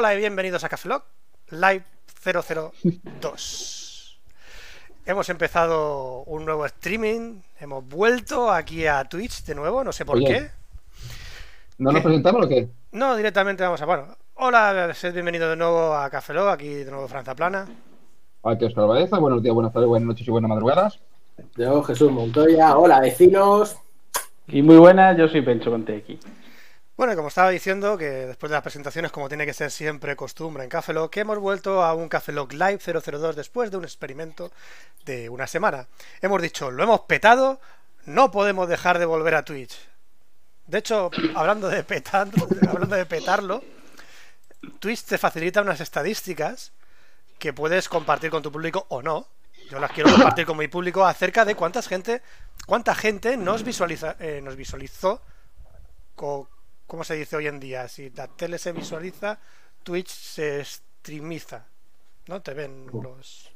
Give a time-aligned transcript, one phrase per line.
[0.00, 1.02] Hola y bienvenidos a Cafelog
[1.50, 1.84] Live
[2.24, 4.18] 002.
[5.04, 10.18] hemos empezado un nuevo streaming, hemos vuelto aquí a Twitch de nuevo, no sé por
[10.24, 10.48] qué.
[11.76, 12.70] ¿No nos presentamos o qué?
[12.92, 13.84] No, directamente vamos a.
[13.84, 17.68] Bueno, hola, sed bienvenido de nuevo a Cafelog, aquí de nuevo Franza Plana.
[18.42, 20.98] Aquí Oscar Baeza, buenos días, buenas tardes, buenas noches y buenas madrugadas.
[21.58, 23.76] Yo, Jesús Montoya, hola vecinos.
[24.48, 26.18] Y muy buenas, yo soy Pencho aquí.
[27.00, 30.64] Bueno, como estaba diciendo, que después de las presentaciones, como tiene que ser siempre costumbre
[30.64, 34.52] en Café que hemos vuelto a un Café Live 002 después de un experimento
[35.06, 35.86] de una semana.
[36.20, 37.58] Hemos dicho, lo hemos petado,
[38.04, 39.78] no podemos dejar de volver a Twitch.
[40.66, 41.78] De hecho, hablando de
[42.68, 43.64] hablando de petarlo,
[44.78, 46.72] Twitch te facilita unas estadísticas
[47.38, 49.26] que puedes compartir con tu público o no.
[49.70, 52.20] Yo las quiero compartir con mi público acerca de cuánta gente,
[52.66, 55.22] cuánta gente nos visualiza, eh, nos visualizó
[56.14, 56.59] con
[56.90, 57.86] ¿Cómo se dice hoy en día?
[57.86, 59.38] Si la tele se visualiza,
[59.84, 61.64] Twitch se streamiza.
[62.26, 62.42] ¿No?
[62.42, 63.48] Te ven los.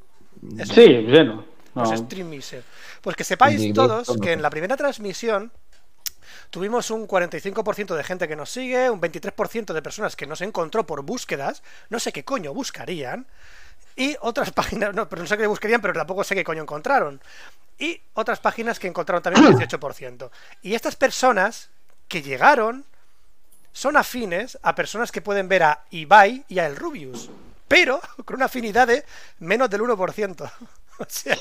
[0.72, 1.44] Sí, bueno.
[1.74, 2.54] Los streamers.
[3.02, 5.50] Pues que sepáis todos que en la primera transmisión
[6.50, 10.86] tuvimos un 45% de gente que nos sigue, un 23% de personas que nos encontró
[10.86, 13.26] por búsquedas, no sé qué coño buscarían,
[13.96, 17.20] y otras páginas, no, pero no sé qué buscarían, pero tampoco sé qué coño encontraron,
[17.80, 20.30] y otras páginas que encontraron también un 18%.
[20.62, 21.70] Y estas personas
[22.06, 22.84] que llegaron
[23.74, 27.28] son afines a personas que pueden ver a Ibai y a El Rubius,
[27.68, 29.04] pero con una afinidad de
[29.40, 30.50] menos del 1%.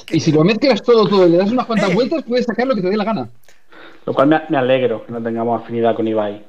[0.09, 1.93] Y si lo mezclas todo, todo, y le das unas cuantas eh.
[1.93, 3.29] vueltas, puedes sacar lo que te dé la gana.
[4.03, 6.43] Lo cual me, alegro que no tengamos afinidad con Ibai.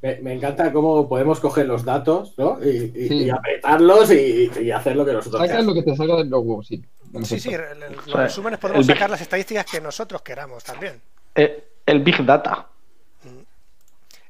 [0.00, 2.58] Me, encanta cómo podemos coger los datos ¿no?
[2.64, 5.66] y, apretarlos y, hacer lo que nosotros queramos.
[5.66, 6.82] lo que te salga del logo, sí.
[7.24, 7.50] Sí, sí,
[8.06, 10.98] los resúmenes podemos sacar las estadísticas que nosotros queramos también.
[11.34, 12.70] Eh, el Big Data.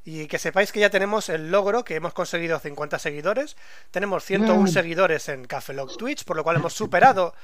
[0.06, 3.56] Y que sepáis que ya tenemos el logro que hemos conseguido 50 seguidores.
[3.91, 4.69] Tenemos 101 mm.
[4.69, 7.35] seguidores en Cafelog Twitch, por lo cual hemos superado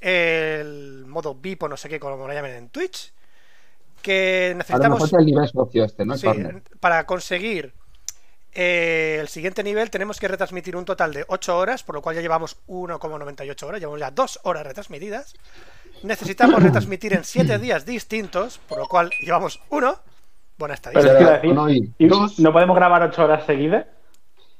[0.00, 3.12] el modo VIP o no sé qué, como lo llamen en Twitch.
[4.02, 6.16] que necesitamos el nivel socio este, ¿no?
[6.16, 6.28] Sí,
[6.78, 7.74] para conseguir
[8.54, 12.14] eh, el siguiente nivel tenemos que retransmitir un total de 8 horas, por lo cual
[12.16, 15.34] ya llevamos 1,98 horas, llevamos ya 2 horas retransmitidas.
[16.04, 20.11] Necesitamos retransmitir en 7 días distintos, por lo cual llevamos 1.
[20.62, 21.18] Buena estadística.
[21.18, 22.38] Pero, decir, no, y ¿y dos.
[22.38, 23.84] ¿No podemos grabar ocho horas seguidas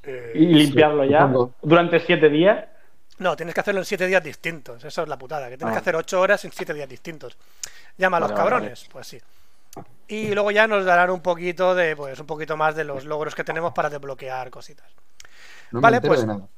[0.02, 1.54] Eh, y limpiarlo ya supongo.
[1.62, 2.64] durante siete días?
[3.18, 4.82] no, tienes que hacerlo en 7 días distintos.
[4.82, 5.76] Eso es la putada, que tienes Ah.
[5.76, 7.36] que hacer 8 horas en 7 días distintos.
[7.96, 9.20] Llama a los Vale, vale, cabrones, pues sí.
[10.08, 13.36] Y luego ya nos darán un poquito de, pues un poquito más de los logros
[13.36, 14.90] que tenemos para desbloquear cositas.
[15.70, 16.48] No Vale, pues- de nada.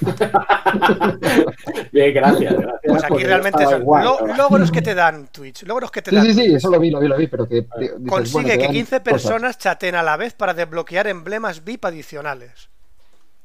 [1.92, 2.54] Bien, gracias.
[2.54, 4.36] gracias Pues aquí yo realmente son igual, lo- ¿no?
[4.36, 6.56] logros que te dan Twitch, logros que te Sí, dan sí, sí, Twitch.
[6.56, 8.72] eso lo vi, lo vi, lo vi, pero que dices, bueno, Consigue te que dan
[8.72, 9.02] 15 cosas.
[9.12, 12.68] personas chateen a la vez para desbloquear emblemas VIP adicionales.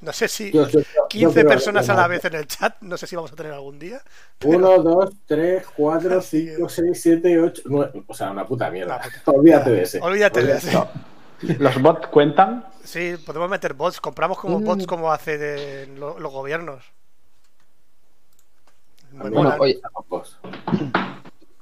[0.02, 2.10] No sé si Yo- yo- yo 15 creo personas a la no.
[2.10, 4.02] vez en el chat, no sé si vamos a tener algún día.
[4.38, 6.50] pero- 1, 2, 3, 4, Sí.
[6.56, 8.04] 5, 6, 7, 8, 9.
[8.08, 9.00] O sea, una puta mierda.
[9.00, 9.32] Puta.
[9.38, 10.00] Olvídate de ese.
[10.02, 10.78] Olvídate de ese.
[11.60, 12.66] ¿Los bots cuentan?
[12.84, 14.64] Sí, podemos meter bots, compramos como Mm.
[14.64, 16.84] bots como hace de lo- los gobiernos.
[19.12, 19.80] Bueno, oye,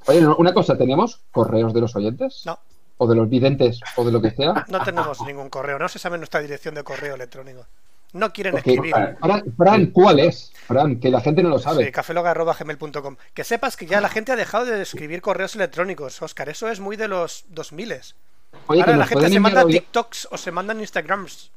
[0.07, 2.43] oye, una cosa, ¿tenemos correos de los oyentes?
[2.45, 2.57] No.
[2.97, 3.79] ¿O de los videntes?
[3.97, 4.53] ¿O de lo que sea?
[4.69, 7.65] No tenemos ningún correo, no se sabe nuestra dirección de correo electrónico.
[8.13, 8.93] No quieren escribir.
[9.21, 10.51] Fran, Fran, ¿cuál es?
[10.67, 11.85] Fran, que la gente no lo sabe.
[11.85, 13.15] Sí, cafelog.gmail.com.
[13.33, 16.49] Que sepas que ya la gente ha dejado de escribir correos electrónicos, Oscar.
[16.49, 17.93] Eso es muy de los 2000
[18.67, 21.51] Oye, que Ahora la gente se manda audio- TikToks o se mandan Instagrams.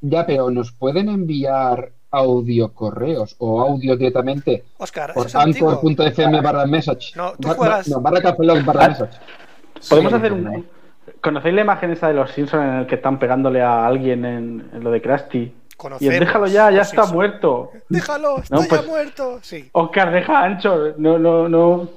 [0.00, 7.12] Ya, pero nos pueden enviar audio correos o audio directamente Oscar, por anchor.fm barra message.
[7.16, 9.18] No, tú juegas- No, barra cafelog barra message.
[9.88, 10.50] ¿Podemos Sí, hacer no.
[10.52, 10.66] un...
[11.20, 14.70] ¿Conocéis la imagen esa de los Simpsons en el que están pegándole a alguien en,
[14.72, 15.52] en lo de Krusty?
[15.78, 17.70] Y Conocemos el, déjalo ya, ya los está muerto.
[17.88, 19.38] Déjalo, está No, ya pues- muerto.
[19.42, 19.68] Sí.
[19.70, 20.94] Oscar, deja ancho.
[20.96, 21.88] No, no, no.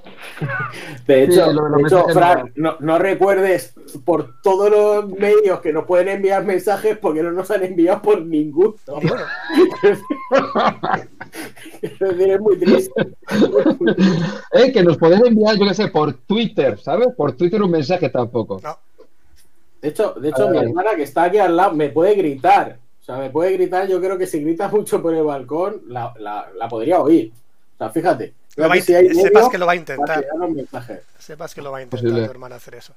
[1.07, 3.73] De hecho, Sí, lo- lo de hecho, mensajes Fran, no, no recuerdes
[4.05, 8.21] por todos los medios que nos pueden enviar mensajes porque no nos han enviado por
[8.21, 8.75] ninguno.
[9.01, 9.15] Ni uno.
[11.81, 13.07] Es decir, es muy triste.
[14.53, 17.07] Eh, que nos pueden enviar, yo qué sé, por Twitter, ¿sabes?
[17.15, 18.59] Por Twitter un mensaje tampoco.
[18.61, 18.77] No.
[19.81, 20.51] De hecho, de hecho Ay.
[20.51, 22.77] mi hermana que está aquí al lado me puede gritar.
[23.01, 23.87] O sea, me puede gritar.
[23.87, 27.31] Yo creo que si grita mucho por el balcón, la, la, la podría oír.
[27.75, 28.33] O sea, fíjate.
[28.57, 30.25] Lo si hay sepas que lo va a intentar.
[31.17, 32.25] Sepas que lo va a intentar Posible.
[32.25, 32.93] tu hermana hacer eso.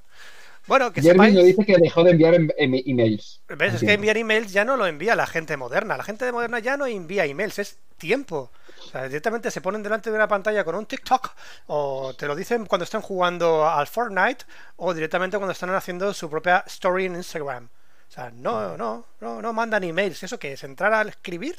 [0.67, 1.35] Bueno, que Jeremy sepáis.
[1.35, 3.39] nos dice que dejó de enviar em- em- emails.
[3.47, 3.75] ¿Ves?
[3.75, 5.95] Es que enviar emails ya no lo envía la gente moderna.
[5.95, 8.51] La gente moderna ya no envía emails, es tiempo.
[8.83, 11.31] O sea, directamente se ponen delante de una pantalla con un TikTok
[11.67, 14.45] o te lo dicen cuando están jugando al Fortnite
[14.77, 17.69] o directamente cuando están haciendo su propia story en Instagram.
[18.09, 20.23] O sea, no, no, no, no mandan emails.
[20.23, 20.63] ¿Eso qué es?
[20.63, 21.55] ¿Entrar a escribir?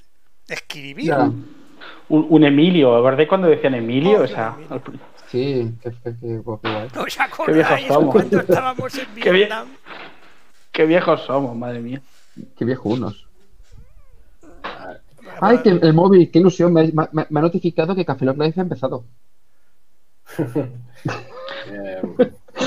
[0.49, 1.07] ¿Escribir?
[1.07, 1.19] Ya,
[2.09, 3.27] Un, un Emilio, ¿verdad?
[3.29, 4.21] Cuando decían Emilio?
[4.21, 4.73] Oh, o sea, Emilio.
[4.75, 4.83] al-
[5.31, 6.59] sí, qué, qué, qué, qué guay.
[6.87, 8.13] ¿Os viejos acordáis somos.
[8.15, 9.31] cuando estábamos en Qué.
[9.33, 9.69] Vietnam?
[10.73, 12.01] qué viejos somos, madre mía.
[12.57, 13.27] Qué viejo unos.
[15.41, 16.73] Ay, que el móvil, qué ilusión.
[16.73, 19.05] Me, me- me ha notificado que Café Lock Live ha empezado.
[21.69, 22.01] Eh,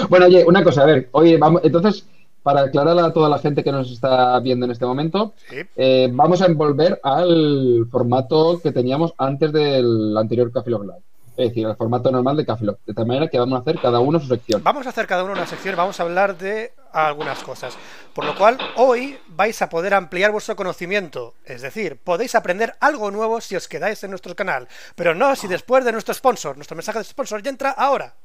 [0.10, 2.06] Bueno, oye, una cosa, a ver, oye, vamos, entonces,
[2.50, 5.58] para aclarar a toda la gente que nos está viendo en este momento, Sí.
[5.76, 11.04] eh, vamos a envolver al formato que teníamos antes del anterior Café Lock Live.
[11.38, 12.80] Es decir, al formato normal de Café Lock.
[12.88, 14.64] De tal manera que vamos a hacer cada uno su sección.
[14.64, 17.78] Vamos a hacer cada uno una sección, vamos a hablar de algunas cosas.
[18.16, 21.36] Por lo cual, hoy vais a poder ampliar vuestro conocimiento.
[21.46, 24.68] Es decir, podéis aprender algo nuevo si os quedáis en nuestro canal.
[24.96, 26.56] Pero no si después de nuestro sponsor.
[26.56, 28.16] Nuestro mensaje de sponsor ya entra ahora.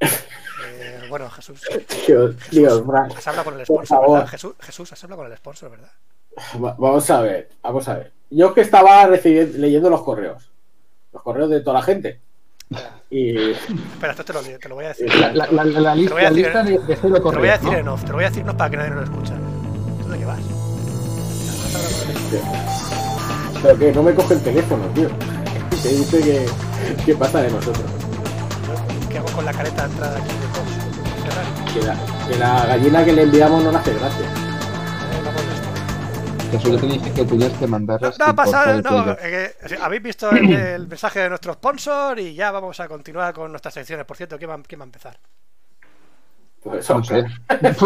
[0.88, 1.60] Eh, bueno, Jesús.
[2.06, 3.10] Dios, Dios, Fran.
[3.12, 4.18] Has hablado con el Por sponsor, favor.
[4.18, 4.30] ¿verdad?
[4.30, 5.90] Jesús, Jesús, has hablado con el sponsor, ¿verdad?
[6.62, 8.12] Va- Vamos a ver, vamos a ver.
[8.30, 10.50] Yo que estaba leyendo los correos,
[11.12, 12.20] los correos de toda la gente.
[13.10, 15.12] Y Espera, esto te lo, te lo voy a decir.
[15.14, 17.10] La, la- la- la lista, voy a la decir, lista de, de cero Te lo
[17.10, 17.78] voy a correos, decir ¿no?
[17.78, 19.34] en off, te lo voy a decir no para que nadie nos lo escucha.
[20.02, 20.40] ¿Tú de qué vas?
[23.62, 25.08] Pero que no me coge el teléfono, tío.
[25.82, 26.46] Que dice que,
[27.04, 27.84] que pasa de nosotros.
[29.10, 31.72] ¿Qué hago con la careta de entrada aquí de Fox?
[31.74, 34.26] Que la, que la gallina que le enviamos no le hace gracia.
[34.26, 35.22] Eh,
[35.52, 36.50] esto.
[36.50, 38.18] Que solo te dije que tenías que mandarlas.
[38.18, 41.28] No sin pasa porfa de no, eh, que- sí, habéis visto el, el mensaje de
[41.28, 44.06] nuestro sponsor y ya vamos a continuar con nuestras secciones.
[44.06, 45.18] Por cierto, ¿quién va, quién va a empezar?
[46.62, 47.26] Pues No Oscar.
[47.60, 47.76] Pues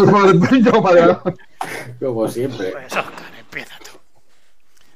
[2.00, 2.70] como siempre.
[2.72, 3.98] Pues Oscar, empieza tú.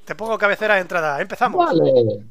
[0.04, 1.20] Te pongo cabecera de entrada.
[1.20, 1.64] Empezamos.
[1.66, 2.24] Vale.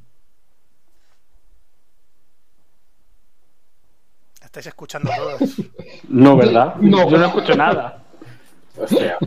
[4.53, 5.41] Estáis escuchando todos.
[6.09, 6.75] No, ¿verdad?
[6.75, 7.09] No.
[7.09, 7.97] Yo no escucho nada.
[8.77, 9.17] Hostia,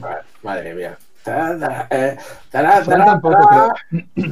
[0.44, 0.96] madre mía.
[1.24, 2.16] Tará, eh,
[2.48, 3.74] tará, tará, tampoco.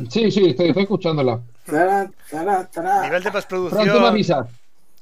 [0.09, 1.41] Sí, sí, estoy, estoy escuchándola.
[1.67, 2.69] Nivel de Fran,
[3.11, 4.05] tú me postproducción.
[4.05, 4.47] avisas.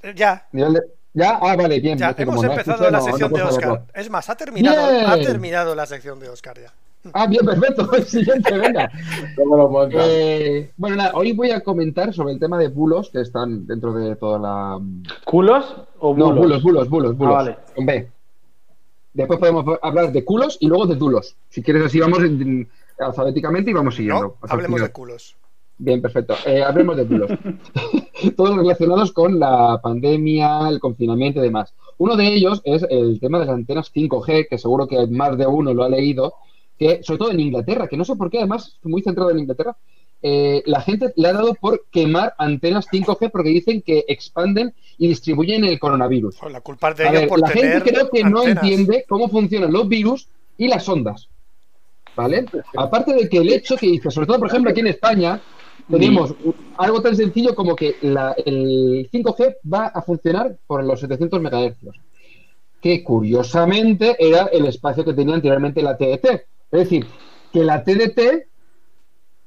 [0.02, 0.46] Eh, Ya.
[0.52, 0.80] Nivel de...
[1.12, 1.38] ¿Ya?
[1.42, 1.98] Ah, vale, bien.
[1.98, 3.62] Ya, hemos como no empezado escuché, la no- no sección de Oscar.
[3.62, 3.86] saberlo.
[3.92, 5.10] Es más, ha terminado, Bien.
[5.10, 6.72] ha terminado la sección de Oscar ya.
[7.12, 7.92] Ah, bien, perfecto.
[7.94, 8.90] El siguiente, venga.
[9.36, 10.04] ¿Cómo lo montas?
[10.06, 13.92] Eh, bueno, nada, hoy voy a comentar sobre el tema de bulos que están dentro
[13.92, 14.80] de toda la.
[15.24, 15.64] ¿Culos
[15.98, 16.38] o No, bulos?
[16.38, 17.34] bulos, bulos, bulos, bulos.
[17.34, 17.56] Ah, vale.
[17.74, 18.08] Con B.
[19.14, 21.36] Después podemos hablar de culos y luego de dulos.
[21.50, 22.68] Si quieres, así vamos en- en-
[22.98, 24.22] alfabéticamente y vamos siguiendo.
[24.22, 25.36] No, el hablemos de culos.
[25.78, 26.34] Bien, perfecto.
[26.46, 27.30] Eh, hablemos de bulos.
[28.36, 31.74] Todos relacionados con la pandemia, el confinamiento y demás.
[31.98, 35.46] Uno de ellos es el tema de las antenas 5G, que seguro que más de
[35.46, 36.34] uno lo ha leído,
[36.82, 39.76] que sobre todo en Inglaterra, que no sé por qué, además, muy centrado en Inglaterra,
[40.24, 45.08] eh, la gente le ha dado por quemar antenas 5G porque dicen que expanden y
[45.08, 46.36] distribuyen el coronavirus.
[46.38, 49.04] Pues la culpa es de ellos ver, por la tener gente creo que no entiende
[49.08, 51.28] cómo funcionan los virus y las ondas.
[52.14, 52.44] ¿Vale?
[52.76, 55.40] Aparte de que el hecho que dice, sobre todo, por ejemplo, aquí en España,
[55.90, 56.34] tenemos
[56.76, 61.76] algo tan sencillo como que la- el 5G va a funcionar por los 700 MHz,
[62.82, 66.42] que curiosamente era el espacio que tenía anteriormente la TDT.
[66.72, 67.06] Es decir,
[67.52, 68.46] que la TDT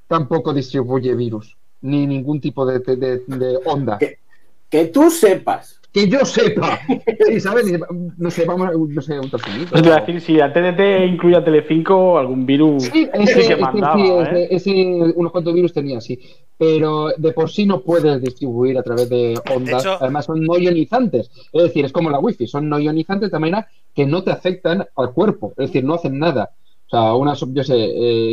[0.07, 3.97] tampoco distribuye virus, ni ningún tipo de, de- de onda.
[4.69, 5.79] Que tú sepas.
[5.91, 6.79] Que yo sepa.
[7.27, 7.65] Sí, ¿sabes?
[8.17, 9.29] No sé, vamos a, no sé, un.
[9.29, 13.95] Pues decir, si la TDT incluye a Telecinco, algún virus Sí, ese, que ese mandaba,
[13.95, 14.47] sí, ¿eh?
[14.51, 16.19] ese, ese unos cuantos virus tenía, sí.
[16.57, 19.81] Pero de por sí no puedes distribuir a través de ondas.
[19.83, 21.31] hecho- Además son no ionizantes.
[21.53, 24.85] Es decir, es como la wifi, son no ionizantes de manera que no te afectan
[24.97, 25.53] al cuerpo.
[25.57, 26.51] Es decir, no hacen nada.
[26.87, 27.75] O sea, unas, yo sé,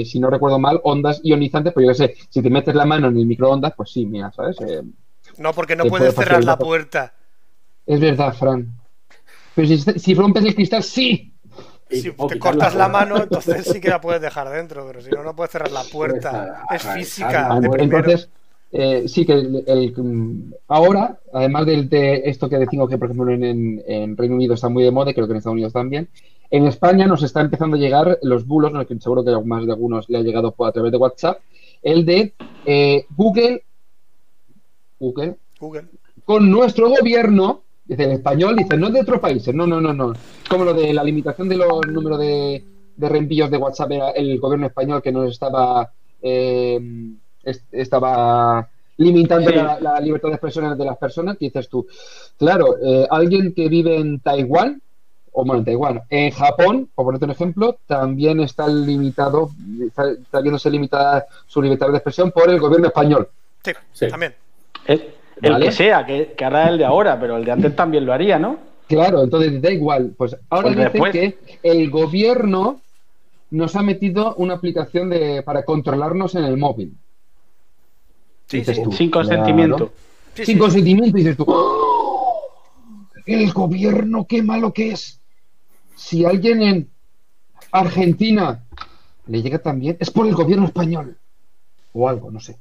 [0.01, 2.85] eh, si no recuerdo mal, ondas ionizantes, pues yo qué sé, si te metes la
[2.85, 4.61] mano en el microondas, pues sí, mira, ¿sabes?
[4.61, 4.83] Eh,
[5.39, 7.15] No, porque no puedes puede cerrar la puerta.
[7.87, 8.73] es verdad, Fran.
[9.55, 11.35] Pero si, si rompes el cristal, sí.
[11.91, 12.89] Si te cortas la puerta.
[12.89, 15.85] mano, entonces sí que la puedes dejar dentro, pero si no, no puedes cerrar la
[15.85, 16.65] puerta.
[16.69, 17.71] Pues, Es ah, física de.
[17.79, 18.31] Entonces,
[18.73, 23.31] eh, sí que el, el- mm, ahora, además de esto que decimos que, por ejemplo,
[23.33, 25.73] en, en- en Reino Unido está muy de moda, y creo que en Estados Unidos
[25.75, 26.09] también,
[26.53, 28.87] en España nos está empezando a llegar los bulos, ¿no?
[28.87, 31.39] que seguro que a más de algunos le ha llegado a través de WhatsApp,
[31.83, 32.35] el de
[32.67, 33.65] eh, Google,
[35.01, 35.85] Google, Google.
[36.25, 40.13] con nuestro gobierno, dice el español, dice, no de otros países, no, no, no, no.
[40.13, 42.63] Es como lo de la limitación de los números de,
[42.97, 45.91] de reenvíos de WhatsApp, era el gobierno español que nos estaba,
[46.21, 46.79] eh,
[47.43, 48.69] est- estaba
[48.99, 49.57] limitando Sí.
[49.57, 51.87] la, la libertad de expresión de las personas, que dices tú,
[52.37, 54.81] claro, eh, alguien que vive en Taiwán,
[55.33, 59.51] o bueno, en Taiwán, en Japón, por ponerte un ejemplo, también está limitado,
[59.87, 63.29] está, está viéndose limitada su libertad de expresión por el gobierno español.
[63.65, 64.09] Sí, Sí.
[64.09, 64.35] también.
[64.87, 65.67] El, el Vale.
[65.67, 68.39] que sea, que, que ahora el de ahora, pero el de antes también lo haría,
[68.39, 68.59] ¿no?
[68.89, 70.13] Claro, entonces da igual.
[70.19, 72.81] Pues ahora Pues dicen después- que el gobierno
[73.51, 76.95] nos ha metido una aplicación de, para controlarnos en el móvil.
[78.49, 78.83] Sí, Dices sí.
[78.83, 79.29] tú, Sin claro.
[79.29, 79.93] consentimiento.
[80.35, 80.59] Sí, Sin sí.
[80.61, 81.45] consentimiento, y dices tú.
[81.49, 82.41] "Oh,
[83.25, 85.21] El gobierno, qué malo que es.
[85.95, 86.91] Si alguien en
[87.71, 88.65] Argentina
[89.27, 91.17] le llega también, es por el gobierno español.
[91.93, 92.59] O algo, no sé.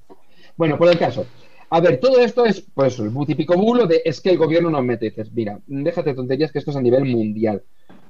[0.57, 1.25] Bueno, por el caso.
[1.69, 4.83] A ver, todo esto es, pues, el típico bulo de es que el gobierno nos
[4.83, 5.05] mete.
[5.05, 7.63] Dices, mira, déjate tonterías que esto es a nivel mundial.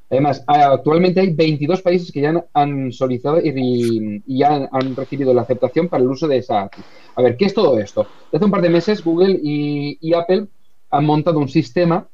[0.10, 5.88] Además, actualmente hay 22 países que ya han, solicitado y, ya han, recibido la aceptación
[5.88, 6.82] para el uso de esa API.
[7.16, 8.08] A ver, ¿qué es todo esto?
[8.34, 10.48] Hace un par de meses Google y Apple
[10.90, 12.10] han montado un sistema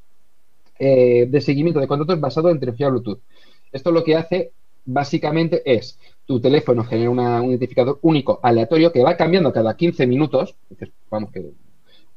[0.80, 3.20] eh, de seguimiento de contratos basado en tecnología Bluetooth.
[3.72, 4.52] Esto lo que hace
[4.86, 10.56] básicamente es tu teléfono genera un identificador único aleatorio que va cambiando cada 15 minutos.
[11.10, 11.52] Vamos, que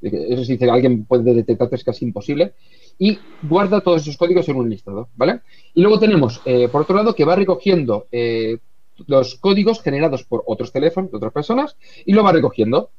[0.03, 2.55] eso dice, alguien puede detectarte es casi imposible.
[2.99, 5.41] Y guarda todos esos códigos en un listado, ¿vale?
[5.75, 8.59] Y luego tenemos, eh, por otro lado, que va recogiendo eh,
[9.07, 12.91] los códigos generados por otros teléfonos, de otras personas, y lo va recogiendo,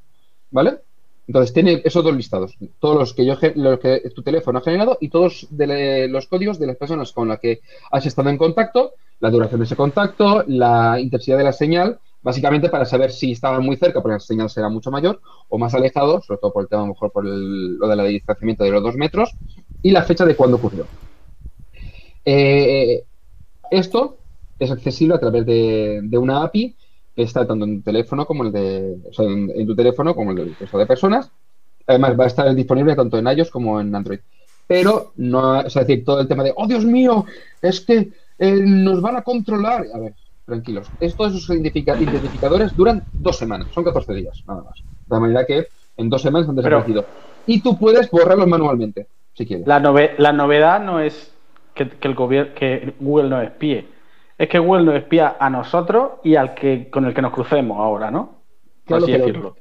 [0.50, 0.80] ¿vale?
[1.28, 4.98] Entonces tiene esos dos listados, todos los que yo los que tu teléfono ha generado
[5.00, 9.30] y todos los códigos de las personas con las que has estado en contacto, la
[9.30, 13.78] duración de ese contacto, la intensidad de la señal, básicamente para saber si estaban muy
[13.78, 16.82] cerca, porque la señal será mucho mayor, o más alejado, sobre todo por el tema,
[16.82, 19.36] a lo mejor por el- lo de la distanciamiento de los dos metros,
[19.82, 20.86] y la fecha de cuándo ocurrió.
[22.26, 23.04] Eh,
[23.72, 24.18] esto
[24.60, 26.76] es accesible a través de, una API
[27.16, 30.32] está tanto en tu teléfono como el de, o sea, en, en tu teléfono como
[30.32, 31.32] el del resto de personas.
[31.88, 34.20] Además, va a estar disponible tanto en iOS como en Android.
[34.68, 37.26] Pero no, es decir, todo el tema de, oh Dios mío,
[37.62, 39.86] es que eh, nos van a controlar.
[39.94, 40.14] A ver,
[40.46, 40.88] tranquilos.
[41.00, 44.82] Estos esos identificadores duran dos semanas, son 14 días, nada más.
[45.06, 47.06] De manera que en dos semanas han Pero- desaparecido.
[47.48, 49.66] Y tú puedes borrarlos manualmente, si quieres.
[49.68, 51.34] La, nove- la novedad no es
[51.74, 53.88] que, que el gobierno, que Google nos espíe.
[54.42, 57.78] Es que Google nos espía a nosotros y al que con el que nos crucemos
[57.78, 58.26] ahora, ¿no?
[58.26, 59.56] Por Claro, así pero- decirlo.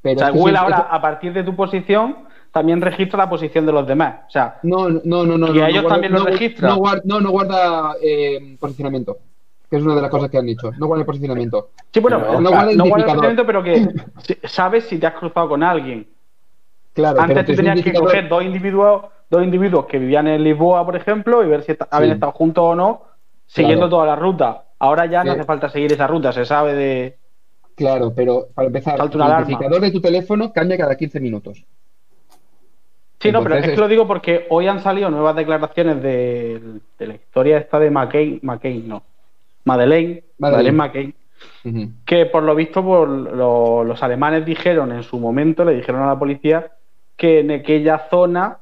[0.00, 2.16] Pero o sea, Google ahora, a partir de tu posición,
[2.50, 4.20] también registra la posición de los demás.
[4.28, 5.48] O sea, No, no, no, no.
[5.54, 6.68] ¿Y no, a ellos no guarda- también lo no, registra?
[6.70, 9.16] No, guarda, no, no guarda eh, posicionamiento.
[9.68, 10.70] Que es una de las cosas que han dicho.
[10.78, 11.68] No guarda posicionamiento.
[11.92, 13.88] sí, bueno, Pero no no guarda guarda, el procedimiento, pero que
[14.48, 16.06] sabes si te has cruzado con alguien.
[16.94, 20.96] Claro, Antes tú tenías que coger dos individuos, dos individuos que vivían en Lisboa, por
[20.96, 22.14] ejemplo, y ver si habían Sí.
[22.14, 23.02] estado juntos o no,
[23.46, 23.90] siguiendo Claro.
[23.90, 24.64] toda la ruta.
[24.78, 25.38] Ahora ya no Sí.
[25.38, 27.18] hace falta seguir esa ruta, se sabe de.
[27.74, 31.64] Claro, pero para empezar, el identificador de tu teléfono cambia cada 15 minutos.
[33.20, 36.60] Sí, no, pero Entonces es que lo digo porque hoy han salido nuevas declaraciones de,
[36.98, 39.02] de la historia esta de McCain, McCain no,
[39.64, 41.14] Madeleine, Madeleine, Madeleine.
[41.64, 46.02] McCain, que por lo visto por lo- los alemanes dijeron en su momento, le dijeron
[46.02, 46.72] a la policía
[47.16, 48.58] que en aquella zona,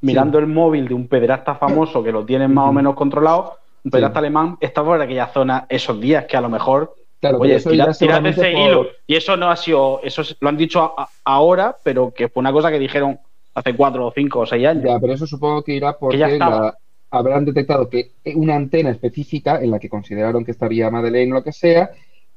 [0.00, 3.90] mirando el móvil de un pederasta famoso que lo tienen más o menos controlado, un
[3.90, 3.90] Sí.
[3.90, 7.70] pederasta alemán estaba por aquella zona esos días que a lo mejor Claro, Oye, eso
[7.70, 8.86] tira, ya tira de seguramente ese por- hilo.
[9.06, 12.28] Y eso no ha sido, eso es- lo han dicho a- a- ahora, pero que
[12.28, 13.16] fue una cosa que dijeron
[13.54, 14.82] hace cuatro o cinco o seis años.
[14.84, 16.76] Ya, pero eso supongo que irá porque la-
[17.12, 21.44] habrán detectado que una antena específica en la que consideraron que estaría Madeleine o lo
[21.44, 21.90] que sea,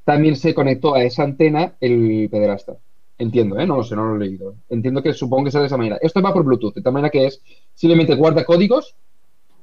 [0.04, 2.76] también se conectó a esa antena el pederasta.
[3.18, 3.66] Entiendo, ¿eh?
[3.66, 4.54] No lo sé, no lo he leído.
[4.70, 5.98] Entiendo que supongo que sea de esa manera.
[6.00, 7.42] Esto va por Bluetooth, de tal manera que es
[7.74, 8.96] simplemente guarda códigos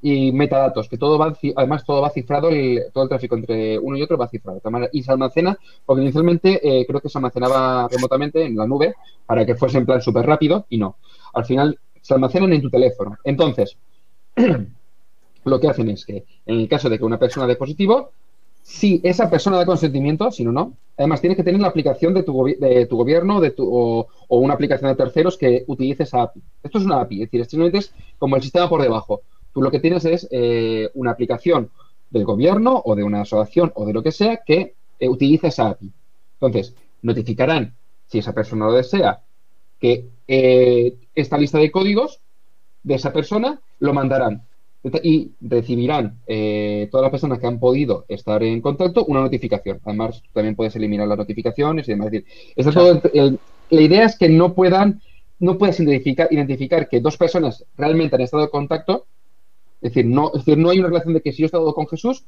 [0.03, 3.97] y metadatos, que todo va, además todo va cifrado, el- todo el tráfico entre uno
[3.97, 4.61] y otro va cifrado.
[4.91, 8.93] Y se almacena, porque inicialmente eh, creo que se almacenaba remotamente en la nube
[9.25, 10.97] para que fuese en plan súper rápido y no.
[11.33, 13.17] Al final se almacenan en tu teléfono.
[13.23, 13.77] Entonces,
[15.45, 18.11] lo que hacen es que en el caso de que una persona dé positivo,
[18.61, 20.73] si esa persona da consentimiento, si no, no.
[20.97, 24.37] Además, tienes que tener la aplicación de tu, de tu gobierno de tu, o, o
[24.37, 26.43] una aplicación de terceros que utilice esa API.
[26.63, 29.21] Esto es una API, es decir, simplemente es como el sistema por debajo.
[29.53, 31.71] Tú lo que tienes es eh, una aplicación
[32.09, 35.69] del gobierno o de una asociación o de lo que sea que eh, utiliza esa
[35.69, 35.93] API.
[36.39, 37.75] Entonces, notificarán,
[38.07, 39.23] si esa persona lo desea,
[39.79, 42.21] que eh, esta lista de códigos
[42.83, 44.47] de esa persona lo mandarán
[45.01, 49.79] y recibirán eh, todas las personas que han podido estar en contacto una notificación.
[49.85, 52.07] Además, también puedes eliminar las notificaciones y demás.
[52.07, 53.39] Es decir, está todo el- el-
[53.69, 55.01] la idea es que no puedan,
[55.39, 59.07] no puedas identificar, identificar que dos personas realmente han estado en contacto.
[59.83, 61.73] Es decir, no, es decir, no hay una relación de que si yo he estado
[61.73, 62.23] con Jesús,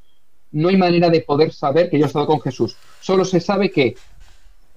[0.52, 2.76] no hay manera de poder saber que yo he estado con Jesús.
[3.00, 3.96] Solo se sabe que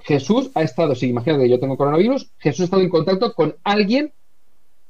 [0.00, 3.56] Jesús ha estado, si imagínate que yo tengo coronavirus, Jesús ha estado en contacto con
[3.64, 4.12] alguien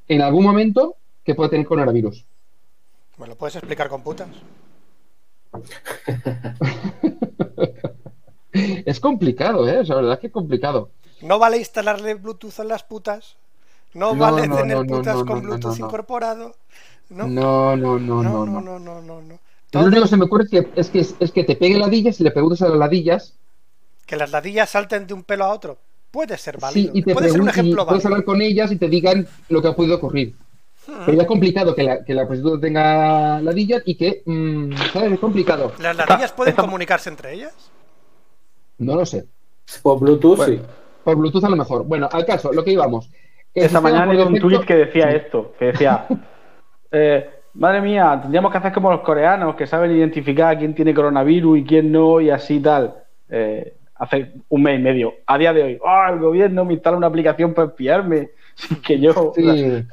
[0.06, 2.24] en algún momento que puede tener coronavirus.
[3.16, 4.28] ¿Me lo puedes explicar con putas?
[8.86, 9.78] Es complicado, ¿eh?
[9.78, 10.90] O sea, la verdad es que es complicado.
[11.20, 13.36] ¿No vale instalarle Bluetooth a las putas?
[13.94, 16.54] ¿No, No, vale no, tener no, putas con Bluetooth incorporado?
[17.10, 19.00] No, No, no, no, no, no, no, no.
[19.02, 19.38] no, no.
[19.72, 22.18] Lo único que se me ocurre es que, es que, es que te pegue ladillas
[22.20, 23.34] y le preguntas a las ladillas.
[24.06, 25.76] Que las ladillas salten de un pelo a otro.
[26.10, 26.90] Puede ser Sí, válido.
[26.94, 29.68] y te Puede ser un ejemplo puedes hablar con ellas y te digan lo que
[29.68, 30.34] ha podido ocurrir.
[31.04, 35.12] Pero ya es complicado que la, que la prostituta tenga ladillas y que, mm, ¿sabes?
[35.12, 35.72] Es complicado.
[35.80, 37.52] ¿Las ladillas pueden está- comunicarse entre ellas?
[38.78, 39.26] No lo sé.
[39.82, 40.54] Por Bluetooth, Bueno.
[40.54, 40.60] sí.
[41.04, 41.84] Por Bluetooth a lo mejor.
[41.84, 43.10] Bueno, al caso, lo que íbamos.
[43.52, 45.16] Esta mañana leí un tuit que decía Sí.
[45.16, 46.06] esto, que decía,
[46.90, 51.58] eh, madre mía, tendríamos que hacer como los coreanos, que saben identificar quién tiene coronavirus
[51.58, 52.94] y quién no, y así tal.
[53.28, 55.14] Eh, hace un mes y medio.
[55.26, 58.30] A día de hoy, ¡ah, el gobierno me instala una aplicación para espiarme!
[58.54, 59.32] Sin que yo...
[59.34, 59.84] Sí.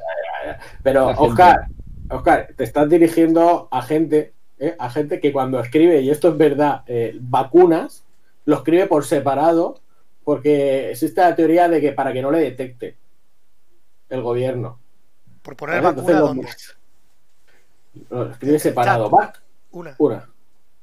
[0.82, 1.18] Pero, La.
[1.18, 1.66] Oscar,
[2.08, 4.76] Oscar, te estás dirigiendo a gente, ¿eh?
[4.78, 8.04] a gente que cuando escribe, y esto es verdad, eh, vacunas,
[8.44, 9.80] lo escribe por separado,
[10.24, 12.96] porque existe la teoría de que para que no le detecte
[14.08, 14.78] el gobierno.
[15.42, 15.96] Por poner ¿vale?
[15.96, 16.48] vacuna Entonces, dónde.
[18.10, 19.10] Lo, lo escribe separado.
[19.10, 19.32] Va,
[19.72, 19.94] Una.
[19.98, 20.28] una.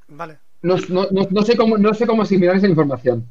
[0.07, 0.37] Vale.
[0.61, 3.27] No, no, no, no sé cómo, no sé cómo asimilar esa información.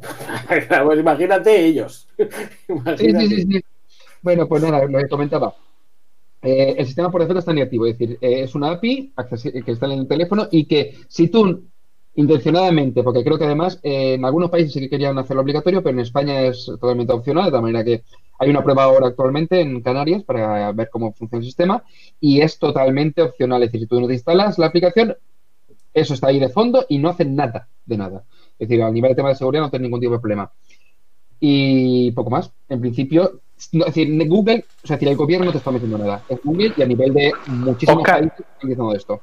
[0.84, 2.08] pues imagínate ellos.
[2.16, 2.24] Sí,
[2.68, 3.26] Imagínate.
[3.28, 3.64] sí, sí, sí.
[4.22, 5.54] Bueno, pues nada, lo que comentaba.
[6.42, 9.12] Eh, el sistema por defecto está negativo, es decir, eh, es una API
[9.64, 11.64] que está en el teléfono y que si tú
[12.18, 15.94] intencionadamente, porque creo que además eh, en algunos países sí que querían hacerlo obligatorio, pero
[15.94, 18.02] en España es totalmente opcional, de tal manera que
[18.40, 21.84] hay una prueba ahora actualmente en Canarias para ver cómo funciona el sistema
[22.18, 25.16] y es totalmente opcional, es decir, si tú no te instalas la aplicación,
[25.94, 28.24] eso está ahí de fondo y no hace nada de nada.
[28.58, 30.50] Es decir, a nivel de tema de seguridad no tiene ningún tipo de problema.
[31.38, 32.50] Y poco más.
[32.68, 33.42] En principio,
[33.74, 36.24] no, es decir, Google, o sea, es decir, el gobierno no te está metiendo nada.
[36.28, 38.18] Es Google y a nivel de muchísimos Oscar.
[38.18, 39.20] países están diciendo esto.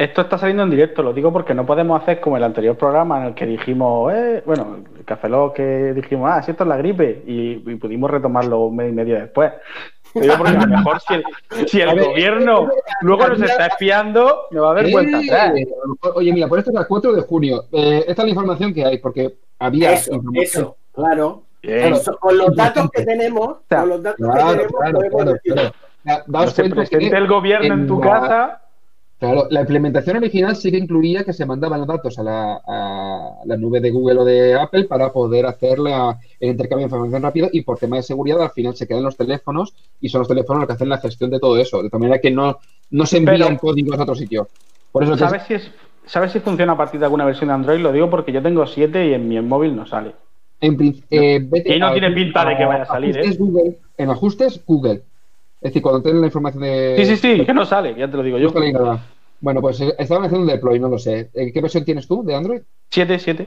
[0.00, 3.18] Esto está saliendo en directo, lo digo porque no podemos hacer como el anterior programa
[3.20, 6.68] en el que dijimos, eh, bueno, el Café Lock que dijimos, ah, si esto es
[6.68, 9.52] la gripe, y, y pudimos retomarlo un mes y medio después.
[10.14, 11.24] Lo digo porque a lo mejor si el,
[11.68, 12.68] si el A ver, gobierno
[13.02, 15.48] luego nos está espiando, me va a haber vuelta Eh, atrás.
[15.50, 17.64] a lo mejor- Oye, mira, por esto es el 4 de junio.
[17.70, 20.62] Eh, esta es la información que hay, porque había Eso, información.
[20.64, 21.42] eso, claro.
[22.20, 25.52] Con los datos que tenemos, sea, con los datos que tenemos, claro, podemos claro, decir.
[25.52, 25.72] claro.
[26.02, 28.62] Da- No Daos se cuenta presente que el gobierno en en tu la- casa.
[29.20, 33.30] Claro, la implementación original sí que incluía que se mandaban los datos a la, a
[33.44, 37.22] la nube de Google o de Apple para poder hacer la- el intercambio de información
[37.22, 40.28] rápido y por tema de seguridad al final se quedan los teléfonos y son los
[40.28, 42.58] teléfonos los que hacen la gestión de todo eso, de tal manera que no,
[42.90, 44.48] no se envían Pero- códigos a otro sitio.
[44.90, 45.70] Por eso que ¿Sabes si, es,
[46.06, 47.78] ¿Sabes si funciona a partir de alguna versión de Android?
[47.80, 50.12] Lo digo porque yo tengo 7 y en mi móvil no sale.
[50.62, 50.76] en
[51.10, 53.36] eh, vete Y no a- tiene pinta de que vaya a salir, ¿eh?
[53.38, 55.02] Google, en ajustes Google.
[55.60, 56.94] Es decir, cuando tienen la información de...
[56.98, 58.50] Sí, sí, sí, que no sale, ya te lo digo yo.
[58.50, 59.04] No nada.
[59.40, 61.30] Bueno, pues eh, estaban haciendo un deploy, no lo sé.
[61.34, 62.60] ¿Qué versión tienes tú de Android?
[62.90, 63.46] 7, 7.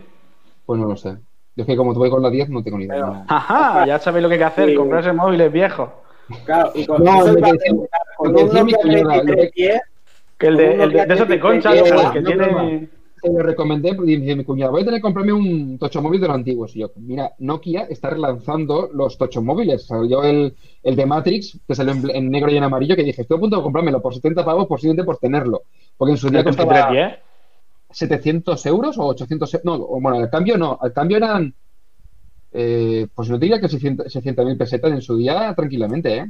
[0.65, 1.09] Pues no lo sé.
[1.55, 2.95] Yo es que como te voy con la 10 no tengo ni idea.
[2.95, 3.23] Pero-.
[3.27, 4.75] Ajá, ya sabéis lo que hay que hacer, Sí.
[4.75, 5.89] comprarse móviles viejos.
[6.45, 7.35] Claro, y con, No, eso
[8.17, 9.81] con un Nokia que- 3310,
[10.37, 12.11] Que el de, el de, de esos de hace concha, que- ¿sabes?
[12.11, 12.89] que- tiene.
[13.23, 16.19] Se lo recomendé, porque dice mi cuñada, voy a tener que comprarme un tocho móvil
[16.19, 16.75] de los antiguos.
[16.75, 19.85] Y yo, mira, Nokia está relanzando los tochos móviles.
[19.87, 23.21] Salió el, el de Matrix, que salió en, en negro y en amarillo, que dije,
[23.21, 25.63] estoy a punto de comprármelo por 70 pavos, posiblemente por tenerlo.
[25.95, 27.19] Porque en su día costaba 2310.
[27.91, 29.65] 700 euros o 800 euros.
[29.65, 31.55] No, o bueno, al cambio no, al cambio eran,
[32.51, 36.25] eh, pues no diría que 600.000 pesetas en su día tranquilamente, ¿eh?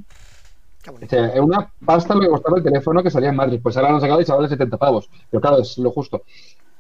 [0.86, 3.60] O sea, es una pasta lo que costaba el teléfono que salía en Madrid.
[3.64, 5.10] Pues ahora lo han sacado y se vale 70 pavos.
[5.32, 6.24] Pero claro, es lo justo.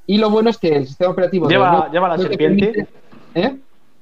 [0.07, 1.47] Y lo bueno es que el sistema operativo...
[1.47, 2.71] de Lleva- lleva la no serpiente.
[2.73, 2.87] permite-
[3.35, 3.57] ¿Eh?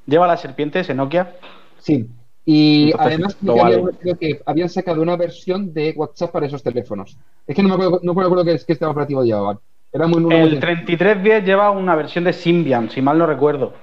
[0.08, 1.34] Lleva la serpiente ese Nokia.
[1.78, 2.08] Sí.
[2.46, 3.84] Y Entonces, además vale.
[4.00, 7.16] creo que habían sacado una versión de WhatsApp para esos teléfonos.
[7.46, 9.60] Es que no me acuerdo, no me acuerdo qué, qué sistema operativo llevaban.
[9.94, 10.42] Era muy nuevo.
[10.42, 13.74] El 3310 lleva una versión de Symbian, si mal no recuerdo.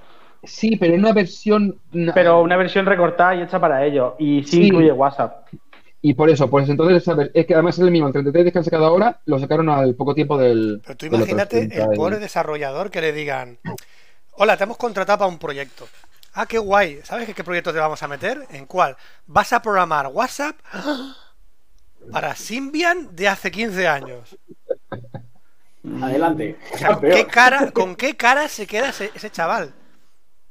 [0.42, 1.76] Sí, pero en una versión...
[2.14, 4.16] Pero una versión recortada y hecha para ello.
[4.18, 4.62] Y sí, Sí.
[4.68, 5.46] incluye WhatsApp.
[6.00, 7.30] Y por eso, pues entonces, ¿sabes?
[7.34, 9.94] Es que además es el mismo, el 33 que han sacado ahora, lo sacaron al
[9.94, 10.80] poco tiempo del...
[10.84, 13.58] Pero tú imagínate 30 el pobre desarrollador que le digan,
[14.32, 15.88] hola, te hemos contratado para un proyecto.
[16.34, 17.00] Ah, qué guay.
[17.02, 18.46] ¿Sabes qué, qué proyecto te vamos a meter?
[18.50, 18.96] ¿En cuál?
[19.26, 20.54] ¿Vas a programar WhatsApp
[22.12, 24.36] para Symbian de hace 15 años?
[26.02, 26.58] adelante.
[26.72, 29.74] O sea, ¿con qué cara, con qué cara se queda ese, ese chaval?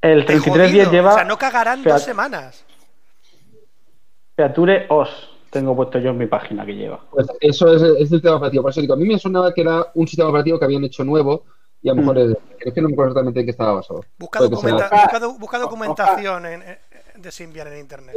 [0.02, 0.92] El Qué 3310 jodido.
[0.92, 2.66] lleva O sea, no cagarán dos semanas.
[4.36, 5.37] Feature OS.
[5.50, 7.00] Tengo puesto yo en mi página que lleva.
[7.10, 8.64] Pues eso es, es el sistema operativo.
[8.64, 11.04] Por eso digo, a mí me sonaba que era un sistema operativo que habían hecho
[11.04, 11.46] nuevo
[11.82, 14.04] y a lo mejor es, es que no me acuerdo exactamente en qué estaba basado.
[14.18, 15.20] Busca, documenta- sea-
[15.60, 18.16] documentación en- en- de Symbian en internet.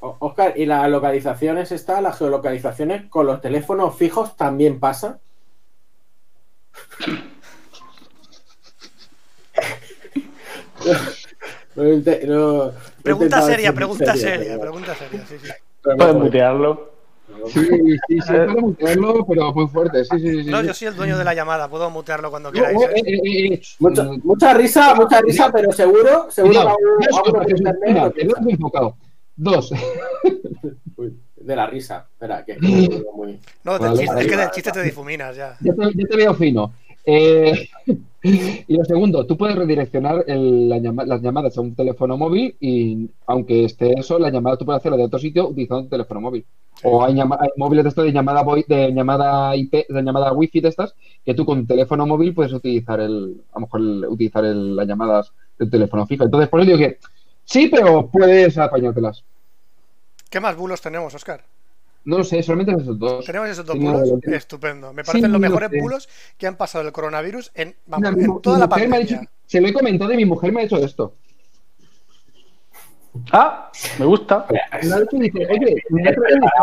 [0.00, 2.00] Oscar, ¿y las localizaciones está?
[2.00, 5.18] ¿Las geolocalizaciones con los teléfonos fijos también pasa?
[11.76, 11.90] No, no,
[12.26, 15.48] no- Pregunta seria, ser pregunta seria, pero- pregunta seria, sí, sí.
[15.92, 16.14] No puedo.
[16.20, 16.90] mutearlo.
[17.48, 20.04] Sí, sí, sí, puedo mutearlo, pero muy fuerte.
[20.04, 20.44] Sí, sí, sí.
[20.44, 20.50] sí.
[20.50, 22.80] No, yo soy el dueño de la llamada, puedo mutearlo cuando No, queráis.
[22.82, 23.54] eh, ¿eh?
[23.54, 26.76] eh, Mucha, mucha risa, mucha risa, pero seguro, seguro
[27.46, 27.72] piensa.
[27.72, 28.96] no estoy enfocado.
[29.36, 29.70] Dos.
[30.96, 32.06] Uy, de la risa.
[32.12, 33.38] Espera, que que- muy...
[33.64, 35.56] No, Vale, chiste, vale, es que del vale, chiste te difuminas ya.
[35.58, 36.72] Te, ya te veo fino.
[37.08, 37.68] Eh,
[38.22, 42.56] y lo segundo, tú puedes redireccionar el- la llama- las llamadas a un teléfono móvil
[42.60, 46.20] y aunque esté eso, la llamada tú puedes hacerla de otro sitio utilizando tu teléfono
[46.20, 46.44] móvil.
[46.82, 50.60] O hay, llama- hay móviles de estos de llamada de llamada IP, de llamada wifi
[50.60, 54.04] de estas, que tú con tu teléfono móvil puedes utilizar el, a lo mejor el-
[54.08, 56.24] utilizar el- las llamadas de tu teléfono fijo.
[56.24, 56.98] Entonces, por eso digo que
[57.44, 59.22] sí, pero puedes apañártelas.
[60.28, 61.44] ¿Qué más bulos tenemos, Oscar?
[62.06, 63.24] No lo sé, solamente esos dos.
[63.24, 63.76] ¿Tenemos esos dos
[64.22, 64.92] que- Estupendo.
[64.92, 65.80] Me Sí, parecen los lo mejores sé.
[65.80, 68.98] bulos que han pasado del coronavirus en, vamos, toda mi la pandemia.
[69.00, 71.14] dicho- se lo he comentado y mi mujer me ha hecho esto.
[73.32, 74.46] Ah, me gusta.
[75.12, 76.02] Y dice, oye, me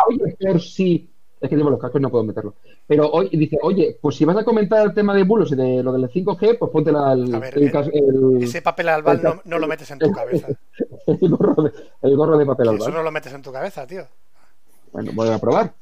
[0.07, 1.09] oye, por si.
[1.41, 2.55] Es que llevo los cascos y no puedo meterlo.
[2.87, 5.83] Pero hoy dice, oye, pues si vas a comentar el tema de bulos y de
[5.83, 9.21] lo del 5G, pues ponte la- el, A ver, el eh, el- Ese papel albal
[9.21, 10.47] no, no lo metes en tu cabeza.
[11.07, 11.71] el gorro, de,
[12.03, 12.93] el gorro de papel Eso albal.
[12.93, 14.07] no lo metes en tu cabeza, tío.
[14.93, 15.73] Bueno, voy a probar.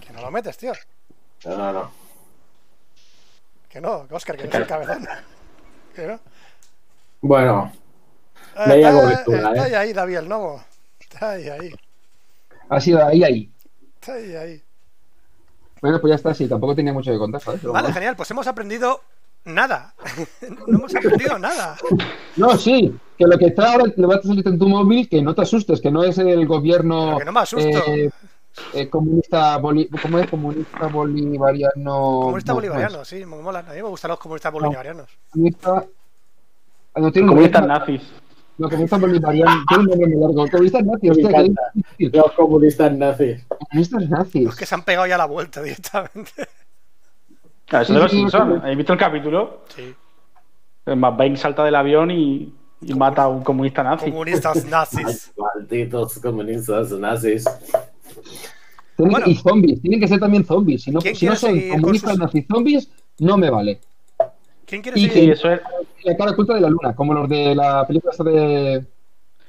[0.00, 0.72] Que no lo metes, tío.
[1.46, 1.90] No, no, no.
[3.68, 5.08] Que no, Oscar, que no es el cabezón.
[5.94, 6.20] Que no.
[7.20, 7.72] Bueno,
[8.68, 9.60] Media está, cobertura, está ¿eh?
[9.60, 10.62] ahí, ahí, David el Novo.
[11.00, 11.74] Está ahí, ahí.
[12.68, 13.50] Ha sido ahí, ahí.
[14.00, 14.62] Está ahí, ahí.
[15.82, 17.64] Bueno, pues ya está, sí, tampoco tenía mucho que contar, ¿sabes?
[17.64, 18.14] Vale, genial.
[18.14, 19.00] Pues hemos aprendido
[19.44, 19.92] nada.
[20.68, 21.76] no hemos aprendido nada.
[22.36, 25.20] No, sí, que lo que está ahora le va a salir en tu móvil, que
[25.20, 27.68] no te asustes, que no es el gobierno Pero que no me asusto.
[27.88, 28.10] eh,
[28.74, 30.28] eh, comunista, boli- ¿cómo es?
[30.30, 32.20] Comunista bolivariano.
[32.22, 33.60] Comunista no, bolivariano, sí, me mola.
[33.60, 35.08] A mí me gustan los comunistas bolivarianos.
[35.30, 35.84] Comunista.
[36.94, 38.02] ah, No, tiene Comunistas nazis.
[38.58, 39.64] no, comunista bolivariano.
[39.68, 40.50] Tiene un nombre muy largo.
[40.50, 41.44] Comunistas nazis, hostia,
[41.98, 43.46] que los comunistas nazis.
[43.70, 44.44] Comunistas nazis.
[44.44, 46.32] Los que se han pegado ya la vuelta directamente.
[47.70, 48.54] Ah, eso Sí, de los Simpsons.
[48.54, 48.60] sí.
[48.62, 49.60] ¿Habéis visto el capítulo?
[49.74, 49.94] Sí.
[50.86, 54.04] El McBain salta del avión y y mata a un comunista nazi.
[54.10, 55.32] Comunistas nazis.
[55.56, 57.44] Malditos comunistas nazis.
[58.98, 59.26] Tienen- Bueno.
[59.28, 60.82] Y zombies, tienen que ser también zombies.
[60.82, 63.78] Si no, ¿Quién si no son comunistas sus- nazis zombies, no me vale.
[64.66, 65.30] ¿Quién quiere Y seguir?
[65.30, 65.60] Eso es.
[66.04, 68.84] La cara oculta de la luna, como los de la película esta de.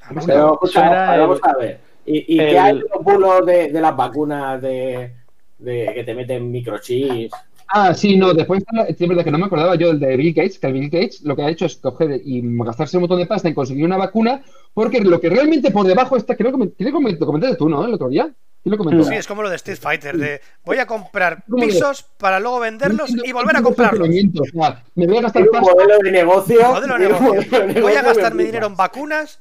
[0.04, 1.80] Ah, Pero, el- vamos a ver.
[2.06, 5.12] ¿Y, y el- qué hay de los bulos de, de las vacunas de,
[5.58, 7.34] de que te meten microchips?
[7.72, 10.34] Ah, sí, no, después sí, es verdad que no me acordaba yo del de Bill
[10.34, 13.20] Gates, que el Bill Gates lo que ha hecho es coger y gastarse un montón
[13.20, 14.42] de pasta en conseguir una vacuna,
[14.74, 17.58] porque lo que realmente por debajo está, creo que me- creo que me- lo comentaste
[17.58, 17.86] tú, ¿no?
[17.86, 18.32] El otro día.
[18.62, 19.04] ¿Quién lo comentó?
[19.06, 23.12] Sí, es como lo de Street Fighter, de voy a comprar pisos para luego venderlos
[23.24, 24.00] y volver a comprarlos.
[24.08, 26.62] funcionamiento, o sea, me voy a gastar un modelo de negocio.
[26.74, 27.16] Modelo de Voy
[27.56, 28.46] a negocio gastar que mi flipas.
[28.46, 29.40] dinero en vacunas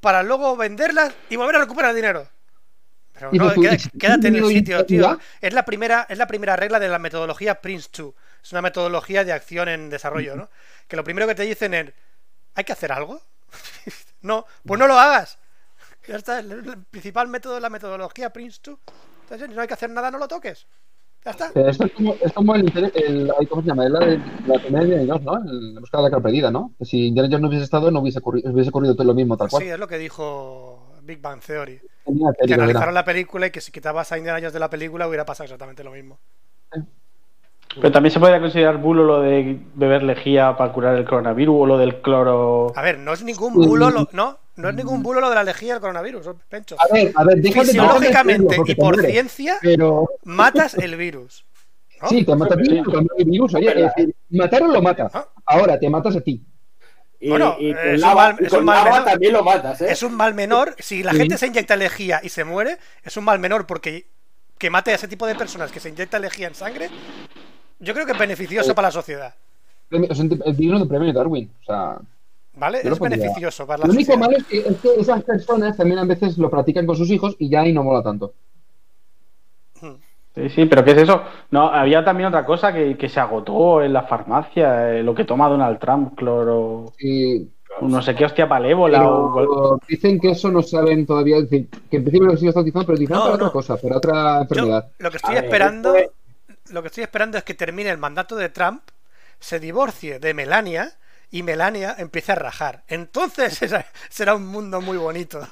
[0.00, 2.28] para luego venderlas y volver a recuperar el dinero.
[3.12, 5.18] Pero no, dices tú, queda- ¿y si quédate en el sitio, tío.
[5.40, 8.14] Es la primera, es la primera regla de la metodología Prince 2.
[8.42, 10.48] Es una metodología de acción en desarrollo, ¿no?
[10.88, 11.92] Que lo primero que te dicen es,
[12.54, 13.20] ¿hay que hacer algo?
[14.22, 15.38] no, pues no lo hagas.
[16.06, 18.78] Ya está, el, el principal método de la metodología Prince 2.
[19.22, 20.66] Entonces, si no hay que hacer nada, no lo toques.
[21.24, 21.52] Ya está.
[21.54, 23.84] Eh, Esto es como, es como el, el, ay, ¿cómo se llama?
[23.84, 25.36] Es la de la primera de Indiana ¿no?
[25.38, 26.74] El, la búsqueda de la cara perdida, ¿no?
[26.78, 29.36] Que si Indiana Jones no hubiese estado, no hubiese ocurrido, hubiese ocurrido todo lo mismo,
[29.36, 29.62] tal cual.
[29.62, 31.80] Sí, es lo que dijo Big Bang Theory.
[32.44, 35.24] Que analizaron la película y que si quitabas a Indiana Jones de la película hubiera
[35.24, 36.18] pasado exactamente lo mismo.
[37.80, 41.66] Pero también se podría considerar bulo lo de beber lejía para curar el coronavirus o
[41.66, 42.72] lo del cloro.
[42.76, 45.44] A ver, no es ningún bulo, lo- no, no es ningún bulo lo de la
[45.44, 46.76] lejía del coronavirus, Pencho.
[46.78, 49.12] A ver, a ver, déjate Fisiológicamente déjame y por te mueres.
[49.12, 51.46] ciencia Pero matas el virus.
[52.02, 52.08] ¿no?
[52.08, 52.70] sí, te mata a ti, Sí.
[52.84, 53.54] pero también el virus.
[53.54, 53.92] Oye,
[54.30, 55.08] matar o lo mata.
[55.14, 55.28] Ah.
[55.46, 56.44] Ahora te matas a ti.
[57.20, 59.04] Y, Bueno, y eh, con es un mal- y es con un mal lava menor.
[59.12, 59.86] también lo matas, ¿eh?
[59.92, 60.74] Es un mal menor.
[60.80, 61.18] Si la Sí.
[61.18, 64.08] gente se inyecta lejía y se muere, es un mal menor porque
[64.58, 66.88] que mate a ese tipo de personas que se inyecta lejía en sangre,
[67.82, 68.74] yo creo que es beneficioso Sí.
[68.74, 69.34] para la sociedad.
[69.90, 70.00] Sea,
[70.46, 71.50] El virus del premio Darwin.
[71.60, 71.98] O sea,
[72.54, 72.80] ¿Vale?
[72.82, 74.18] Es beneficioso para la lo único sociedad.
[74.30, 77.34] malo es que, es que esas personas también a veces lo practican con sus hijos
[77.38, 78.32] y ya ahí no mola tanto.
[80.34, 81.22] Sí, sí, pero ¿qué es eso?
[81.50, 85.24] No, había también otra cosa que, que se agotó en la farmacia, eh, lo que
[85.24, 87.48] toma Donald Trump, cloro, Y,
[87.82, 89.78] no sé qué hostia palévola o...
[89.88, 91.36] dicen que eso no saben todavía.
[91.36, 93.34] es decir, que en principio lo sí están utilizando, pero No, para no.
[93.34, 94.88] otra cosa, para otra Yo enfermedad.
[94.98, 95.94] lo que estoy A esperando,
[96.70, 98.82] lo que estoy esperando es que termine el mandato de Trump,
[99.40, 100.92] se divorcie de Melania
[101.30, 102.82] y Melania empiece a rajar.
[102.88, 105.46] Entonces será, será un mundo muy bonito.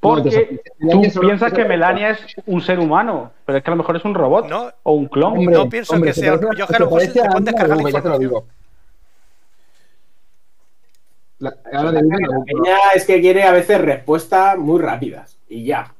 [0.00, 3.96] Porque tú piensas que Melania es un ser humano, pero es que a lo mejor
[3.96, 4.72] es un robot No.
[4.84, 5.36] o un clon.
[5.38, 6.86] Hombre, no pienso hombre, que se sea- parece- yo se que se te
[7.28, 8.46] pueden descargar la lo digo.
[11.40, 12.00] La- ahora la
[12.94, 15.92] es que quiere a veces respuestas muy rápidas y ya.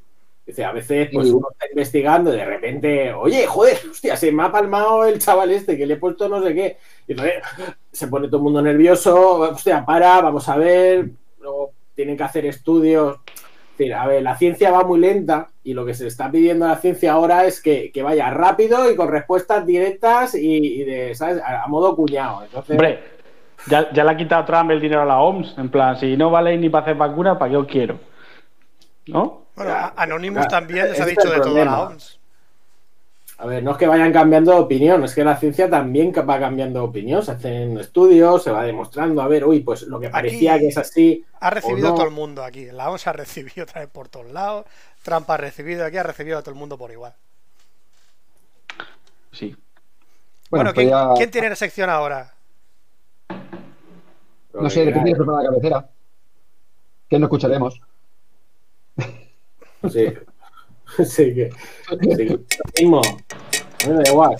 [0.49, 4.45] Dice, a veces pues uno está investigando y de repente, oye, joder, hostia, se me
[4.45, 6.79] ha palmado el chaval este que le he puesto no sé qué.
[7.07, 7.35] Y entonces
[7.93, 12.47] se pone todo el mundo nervioso, hostia, para, vamos a ver, luego tienen que hacer
[12.47, 13.19] estudios.
[13.73, 16.65] Es decir, a ver, la ciencia va muy lenta y lo que se está pidiendo
[16.65, 20.85] a la ciencia ahora es que, que vaya rápido y con respuestas directas y, y
[20.85, 21.43] de, ¿sabes?
[21.43, 22.43] A, a modo cuñado.
[22.43, 23.01] Entonces, Hombre,
[23.67, 26.31] ya, ya le ha quitado Trump el dinero a la OMS, en plan, si no
[26.31, 27.99] vale ni para hacer vacunas, ¿para qué os quiero?
[29.09, 29.48] ¿No?
[29.59, 31.81] Bueno, Anonymous ya, también les ha dicho de todo a la.
[31.83, 32.19] OMS.
[33.41, 36.41] A ver, no es que vayan cambiando de opinión, es que la ciencia también va
[36.41, 37.23] cambiando de opinión.
[37.23, 40.69] Se hacen estudios, se va demostrando, a ver, uy, pues lo que parecía Aquí que
[40.69, 41.25] es así.
[41.39, 41.95] Ha recibido no.
[41.95, 42.67] todo el mundo aquí.
[42.67, 44.67] La OMS ha recibido otra vez por todos lados.
[45.03, 47.15] Trump ha recibido aquí, ha recibido a todo el mundo por igual.
[49.31, 49.57] Sí.
[50.51, 52.35] Bueno, Bueno, ¿quién, pues ya- quién tiene la sección ahora?
[54.55, 55.89] No sé, ¿de qué tienes preparada la cabecera?
[57.09, 57.81] Que no escucharemos.
[59.91, 60.07] Sí.
[61.05, 61.51] sí, que.
[62.17, 62.39] Sí,
[62.83, 63.01] mismo.
[63.01, 64.37] A mí me da igual.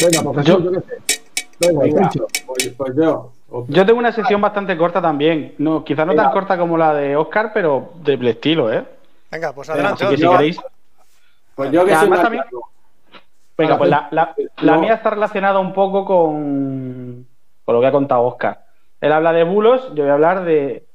[0.00, 1.22] Venga, pues Yo- yo, yo qué sé.
[1.60, 2.10] Venga,
[2.46, 3.32] pues, pues yo.
[3.68, 5.54] Yo tengo una sección bastante corta también.
[5.58, 8.84] No, quizás no tan corta como la de Oscar, pero del estilo, ¿eh?
[9.30, 10.04] Venga, pues Venga, adelante.
[10.04, 10.60] Así que si queréis.
[11.54, 12.44] Pues yo que soy más también-.
[13.56, 14.80] Venga, pues la, la- la No.
[14.82, 17.26] mía está relacionada un poco con,
[17.64, 18.66] con lo que ha contado Oscar.
[19.00, 20.86] Él habla de bulos, yo voy a hablar de,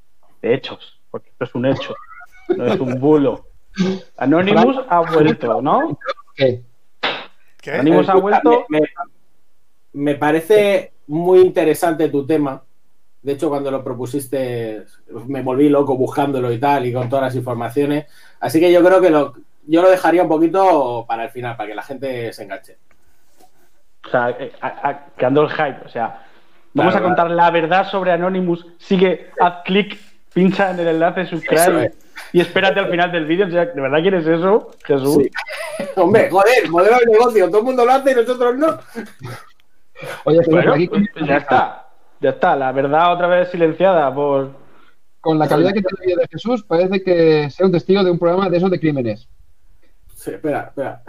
[0.42, 1.96] de hechos, porque esto es un hecho,
[2.58, 3.48] no es un bulo.
[4.18, 5.98] Anonymous ha vuelto, ¿no?
[6.36, 6.62] ¿Qué?
[7.62, 7.72] ¿Qué?
[7.74, 8.66] Anonymous ha vuelto.
[8.70, 8.88] Me, me-
[9.96, 12.62] me parece muy interesante tu tema.
[13.22, 14.84] De hecho, cuando lo propusiste,
[15.28, 18.06] me volví loco buscándolo y tal, y con todas las informaciones.
[18.40, 19.34] Así que yo creo que lo,
[19.68, 22.78] yo lo dejaría un poquito para el final, para que la gente se enganche.
[24.06, 25.86] O sea, eh, a- a- creando el hype.
[25.86, 26.26] O sea,
[26.74, 28.66] vamos Claro, a contar la verdad sobre Anonymous.
[28.80, 29.98] Sigue, haz clic,
[30.34, 31.94] pincha en el enlace, subscribe.
[32.32, 33.48] Y espérate al final del vídeo.
[33.48, 35.18] O sea, ¿De verdad quieres eso, Jesús?
[35.24, 35.30] Sí.
[35.96, 38.80] Hombre, joder, modelo de negocio, todo el mundo lo hace y nosotros no.
[40.26, 40.88] Oye, pero Bueno, aquí.
[40.88, 41.88] pues ya está.
[42.20, 42.56] Ya está.
[42.56, 44.52] La verdad otra vez silenciada por,
[45.22, 48.12] con la calidad que tiene el vídeo de Jesús, parece que sea un testigo de
[48.12, 49.28] un programa de esos de crímenes.
[50.16, 51.04] Sí, espera, espera.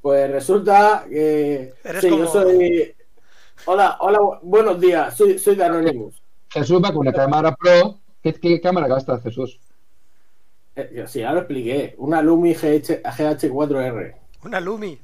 [0.00, 1.74] Pues resulta que.
[1.84, 2.94] Eres sí, como- yo soy.
[3.64, 5.16] Hola, hola, bu- buenos días.
[5.16, 6.22] Soy, soy de Anonymous.
[6.50, 7.98] Jesús va con una cámara pro.
[8.22, 9.58] ¿Qué, qué cámara gasta Jesús?
[10.76, 11.94] Eh, sí, ya lo expliqué.
[11.98, 14.14] Una Lumi GH, GH4R.
[14.44, 15.00] Una Lumi.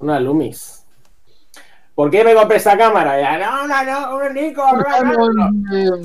[0.00, 0.84] Una Lumis.
[1.94, 3.20] ¿Por qué me compré esta cámara?
[3.20, 4.84] Ya, no, no, no, un Nikon.
[5.04, 6.00] no, no, no.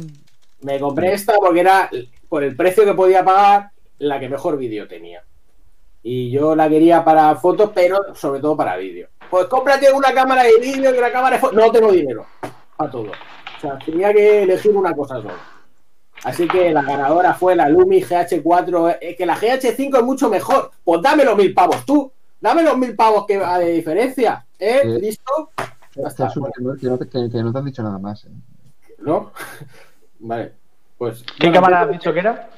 [0.61, 1.89] Me compré esta porque era,
[2.27, 5.23] por el precio que podía pagar, la que mejor vídeo tenía.
[6.03, 9.07] Y yo la quería para fotos, pero sobre todo para vídeo.
[9.29, 11.57] Pues cómprate una cámara de vídeo y una cámara de fotos.
[11.57, 12.25] No tengo dinero
[12.77, 13.11] para todo.
[13.11, 15.54] O sea, tenía que elegir una cosa solo.
[16.25, 18.97] Así que la ganadora fue la Lumi GH4.
[18.99, 20.71] eh, que la GH5 es mucho mejor.
[20.83, 22.11] Pues dame los mil pavos tú.
[22.41, 24.45] Dame los mil pavos que va de diferencia.
[24.59, 24.81] ¿Eh?
[24.99, 25.51] ¿Listo?
[25.95, 26.27] Está.
[26.27, 26.47] Jesús,
[26.79, 28.25] que no, te, que- que no te han dicho nada más.
[28.25, 28.29] eh.
[28.99, 29.31] ¿No?
[30.19, 30.51] Vale.
[30.97, 31.23] Pues.
[31.23, 32.49] ¿Qué bueno, cámara has dicho que era?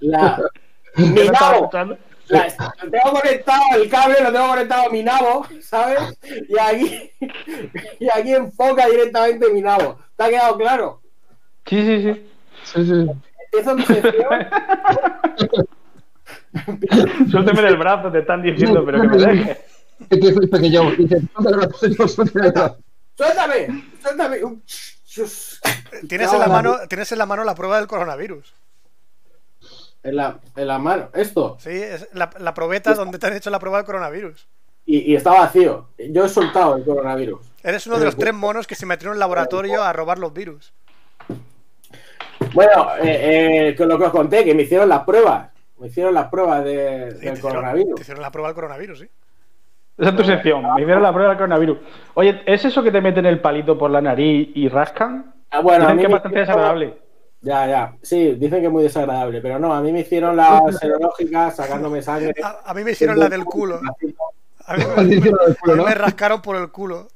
[0.00, 0.40] La.
[0.96, 1.96] Mi ¿Qué no estaba nabo.
[2.28, 2.46] La-
[2.82, 6.18] lo tengo conectado el cable, lo tengo conectado a mi nabo, ¿sabes?
[6.48, 7.10] Y aquí,
[8.00, 9.98] y aquí enfoca directamente mi nabo.
[10.16, 11.00] ¿Te ha quedado claro?
[11.66, 12.28] Sí, sí, sí.
[12.64, 12.92] Sí, sí.
[12.92, 13.84] Mi.
[17.30, 19.58] Suélteme del brazo, te están diciendo, pero que me dejes.
[20.10, 20.90] Que te soy pequeño.
[20.92, 22.78] Dice, "Ponte el brazo, suéltame el brazo".
[23.16, 23.82] ¡Suéltame!
[26.08, 28.54] Tienes en la la- mano, tienes en la mano la prueba del coronavirus.
[30.02, 31.10] En la, en la mano.
[31.14, 31.56] Esto.
[31.60, 34.48] Sí, es la, la probeta donde te han hecho la prueba del coronavirus.
[34.84, 35.90] Y, y está vacío.
[36.10, 37.40] Yo he soltado el coronavirus.
[37.62, 40.32] Eres uno de los tres monos que se metieron en el laboratorio a robar los
[40.32, 40.72] virus.
[42.54, 45.48] Bueno, eh, eh, con lo que os conté, que me hicieron las pruebas.
[45.78, 47.94] Me hicieron las pruebas de- Sí, te del hicieron- coronavirus.
[47.96, 49.08] Te hicieron la prueba del coronavirus, sí.
[49.98, 50.62] Esa es tu sección.
[50.74, 51.78] Me hicieron la prueba del coronavirus.
[52.14, 55.34] Oye, ¿es eso que te meten el palito por la nariz y rascan?
[55.50, 57.02] Ah, bueno, a Dicen mí que es me bastante hicieron- desagradable.
[57.44, 57.94] Ya, ya.
[58.02, 62.00] Sí, dicen que es muy desagradable, pero no, a mí me hicieron la serológica sacándome
[62.00, 62.34] sangre.
[62.42, 63.80] A, a mí me hicieron la del culo.
[64.64, 64.84] A mí,
[65.16, 65.84] hicieron a ¿no?
[65.84, 67.08] me rascaron por el culo.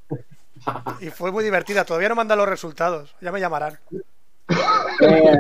[1.01, 1.85] Y fue muy divertida.
[1.85, 3.14] Todavía no mandan los resultados.
[3.20, 3.79] Ya me llamarán.
[5.01, 5.39] Eh,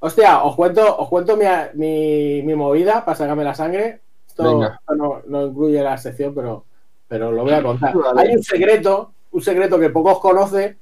[0.00, 1.44] hostia, os cuento, os cuento mi,
[1.74, 4.00] mi, mi movida para sacarme la sangre.
[4.26, 4.60] Esto,
[4.96, 6.64] no, no incluye la sección, pero,
[7.08, 7.94] pero lo voy a contar.
[7.94, 8.22] Vale.
[8.22, 10.78] Hay un secreto, un secreto que pocos conocen,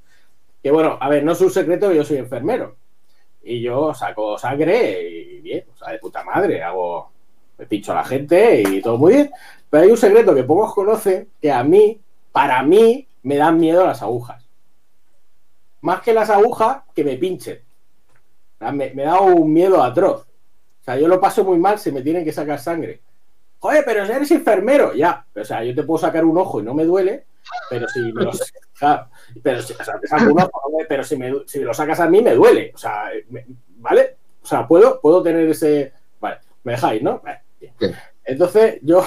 [0.61, 2.75] que bueno, a ver, no es un secreto, yo soy enfermero.
[3.43, 7.11] Y yo saco sangre y bien, o sea, de puta madre, hago,
[7.57, 9.31] me pincho a la gente y todo muy bien.
[9.69, 11.99] Pero hay un secreto que pocos conocen, que a mí,
[12.31, 14.42] para mí, me dan miedo las agujas.
[15.83, 17.59] Más que las agujas, que me pinchen.
[18.55, 20.21] O sea, Me, me da un miedo atroz.
[20.21, 23.01] O sea, yo lo paso muy mal si me tienen que sacar sangre.
[23.59, 24.93] Joder, pero eres enfermero.
[24.93, 27.25] Ya, o sea, yo te puedo sacar un ojo y no me duele,
[27.69, 28.31] pero si me lo,
[28.77, 29.07] claro,
[29.41, 30.51] pero si, o sea, te saco un ojo,
[30.89, 32.71] pero si me, si me lo sacas a mí me duele.
[32.75, 33.45] O sea, me-
[33.77, 34.17] ¿vale?
[34.41, 35.93] O sea, puedo, puedo tener ese.
[36.19, 37.19] Vale, me dejáis, ¿no?
[37.23, 37.73] Vale, bien.
[37.79, 37.87] Sí.
[38.25, 39.03] Entonces, yo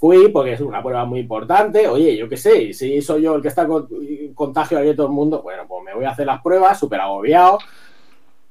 [0.00, 1.86] fui porque es una prueba muy importante.
[1.86, 3.86] Oye, yo qué sé, si soy yo el que está con
[4.34, 7.58] contagio aquí todo el mundo, bueno, pues me voy a hacer las pruebas, súper agobiado.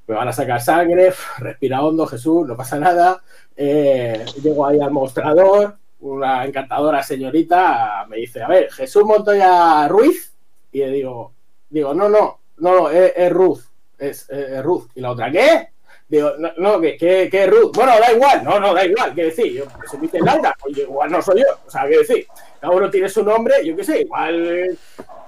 [0.07, 3.21] Me van a sacar sangre, respira hondo, Jesús, no pasa nada.
[3.55, 10.33] Eh, llego ahí al mostrador, una encantadora señorita me dice, a ver, Jesús Montoya Ruiz.
[10.71, 11.33] Y le digo,
[11.69, 13.59] digo, no, no, no, es, es Ruth,
[13.97, 14.89] es- es Ruth.
[14.95, 15.69] Y la otra, ¿qué?
[16.07, 17.75] Digo, no, no ¿qué, qué, qué es Ruth?
[17.75, 19.53] Bueno, da igual, no, no, da igual, ¿qué decir?
[19.53, 22.27] Yo, se dice Laura, oye, igual no soy yo, o sea, ¿qué decir?
[22.59, 24.77] Cada uno tiene su nombre, yo qué sé, igual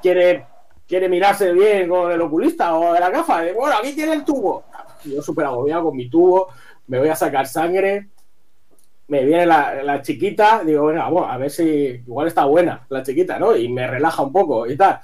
[0.02, 0.46] quiere,
[0.88, 3.42] quiere mirarse bien con el oculista o de la gafa.
[3.42, 4.64] de, bueno, aquí tiene el tubo.
[5.06, 6.50] Yo súper agobiado con mi tubo,
[6.88, 8.10] me voy a sacar sangre,
[9.08, 13.04] me viene la, la chiquita, digo, venga, vamos, a ver si igual está buena la
[13.04, 13.56] chiquita, ¿no?
[13.56, 15.00] Y me relaja un poco y tal.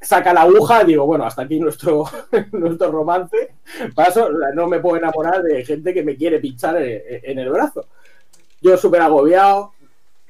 [0.00, 2.04] Saca la aguja, digo, bueno, hasta aquí nuestro,
[2.52, 3.54] nuestro romance.
[3.94, 7.86] Paso, no me puedo enamorar de gente que me quiere pinchar en, en el brazo.
[8.60, 9.72] Yo súper agobiado,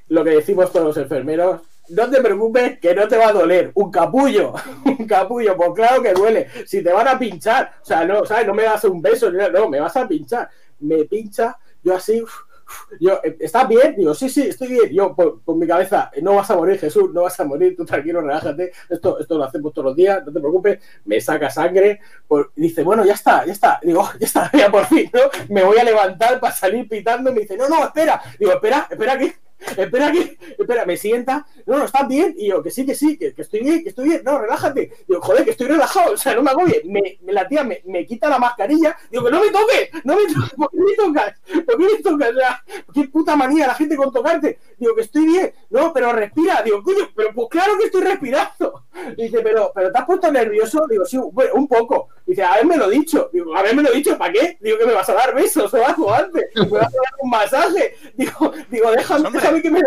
[0.09, 1.61] lo que decimos todos los enfermeros,
[1.91, 3.71] no te preocupes que no te va a doler.
[3.75, 4.55] Un capullo,
[4.85, 6.49] un capullo, pues claro que duele.
[6.67, 8.47] Si te van a pinchar, o sea, no, ¿sabes?
[8.47, 10.49] No me das un beso, no, me vas a pinchar.
[10.81, 12.33] Me pincha, yo así, uf,
[13.01, 13.95] yo, eh, ¿estás bien?
[13.97, 14.91] Digo, sí, sí, estoy bien.
[14.91, 18.21] Yo, por, mi cabeza, no vas a morir, Jesús, no vas a morir, tú tranquilo,
[18.21, 18.73] relájate.
[18.89, 20.79] Esto, esto lo hacemos todos los días, no te preocupes.
[21.05, 22.01] Me saca sangre,
[22.55, 23.81] dice, bueno, ya está, ya está.
[23.83, 25.21] Digo, "Oh, ya está, ya por fin, ¿no?
[25.49, 27.33] Me voy a levantar para salir pitando.
[27.33, 28.21] Me dice, no, no, espera.
[28.39, 29.35] Digo, espera, espera, que,
[29.77, 33.19] espera que, espera, me sienta, no, no, estás bien, y yo, que sí, que sí,
[33.19, 36.17] que, que estoy bien, que estoy bien, no, relájate, digo, joder, que estoy relajado, o
[36.17, 39.31] sea, no me agobies, me, me la tía me, me quita la mascarilla, digo, que
[39.31, 41.35] no me toques, no me toques, ¿por qué me tocas?
[41.67, 42.31] ¿Por qué me tocas?
[42.31, 46.13] O sea, qué puta manía la gente con tocarte, digo, que estoy bien, no, pero
[46.13, 48.85] respira, digo, coño, pero pues claro que estoy respirando,
[49.17, 52.89] dice, pero, pero te has puesto nervioso, digo, sí, bueno, un poco, dice, haberme lo
[52.89, 54.59] dicho, digo, haberme lo dicho, ¿para qué?
[54.61, 57.31] Digo, que me vas a dar besos o algo antes, me vas a dar un
[57.31, 59.29] masaje, digo, digo, déjame.
[59.53, 59.81] Déjame que me.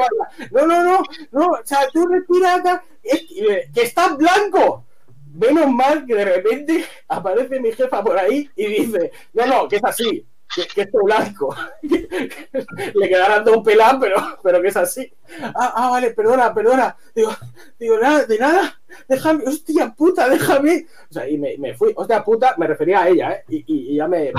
[0.52, 4.86] No, no, no, no, o sea, tú respira acá, es que, que estás blanco.
[5.34, 9.78] Menos mal que de repente aparece mi jefa por ahí y dice, no, no, que
[9.78, 11.56] es así, que, que esto blanco.
[11.82, 15.12] Le quedarán dos pelas, pero, pero que es así.
[15.42, 16.96] Ah, ah, vale, perdona, perdona.
[17.16, 17.32] Digo,
[17.80, 20.86] digo, nada, de nada, déjame, hostia puta, déjame.
[21.10, 23.44] O sea, y me, me fui, hostia puta, me refería a ella, ¿eh?
[23.50, 24.32] Y, y- y ya me,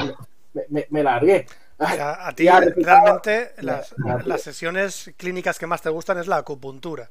[0.55, 1.47] me, me- me largué.
[1.79, 3.95] O sea, a ti realmente las,
[4.25, 7.11] las sesiones clínicas que más te gustan es la acupuntura.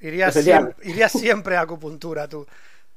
[0.00, 2.46] Irías, siempre, irías siempre a acupuntura tú.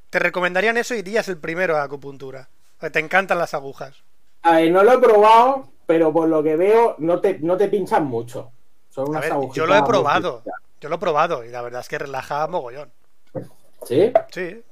[0.10, 2.49] Te recomendarían eso y irías el primero a acupuntura.
[2.91, 3.95] Te encantan las agujas.
[4.43, 7.70] A ver, no lo he probado, pero por lo que veo, no te, no te
[7.70, 8.51] pinchan mucho.
[8.89, 10.43] Son A unas ver, agujitas yo lo he probado.
[10.80, 12.91] Yo lo he probado y la verdad es que relaja mogollón.
[13.84, 14.12] ¿Sí?
[14.32, 14.64] Sí,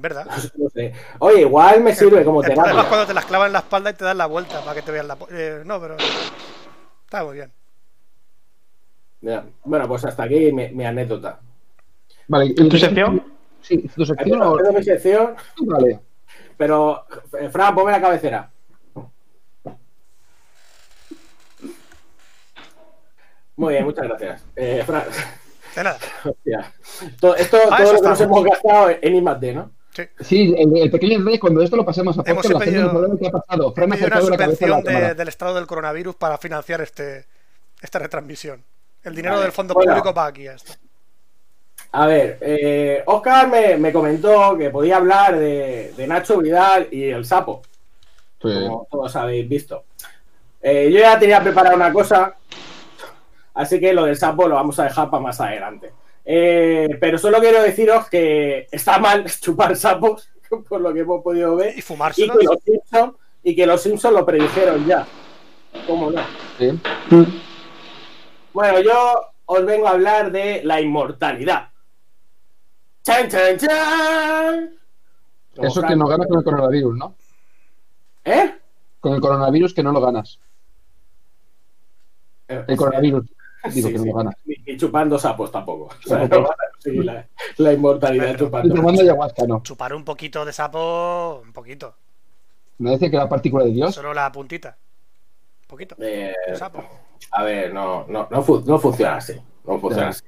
[0.00, 0.26] verdad.
[0.56, 0.92] No sé.
[1.18, 2.88] Oye, igual me sirve como El problema es terapia.
[2.88, 4.92] cuando te las clavan en la espalda y te dan la vuelta para que te
[4.92, 5.16] vean la...
[5.30, 5.96] eh, no, pero...
[7.04, 7.52] Está muy bien.
[9.20, 9.44] Ya.
[9.64, 11.40] Bueno, pues hasta aquí mi, mi anécdota.
[12.28, 13.24] Vale, ¿En tu sección?
[13.62, 14.56] Sí, tu sección o...
[14.72, 16.00] Mi sección, Vale.
[16.56, 17.04] pero
[17.40, 18.50] eh, Fran, ponme la cabecera.
[23.56, 24.44] Muy bien, muchas gracias.
[24.54, 25.02] Eh, Fran,
[25.74, 25.98] De nada.
[26.24, 26.72] hostia.
[27.20, 28.38] Todo, esto, Ah, todo lo que nos estamos.
[28.38, 29.70] hemos gastado en I más D, ¿no?
[30.18, 30.24] Sí.
[30.24, 33.30] Sí, el, el pequeño detalle, cuando esto lo pasemos a Hemos podcast, pedido- qué ha
[33.30, 33.72] pasado.
[33.72, 37.26] Fran ha Pidió una subvención de- del estado del coronavirus para financiar este
[37.80, 38.62] esta retransmisión.
[39.04, 39.44] El dinero Vale.
[39.44, 39.92] del fondo Bueno.
[39.92, 40.72] público va aquí a esto.
[41.92, 47.04] A ver, eh, Oscar me, me comentó que podía hablar de, de Nacho Vidal y
[47.08, 47.62] el sapo.
[48.40, 48.48] Sí.
[48.52, 49.84] como todos habéis visto.
[50.62, 52.36] Eh, yo ya tenía preparada una cosa,
[53.54, 55.90] así que lo del sapo lo vamos a dejar para más adelante.
[56.30, 60.28] Eh, pero solo quiero deciros que está mal chupar sapos,
[60.68, 62.36] por lo que hemos podido ver, Y y fumárselos.
[62.36, 65.06] que los Simpsons y que los Simpsons lo predijeron ya.
[65.86, 66.20] ¿Cómo no?
[66.58, 66.78] Sí.
[68.52, 71.70] Bueno, yo os vengo a hablar de la inmortalidad.
[73.04, 74.74] ¡Chan, chan, chan!
[75.56, 77.14] Como Eso que no ganas con el coronavirus, ¿no?
[78.26, 78.54] ¿Eh?
[79.00, 80.38] Con el coronavirus que no lo ganas.
[82.48, 83.24] El coronavirus.
[83.74, 84.36] Digo Sí, que no sí.
[84.44, 85.84] Ni, ni chupando sapos tampoco.
[86.04, 86.48] O sea, no
[87.02, 89.02] la, la inmortalidad Pero- Y chupando.
[89.02, 89.62] ayahuasca, no.
[89.62, 91.94] Chupar un poquito de sapo, un poquito.
[92.78, 93.94] ¿No dice que la partícula de Dios?
[93.94, 94.76] Solo la puntita.
[95.62, 95.96] Un poquito.
[95.98, 96.84] Eh, sapo.
[97.32, 99.34] a ver, no, no, no, fu- no funciona así.
[99.66, 100.22] No funciona así.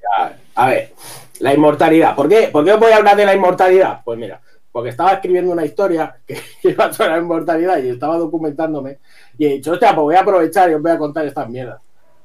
[0.57, 0.93] A, ver,
[1.39, 2.15] la inmortalidad.
[2.17, 2.49] ¿Por qué?
[2.53, 4.03] ¿Por qué os voy a hablar de la inmortalidad?
[4.05, 4.41] Pues mira,
[4.73, 8.99] porque estaba escribiendo una historia que, que iba sobre la inmortalidad y estaba documentándome
[9.39, 11.81] y he dicho, hostia, pues voy a aprovechar y os voy a contar estas mierdas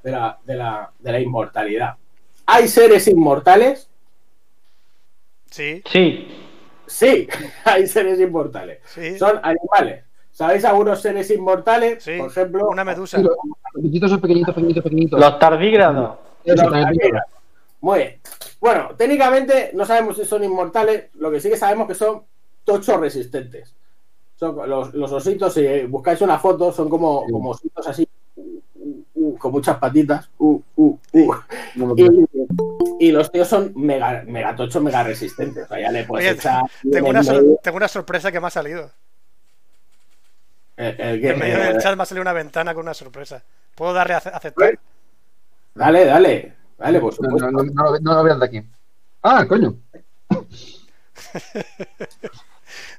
[0.05, 1.95] de la, de la, de la inmortalidad.
[2.45, 3.89] ¿Hay seres inmortales?
[5.49, 6.27] Sí, Sí.
[6.87, 7.27] Sí,
[7.65, 8.79] hay seres inmortales.
[8.85, 9.17] sí.
[9.17, 10.03] Son animales.
[10.31, 12.03] ¿Sabéis algunos seres inmortales?
[12.03, 12.17] Sí.
[12.19, 13.17] Por ejemplo, Una medusa.
[13.17, 13.35] Los
[13.73, 15.19] pequeñitos son pequeñitos, pequeñitos, pequeñitos.
[15.19, 16.17] Los tardígrados.
[16.43, 17.31] Los tardígrados.
[17.81, 18.19] Muy bien.
[18.59, 22.23] Bueno, técnicamente no sabemos si son inmortales, lo que sí que sabemos que son
[22.63, 23.73] tochos resistentes.
[24.35, 27.31] Son los, los ositos, si buscáis una foto, son como, Sí.
[27.31, 28.07] como ositos así,
[29.45, 30.27] con muchas patitas.
[30.39, 31.35] uh, uh, uh.
[32.99, 35.65] Y, los tíos son mega, mega tochos, mega resistentes.
[35.65, 36.63] O sea, ya le puedes Oye, echar.
[36.81, 38.91] Tengo en una, el sor- medio- tengo una sorpresa que me ha salido.
[40.77, 43.43] el- el que- En medio del chat me ha salido una ventana con una sorpresa.
[43.75, 44.79] ¿Puedo darle a ace- aceptar?
[45.73, 47.51] Dale, dale, dale, por No, supuesto.
[47.51, 48.61] no, no, no, no lo vean de aquí.
[49.23, 49.75] Ah, coño.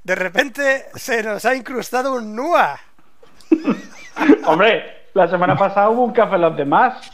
[0.05, 2.79] De repente se nos ha incrustado un NUA.
[4.47, 7.11] Hombre, la semana pasada hubo un café los demás.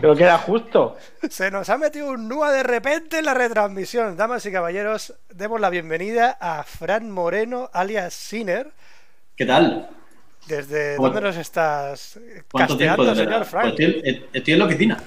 [0.00, 0.96] Creo que era justo.
[1.30, 4.16] Se nos ha metido un NUA de repente en la retransmisión.
[4.16, 8.68] Damas y caballeros, demos la bienvenida a Fran Moreno, alias Sinner.
[9.36, 9.88] ¿Qué tal?
[10.48, 12.18] ¿Desde ¿Cómo- dónde nos estás
[12.50, 13.04] ¿Cuánto tiempo?
[13.04, 13.44] casteando, de señor?
[13.44, 13.74] Frank?
[13.76, 14.98] Pues estoy, estoy en la oficina.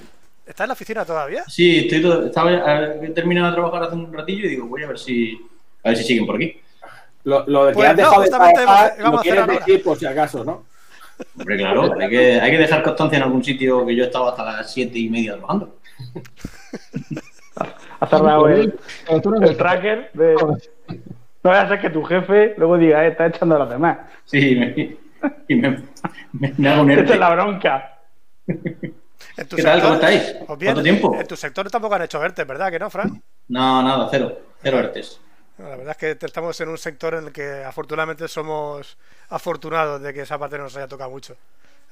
[0.46, 1.44] ¿Está en la oficina todavía?
[1.46, 2.50] Sí, estoy todo- estaba,
[3.02, 5.38] he terminado de trabajar hace un ratillo y digo, voy a ver si
[5.84, 6.58] a ver si siguen por aquí.
[7.24, 9.46] Lo, lo de que Pues has no, dejado de justamente trabajar, íbamos lo a quieres
[9.66, 10.64] decir por si acaso, ¿no?
[11.38, 14.28] Hombre, claro, hay que, hay que dejar constancia en algún sitio que yo he estado
[14.28, 15.76] hasta las siete y media trabajando.
[18.00, 20.10] Ha cerrado el, el tracker.
[20.14, 20.36] De...
[21.44, 23.96] No vaya a ser que tu jefe luego diga, eh, está echando a los demás.
[24.24, 24.98] Sí, me,
[25.48, 25.82] y me,
[26.32, 27.20] me- me hago un Esta es ERTE.
[27.20, 27.98] la bronca.
[28.48, 29.80] En tu ¿Qué tal?
[29.80, 30.34] ¿Cómo estáis?
[30.34, 31.16] Bien, ¿Cuánto tiempo?
[31.18, 32.72] En tu sector tampoco han hecho verte, ¿verdad?
[32.72, 33.22] Que no, Fran.
[33.46, 34.36] No, nada, cero.
[34.60, 35.20] Cero ERTES.
[35.58, 38.96] La verdad es que estamos en un sector en el que afortunadamente somos
[39.28, 41.36] afortunados de que esa parte no nos haya tocado mucho.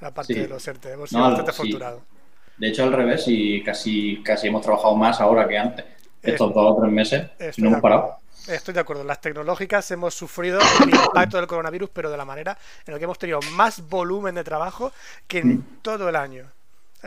[0.00, 0.40] La parte Sí.
[0.40, 0.92] de los ERTE.
[0.92, 1.56] Hemos sido No, bastante sí.
[1.62, 2.02] afortunados.
[2.58, 5.84] De hecho, al revés, y casi, casi hemos trabajado más ahora que antes.
[6.22, 8.18] Estos dos o tres meses Estoy no hemos parado.
[8.48, 9.04] Estoy de acuerdo.
[9.04, 12.56] Las tecnológicas hemos sufrido el impacto del coronavirus, pero de la manera
[12.86, 14.92] en la que hemos tenido más volumen de trabajo
[15.26, 15.64] que en Mm.
[15.82, 16.50] todo el año.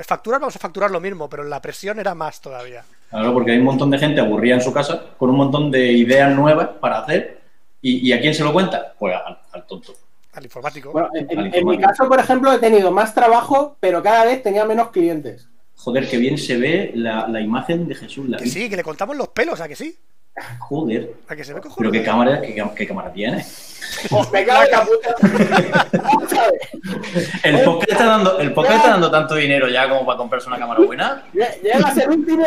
[0.04, 2.84] Facturar, vamos a facturar lo mismo, pero la presión era más todavía.
[3.10, 5.92] Claro, porque hay un montón de gente aburrida en su casa con un montón de
[5.92, 7.40] ideas nuevas para hacer.
[7.82, 8.94] ¿Y, y a quién se lo cuenta?
[9.00, 9.94] Pues al, al tonto.
[10.34, 10.92] Al informático.
[10.92, 14.26] Bueno, en, Al en- en mi caso, por ejemplo, he tenido más trabajo, pero cada
[14.26, 15.48] vez tenía menos clientes.
[15.76, 18.28] Joder, qué bien se ve la, la imagen de Jesús.
[18.30, 19.98] La que sí, que le contamos los pelos, ¿a que sí?
[20.60, 21.14] Joder.
[21.28, 23.46] ¿A que se ve Pero qué cámara, qué, qué cámara tiene.
[24.34, 25.16] En la puta.
[26.42, 27.48] A.
[27.48, 30.60] El podcast está dando, el podcast está dando tanto dinero ya como para comprarse una
[30.60, 31.24] cámara buena.
[31.34, 32.46] Lle- Llegas el último.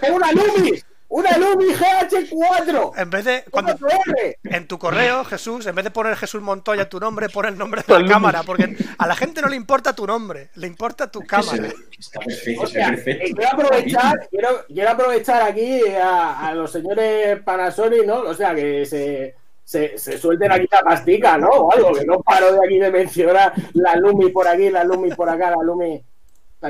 [0.00, 0.72] Tengo una Lumi.
[1.08, 2.92] Una Lumi GH4.
[2.96, 3.44] En vez de.
[3.50, 4.36] Cuando, 4R.
[4.44, 7.82] en tu correo, Jesús, en vez de poner Jesús Montoya tu nombre, pon el nombre
[7.86, 11.20] de la cámara, porque a la gente no le importa tu nombre, le importa tu
[11.20, 11.68] cámara.
[11.98, 18.20] está perfecto, y quiero aprovechar, quiero, quiero aprovechar aquí a, a los señores Panasonic, ¿no?
[18.22, 19.34] O sea, que se,
[19.64, 21.48] se, se suelten aquí la pastica, ¿no?
[21.48, 25.10] O algo, que no paro de aquí de mencionar la Lumi por aquí, la Lumi
[25.10, 26.02] por acá, la Lumi.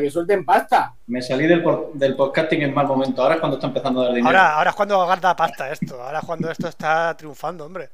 [0.00, 0.94] Que suelten pasta.
[1.06, 1.62] Me salí del,
[1.94, 3.22] del podcasting en mal momento.
[3.22, 4.28] Ahora es cuando está empezando a dar dinero.
[4.28, 7.90] Ahora, ahora es cuando gasta pasta esto, ahora es cuando esto está triunfando, hombre.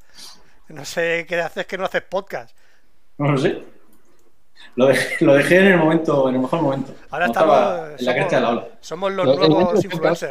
[0.68, 2.56] No sé qué haces que no haces podcast.
[3.18, 3.62] No lo sé.
[4.76, 6.92] Lo dejé, lo dejé en el momento, en el mejor momento.
[7.10, 7.56] Ahora No estamos.
[7.56, 8.68] estaba en la cresta de la ola.
[8.80, 10.24] somos los nuevos podcast.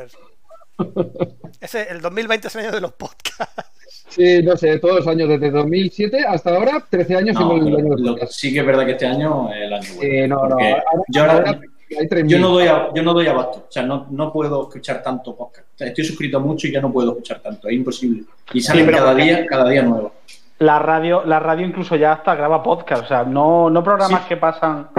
[1.62, 3.72] Ese, el 2020 es el año de los podcasts.
[4.10, 7.96] Sí, no sé, todos los años, desde 2007 hasta ahora, 13 años No, el año
[7.96, 10.14] lo- sí que es verdad que este año es el año bueno.
[10.14, 11.60] Eh, no, no, ahora, yo, ahora- ahora
[12.00, 12.28] hay 3.000.
[12.28, 13.66] yo no doy a- yo no doy abasto.
[13.70, 15.68] O sea, no, no puedo escuchar tanto podcast.
[15.80, 17.68] Estoy suscrito a mucho y ya no puedo escuchar tanto.
[17.68, 18.24] Es imposible.
[18.54, 20.12] Y salen pero cada día, cada día nuevo.
[20.60, 24.28] La radio, la radio incluso ya hasta graba podcast, o sea, no, no programas Sí.
[24.30, 24.90] que pasan,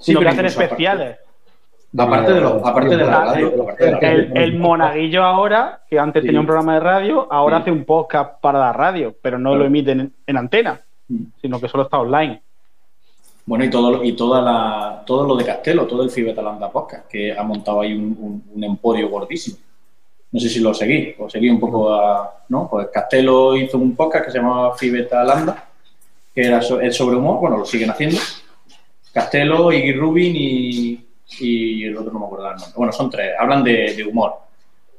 [0.00, 1.16] Sí, sino que pero hacen especiales.
[1.18, 1.31] Aparte
[1.98, 2.66] aparte de la radio.
[2.66, 2.96] aparte de
[3.92, 4.16] la radio.
[4.30, 6.26] El, el monaguillo ahora, que antes Sí.
[6.28, 7.62] tenía un programa de radio, ahora Sí.
[7.62, 11.24] hace un podcast para la radio, pero no lo emiten en, en antena, Mm.
[11.40, 12.40] sino que solo está online.
[13.44, 17.08] Bueno, y todo, lo- y toda la, todo lo de Castelo, todo el Fibetalanda Podcast,
[17.08, 19.56] que ha montado ahí un, un- un emporio gordísimo.
[20.30, 22.38] No sé si lo seguí, o seguí un poco a.
[22.48, 22.68] ¿No?
[22.70, 25.64] Pues Castelo hizo un podcast que se llamaba Fibetalanda,
[26.34, 28.16] que era so- es sobre humor, bueno, lo siguen haciendo.
[29.12, 31.06] Castelo, Iggy Rubin y,
[31.40, 32.72] y el otro no me acuerdo el nombre.
[32.76, 34.34] Bueno, son tres, hablan de, de humor.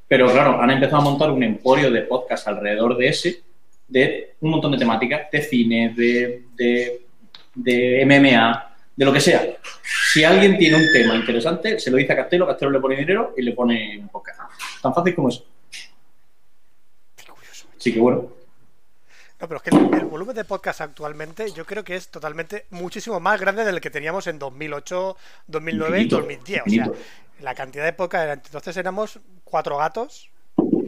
[0.08, 3.42] Pero claro, han empezado a montar un emporio de podcast alrededor de ese,
[3.88, 7.02] de un montón de temáticas, de cine, de, de,
[7.56, 9.44] de MMA, de lo que sea.
[10.14, 13.34] Si alguien tiene un tema interesante, se lo dice a Castelo, Castelo le pone dinero
[13.36, 14.40] y le pone un podcast.
[14.82, 15.46] Tan fácil como eso.
[17.78, 18.30] Así que bueno,
[19.44, 22.66] No, pero es que el, el volumen de podcast actualmente yo creo que es totalmente
[22.70, 25.18] muchísimo más grande del que teníamos en 2008,
[25.48, 26.62] 2009 Infinito, y 2010.
[26.66, 26.92] O sea,
[27.42, 30.30] la cantidad de podcast era, entonces éramos cuatro gatos,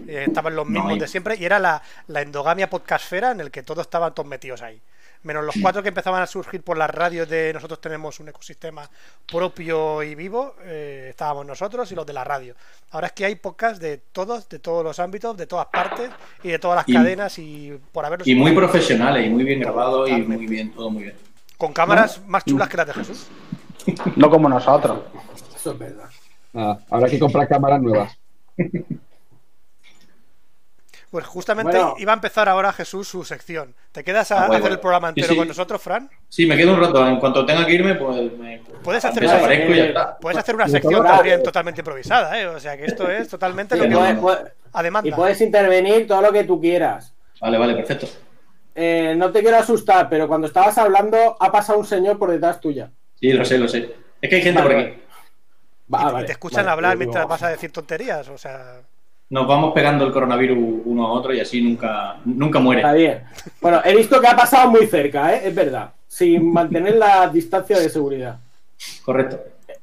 [0.08, 3.62] eh, estaban los mismos de siempre y era la, la endogamia podcastfera en el que
[3.62, 4.82] todos estaban todos metidos ahí.
[5.26, 5.46] Menos Mm.
[5.48, 8.88] los cuatro que empezaban a surgir por las radios de nosotros tenemos un ecosistema
[9.30, 12.56] propio y vivo, eh, estábamos nosotros y los de la radio.
[12.92, 16.12] Ahora es que hay podcasts de todos, de todos los ámbitos, de todas partes
[16.44, 19.60] y de todas las Y- cadenas y por haberlos y muy profesionales y muy bien
[19.60, 21.16] grabados y muy bien, todo muy bien.
[21.58, 23.28] con cámaras más chulas que las de Jesús.
[24.16, 25.00] No como nosotros.
[25.56, 26.10] Eso es verdad.
[26.54, 28.16] Nada, habrá que comprar cámaras nuevas.
[31.16, 31.96] Pues justamente Bueno.
[31.98, 33.74] iba a empezar ahora Jesús su sección.
[33.94, 35.36] ¿Te quedas a Ah, bueno, hacer el programa entero sí.
[35.38, 36.10] con nosotros, Fran?
[36.28, 37.08] Sí, me quedo un rato.
[37.08, 40.18] En cuanto tenga que irme, pues me Puedes hacer desaparezco esa- y ya está.
[40.18, 42.48] Puedes hacer una Pues sección también totalmente improvisada, ¿eh?
[42.48, 44.22] O sea que esto es totalmente Sí, lo que no, puedes, no.
[44.24, 47.14] puedes- a y puedes intervenir todo lo que tú quieras.
[47.40, 48.08] Vale, vale, perfecto.
[48.76, 52.60] Eh, no te quiero asustar, pero cuando estabas hablando ha pasado un señor por detrás
[52.60, 52.92] tuya.
[53.18, 53.90] Sí, lo sé, lo sé.
[54.20, 54.90] Es que hay gente Vale, por aquí.
[54.92, 55.04] vale.
[55.88, 58.38] Y Va, te- y vale, te escuchan vale, hablar mientras vas a decir tonterías, o
[58.38, 58.82] sea...
[59.30, 62.82] Nos vamos pegando el coronavirus uno a otro y así nunca, nunca muere.
[62.82, 63.24] Está bien.
[63.60, 65.48] Bueno, he visto que ha pasado muy cerca, ¿eh?
[65.48, 65.92] Es verdad.
[66.08, 68.40] Sin mantener la distancia de seguridad.
[69.04, 69.40] Correcto.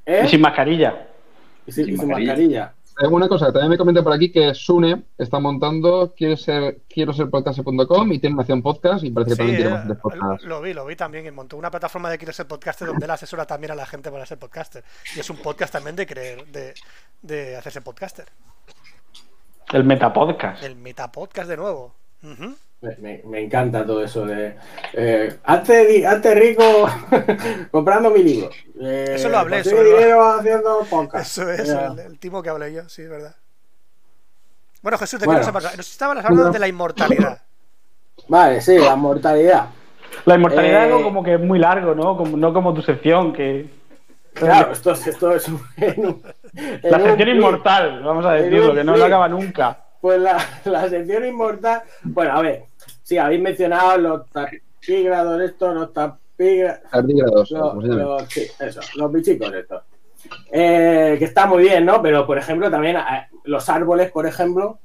[0.07, 0.23] ¿Eh?
[0.25, 1.07] Y sin mascarilla.
[1.67, 2.33] Y sin, sin y sin mascarilla.
[2.33, 2.73] mascarilla.
[2.99, 6.81] Hay una cosa que también me comenta por aquí que Sune está montando quiero ser
[6.89, 9.73] quiero ser podcast.com y tiene una acción podcast y parece que Sí, también tiene eh,
[9.73, 10.45] bastantes podcasts.
[10.47, 11.27] lo vi, lo vi también.
[11.27, 14.11] y montó una plataforma de Quiero ser podcaster donde él asesora también a la gente
[14.11, 14.85] para ser podcaster.
[15.17, 16.75] Y es un podcast también de creer, de,
[17.23, 18.27] de hacerse podcaster.
[19.73, 20.63] El Metapodcast.
[20.63, 21.95] El metapodcast de nuevo.
[22.23, 24.57] Me, me- me encanta todo eso de.
[24.93, 26.63] Eh, antes rico
[27.71, 28.51] comprando mi libro.
[28.81, 31.27] Eh, Eso lo hablé, eso lo- dinero haciendo podcast.
[31.39, 33.35] Eso es, el, el timo que hablé yo, sí, es verdad.
[34.83, 35.41] Bueno, Jesús, te Bueno.
[35.41, 35.77] quiero separar.
[35.77, 37.41] Nos estabas hablando de la inmortalidad.
[38.29, 39.67] Vale, sí, la mortalidad.
[40.25, 42.17] La inmortalidad Eh, es algo como que es muy largo, ¿no?
[42.17, 43.71] Como, no como tu sección, que.
[44.35, 45.61] Claro, esto, es- esto es un.
[46.83, 49.05] La sección inmortal, vamos a decirlo, que no, clip.
[49.07, 49.79] acaba nunca.
[50.01, 51.83] Pues la, la sección inmortal.
[52.03, 52.65] Bueno, a ver,
[53.03, 57.51] sí, habéis mencionado los tapígrados, estos, los tapígrados.
[57.51, 59.83] Los, los- sí, eso, los bichicos estos.
[60.51, 62.01] Eh, que está muy bien, ¿no?
[62.03, 64.79] Pero, por ejemplo, también eh, los árboles, por ejemplo,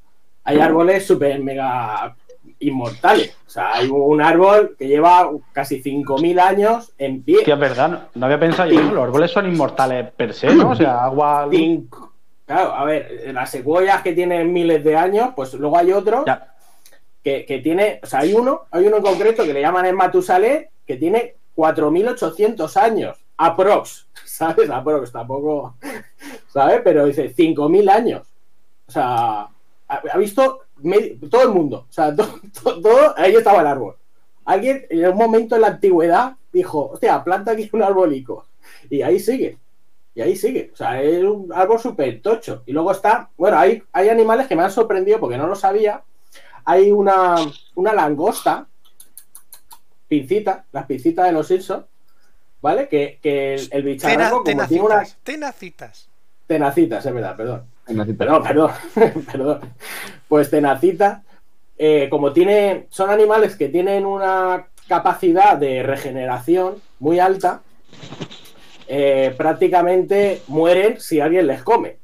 [0.43, 2.15] hay árboles súper mega
[2.59, 3.35] inmortales.
[3.45, 7.37] O sea, hay un árbol que lleva casi 5.000 años en pie.
[7.39, 8.81] Hostia, es verdad, no, no había pensado yo.
[8.81, 10.71] Los árboles son inmortales per se, ¿no?
[10.71, 11.47] O sea, agua.
[11.51, 12.13] Cinco-
[12.45, 16.53] Claro, a ver, las secuoyas que tienen miles de años, pues luego hay otro Ya.
[17.21, 19.95] que, que tiene, o sea, hay uno, hay uno en concreto que le llaman el
[19.95, 24.69] Matusalén, que tiene 4.800 años, aprox, ¿sabes?
[24.69, 25.75] Aprox, tampoco,
[26.47, 26.79] ¿sabes?
[26.85, 28.27] Pero dice 5.000 años.
[28.87, 29.47] O sea,
[29.89, 33.95] ha visto me- todo el mundo, o sea, to- to- todo, ahí estaba el árbol.
[34.45, 38.45] Alguien en un momento en la antigüedad dijo, hostia, planta aquí un arbolico.
[38.89, 39.57] Y ahí sigue.
[40.15, 40.71] Y ahí sigue.
[40.73, 42.63] O sea, es un árbol súper tocho.
[42.65, 46.01] Y luego está, bueno, hay, hay animales que me han sorprendido porque no lo sabía.
[46.65, 47.35] Hay una,
[47.75, 48.67] una langosta,
[50.07, 51.85] pincita, las pincitas de los Simpsons,
[52.61, 52.87] ¿vale?
[52.87, 55.17] Que, que el, el bicharraco, como tiene unas tenacitas.
[55.23, 56.09] Tenacitas.
[56.47, 57.65] tenacitas, es verdad, perdón.
[57.87, 58.71] Sí, Perdón, perdón,
[59.31, 59.59] perdón.
[60.27, 61.23] Pues tenacita,
[61.77, 67.61] eh, como tiene, son animales que tienen una capacidad de regeneración muy alta,
[68.87, 71.97] eh, prácticamente mueren si alguien les come.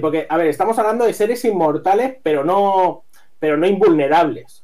[0.00, 3.04] Porque, a ver, estamos hablando de seres inmortales, pero no,
[3.38, 4.62] pero no invulnerables.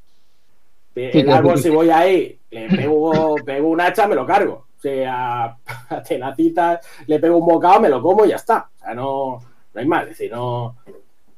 [0.95, 1.39] Eh, El claro.
[1.39, 4.67] árbol, si voy ahí, le pego, pego un hacha, me lo cargo.
[4.77, 5.57] O sea,
[5.89, 8.69] a Tenacita le pego un bocado, me lo como y ya está.
[8.77, 9.41] O sea, no,
[9.75, 10.03] no hay más.
[10.05, 10.77] Es decir, no,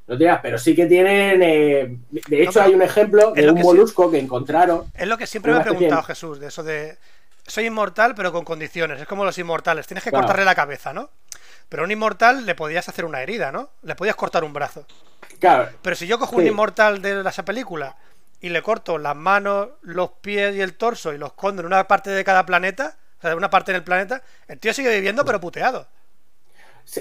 [0.07, 1.43] pero sí que tienen.
[1.43, 3.66] eh, de hecho, hay un ejemplo de un que sí.
[3.66, 4.85] molusco que encontraron.
[4.95, 6.99] Es lo que siempre me he preguntado, Jesús, de eso de.
[7.47, 9.01] Soy inmortal, pero con condiciones.
[9.01, 9.87] Es como los inmortales.
[9.87, 10.22] Tienes que Claro.
[10.24, 11.11] cortarle la cabeza, ¿no?
[11.68, 13.70] Pero a un inmortal le podías hacer una herida, ¿no?
[13.82, 14.87] Le podías cortar un brazo.
[15.41, 17.97] Claro, Pero si yo cojo un inmortal de esa película
[18.41, 21.87] y le corto las manos, los pies y el torso y los escondo en una
[21.89, 25.41] parte de cada planeta, o sea, una parte del planeta, el tío sigue viviendo pero
[25.41, 25.87] puteado.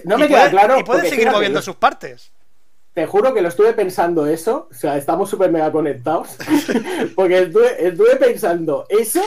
[0.06, 0.76] No Y me queda puede- claro.
[1.04, 2.32] Y seguir moviendo sus partes.
[2.94, 4.68] Te juro que lo estuve pensando eso.
[4.70, 6.38] O sea, estamos súper mega conectados.
[7.16, 9.22] porque estuve, estuve pensando eso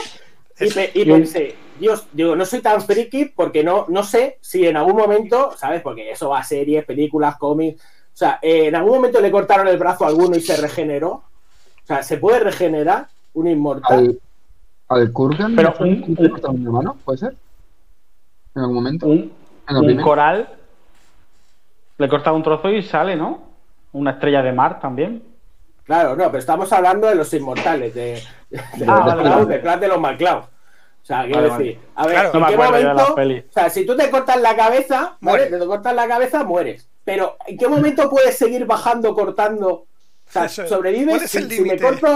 [0.59, 4.65] y, pe- y pensé, Dios, digo, no soy tan friki porque no, no sé si
[4.65, 5.81] en algún momento, ¿sabes?
[5.81, 7.81] Porque eso va a series, películas, cómics.
[7.81, 11.09] O sea, eh, en algún momento le cortaron el brazo a alguno y se regeneró.
[11.11, 14.17] O sea, ¿se puede regenerar un inmortal?
[14.87, 17.35] Al, al Kurgan Pero un- una mano, ¿puede ser?
[18.55, 19.05] En algún momento.
[19.07, 19.31] Un,
[19.75, 20.01] un primer.
[20.01, 20.49] coral
[21.97, 23.43] le corta un trozo y sale, ¿no?
[23.91, 25.23] Una estrella de mar también.
[25.83, 29.47] Claro, no, pero estamos hablando de los inmortales, de, de, de Ah, los vale, McCloud,
[29.47, 29.61] vale.
[29.61, 30.43] de de los McCloud.
[30.43, 31.63] O sea, quiero Vale, vale.
[31.63, 33.13] decir, a ver, Claro, ¿en no qué de momento?
[33.49, 35.49] O sea, si tú te cortas la cabeza, ¿vale?
[35.49, 35.57] Muere.
[35.59, 36.89] Te cortas la cabeza, mueres.
[37.05, 39.69] Pero, ¿en qué momento puedes seguir bajando, cortando?
[39.71, 39.87] O
[40.29, 41.07] sea, Eso sobrevives.
[41.07, 42.07] ¿Cuál es si, el si me corto.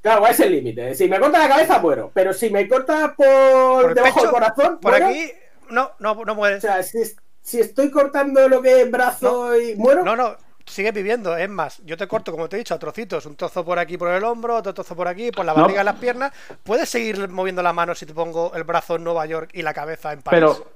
[0.00, 0.94] Claro, ¿cuál es el límite?
[0.94, 2.10] Si me corta la cabeza, muero.
[2.14, 5.06] Pero si me cortas por, debajo pecho, del corazón, por muero.
[5.06, 5.32] aquí,
[5.70, 6.60] no, no, no O mueres.
[6.62, 6.98] sea, si,
[7.40, 10.04] si estoy cortando lo que es brazo y muero.
[10.04, 10.36] No, no,
[10.66, 11.36] sigue viviendo.
[11.36, 13.26] Es más, yo te corto, como te he dicho, a trocitos.
[13.26, 15.62] Un trozo por aquí por el hombro, otro trozo por aquí, por la No.
[15.62, 16.32] barriga y las piernas.
[16.62, 19.74] Puedes seguir moviendo la mano si te pongo el brazo en Nueva York y la
[19.74, 20.40] cabeza en París.
[20.40, 20.66] Pero,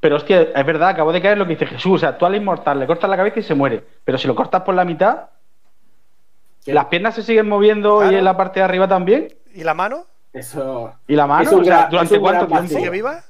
[0.00, 1.94] pero hostia, es verdad, acabo de caer lo que dice Jesús.
[1.94, 3.82] O sea, tú al inmortal le cortas la cabeza y se muere.
[4.04, 5.30] Pero si lo cortas por la mitad,
[6.66, 8.12] las piernas se siguen moviendo Claro.
[8.12, 9.34] y en la parte de arriba también.
[9.54, 10.06] ¿Y la mano?
[10.32, 10.92] Eso.
[11.06, 11.48] ¿Y la mano?
[11.58, 12.68] O sea, gran- ¿durante cuánto tiempo?
[12.68, 13.22] ¿Sigue viva?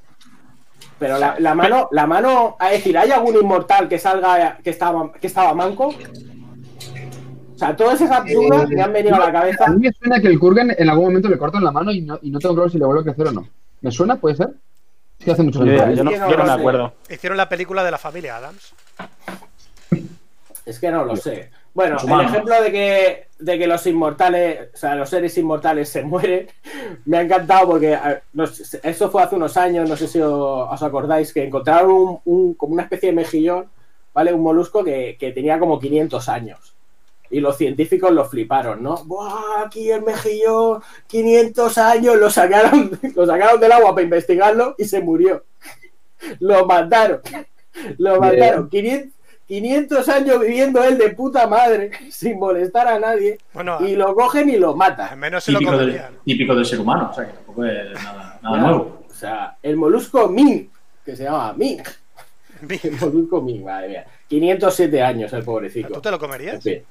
[0.99, 5.13] Pero la, la mano, la mano, es decir, ¿hay algún inmortal que salga que estaba,
[5.13, 5.89] que estaba manco?
[7.55, 9.65] O sea, todas esas dudas me han venido a la cabeza.
[9.67, 12.01] A mí me suena que el Kurgan en algún momento le cortan la mano y
[12.01, 13.49] no, y no tengo claro si le vuelve a crecer o no.
[13.81, 14.17] ¿Me suena?
[14.17, 14.51] ¿Puede ser?
[15.19, 15.99] Sí, hace muchos Ni idea, años.
[15.99, 16.95] yo no, Es que yo me acuerdo.
[17.09, 18.75] Hicieron la película de la familia Adams.
[20.67, 21.51] Es que no lo sé.
[21.75, 26.03] Bueno, el ejemplo de que, de que los inmortales, o sea, los seres inmortales se
[26.03, 26.47] mueren,
[27.05, 27.99] me ha encantado porque
[28.83, 30.33] eso fue hace unos años, no sé si os,
[30.71, 33.69] os acordáis, que encontraron un, un- como una especie de mejillón,
[34.13, 34.33] ¿vale?
[34.33, 36.75] Un molusco que, que tenía como 500 años.
[37.31, 39.03] Y los científicos lo fliparon, ¿no?
[39.05, 39.65] ¡Buah!
[39.67, 45.01] Aquí el mejillón, 500 años, lo sacaron, lo sacaron del agua para investigarlo y se
[45.01, 45.43] murió.
[46.41, 47.21] Lo mataron.
[47.99, 48.69] Lo mataron.
[48.69, 49.13] 500,
[49.47, 54.49] 500 años viviendo él de puta madre, sin molestar a nadie, Bueno, y lo cogen
[54.49, 55.19] y lo al matan.
[55.19, 56.15] menos se lo Típico, del, comerían.
[56.25, 59.05] típico del ser humano, o sea que tampoco es nada, nada Claro, nuevo.
[59.11, 60.69] O sea, el molusco Ming,
[61.05, 61.83] que se llama Ming.
[62.83, 64.07] El molusco Ming, madre mía.
[64.29, 65.89] 507 años el pobrecito.
[65.95, 66.63] ¿Tú te lo En comerías?
[66.63, 66.83] fin.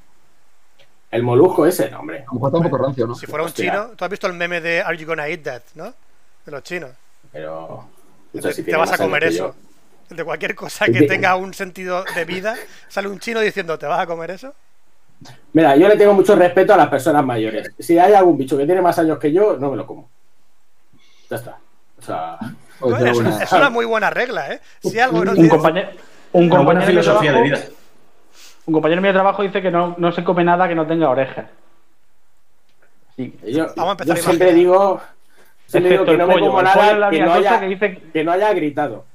[1.10, 2.20] El molusco ese, no, hombre.
[2.20, 3.16] A lo mejor está un poco rancio, ¿no?
[3.16, 3.72] Si fuera un Hostia.
[3.72, 5.94] chino, tú has visto el meme de Are you gonna eat that, ¿no?
[6.46, 6.92] De los chinos.
[7.32, 7.88] Pero.
[8.40, 9.48] Sé si te vas a comer eso.
[9.48, 9.56] yo.
[10.10, 12.56] De cualquier cosa que tenga un sentido de vida,
[12.88, 14.54] sale un chino diciendo, ¿te vas a comer eso?
[15.54, 17.72] Mira, yo le tengo mucho respeto a las personas mayores.
[17.80, 20.10] Si hay algún bicho que tiene más años que yo, no me lo como.
[21.30, 21.58] Ya está.
[21.98, 22.38] O sea,
[23.42, 24.60] es, una muy buena regla, ¿eh?
[24.82, 25.50] Si algo no Un tiene...
[25.50, 25.90] compañero,
[26.34, 27.76] un buena compañero mío de filosofía de trabajo- vida.
[28.66, 31.10] Un compañero mío de trabajo dice que no, no se come nada que no tenga
[31.10, 31.46] orejas.
[33.16, 33.34] Sí.
[33.48, 35.02] yo, Vamos a empezar yo a siempre digo,
[35.68, 36.46] siempre digo que no me pollo.
[36.48, 39.06] como nada que no, haya, que dice que no haya gritado.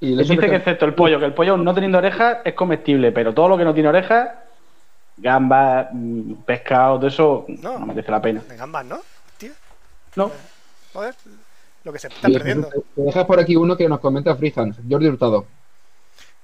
[0.00, 3.34] Y dice que excepto el pollo, que el pollo no teniendo orejas es comestible, pero
[3.34, 4.28] todo lo que no tiene orejas,
[5.16, 7.78] gambas, mm, pescado, todo eso, No.
[7.80, 8.42] no, merece la pena.
[8.48, 9.00] De gambas, ¿no?
[9.36, 9.52] Tío,
[10.14, 10.30] No,
[10.92, 11.14] joder,
[11.84, 12.68] lo que se están y- perdiendo.
[12.94, 15.46] Te dejas por aquí uno que nos comenta Freehand, Jordi Hurtado.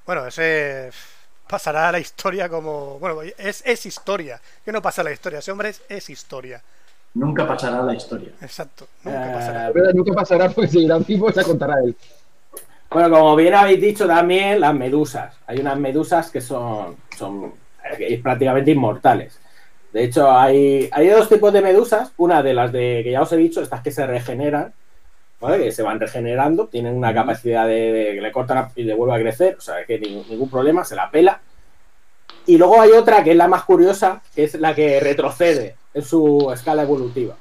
[0.04, 0.90] Bueno, ese
[1.48, 2.98] pasará a la historia como...
[2.98, 4.40] Bueno, es, es historia.
[4.64, 5.38] Que no pasa a la historia.
[5.38, 6.60] Ese hombre es, es historia.
[7.14, 8.30] Nunca pasará la historia.
[8.40, 8.88] Exacto.
[9.04, 9.72] Nunca Eh, pasará.
[9.94, 11.94] Nunca pasará porque seguirá vivo, se contará él.
[12.94, 15.34] Bueno, como bien habéis dicho también, las medusas.
[15.48, 17.52] Hay unas medusas que son, son
[17.98, 19.40] eh, prácticamente inmortales.
[19.92, 22.12] De hecho, hay, hay dos tipos de medusas.
[22.16, 24.72] Una de las de que ya os he dicho, estas que se regeneran,
[25.40, 25.64] ¿vale?
[25.64, 29.16] que se van regenerando, tienen una capacidad de, de que le cortan y le vuelve
[29.16, 31.40] a crecer, o sea, que ni- ningún problema, se la pela.
[32.46, 36.02] Y luego hay otra que es la más curiosa, que es la que retrocede en
[36.02, 37.34] su escala evolutiva.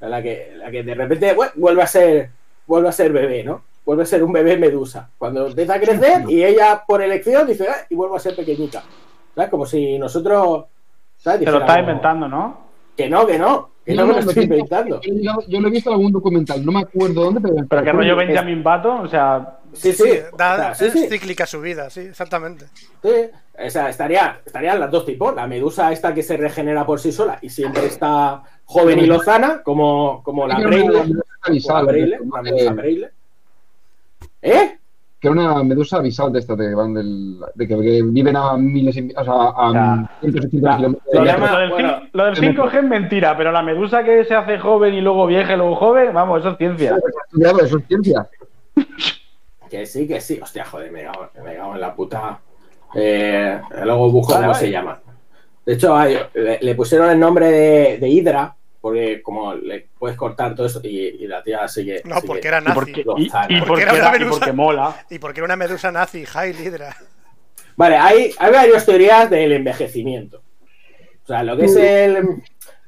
[0.00, 2.30] La que, la que de repente bueno, vuelve a ser
[2.66, 3.64] vuelve a ser bebé, ¿no?
[3.92, 5.10] Vuelve a ser un bebé medusa.
[5.18, 8.82] Cuando empieza a crecer y ella por elección dice, "Ah", y vuelve a ser pequeñita.
[9.34, 9.50] ¿Sabes?
[9.50, 10.64] Como si nosotros.
[11.18, 11.44] ¿sabes?
[11.44, 12.56] te lo estás inventando, ¿no?
[12.96, 14.98] Que no, que no, que no, me lo estoy inventando.
[15.02, 17.54] Yo, yo- lo he visto en algún documental, no me acuerdo dónde, pero.
[17.68, 20.04] Pero que rollo Benjamin Button, o sea, Sí, sí.
[20.36, 22.66] Da, o sea, sí, es sí, cíclica su vida, sí, exactamente.
[23.02, 23.10] sí.
[23.66, 25.34] O sea, estaría, estarían las dos tipos.
[25.34, 29.62] La medusa esta que se regenera por sí sola y siempre está joven y lozana,
[29.62, 30.86] como, como la Braille.
[30.90, 33.10] la medusa Braille.
[34.42, 34.78] ¿Eh?
[35.20, 38.34] que era una medusa abisal de estas de, que van del, de que, que viven
[38.36, 40.10] a miles y, o sea, a Ya.
[40.20, 40.70] cientos y cientos Ya.
[40.70, 41.14] de kilómetros.
[41.14, 41.52] Lo de llama- viaje.
[41.54, 44.94] lo del, bueno, lo del 5G es mentira, pero la medusa que se hace joven
[44.94, 46.96] y luego vieja y luego joven, vamos, eso es ciencia.
[47.40, 48.28] Eso es ciencia.
[49.70, 50.38] Que sí, que sí.
[50.42, 52.40] Hostia, joder, me cago, me cago en la puta.
[52.94, 54.98] Eh, luego busco cómo se llama.
[55.64, 60.16] De hecho, hay- le, le pusieron el nombre de, de Hydra, porque como le puedes
[60.18, 62.02] cortar todo esto, y, y la tía sigue.
[62.04, 62.74] No, sigue- porque era Y nazi.
[62.74, 64.30] porque, y, Porque porque era una y medusa.
[64.38, 65.06] porque mola.
[65.08, 66.96] Y porque era una medusa nazi, High Hydra.
[67.76, 70.42] Vale, hay, hay varias teorías del envejecimiento.
[71.22, 72.18] O sea, lo que es el.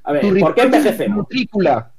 [0.02, 1.16] A ver, ¿por qué envejecemos?
[1.18, 1.92] Nutrícula.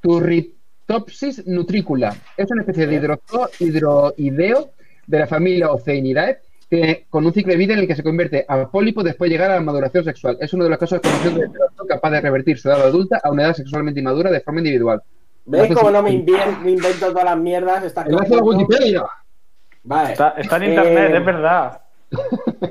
[0.00, 2.16] Turritopsis nutrícula.
[2.36, 3.18] Es una especie de
[3.58, 4.70] hidroideo
[5.06, 6.38] de la familia Oceanidae
[6.70, 9.34] que, con un ciclo de vida en el que se convierte a pólipo después de
[9.36, 10.36] llegar a la maduración hexual.
[10.40, 13.30] Es uno de los casos conocidos de hidrozoo capaz de revertir su edad adulta a
[13.30, 15.02] una edad sexualmente inmadura de forma individual.
[15.44, 17.84] ¿Veis cómo no me, invento todas las mierdas?
[18.04, 18.38] Enlace a.
[18.38, 19.02] Wikipedia.
[19.84, 20.12] Vale.
[20.12, 21.80] Está, está en internet, Eh, es verdad.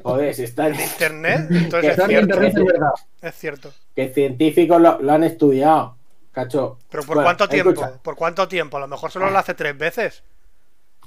[0.04, 2.26] Joder, si está en Internet, entonces es Está en cierto.
[2.36, 2.90] internet, es verdad.
[3.22, 3.74] Es cierto.
[3.96, 5.96] que científicos lo, lo han estudiado.
[6.32, 6.80] Cacho.
[6.90, 7.70] Pero ¿por Bueno, cuánto tiempo?
[7.72, 7.94] escucha.
[8.02, 8.76] ¿Por cuánto tiempo?
[8.78, 10.24] A lo mejor solo lo hace tres veces.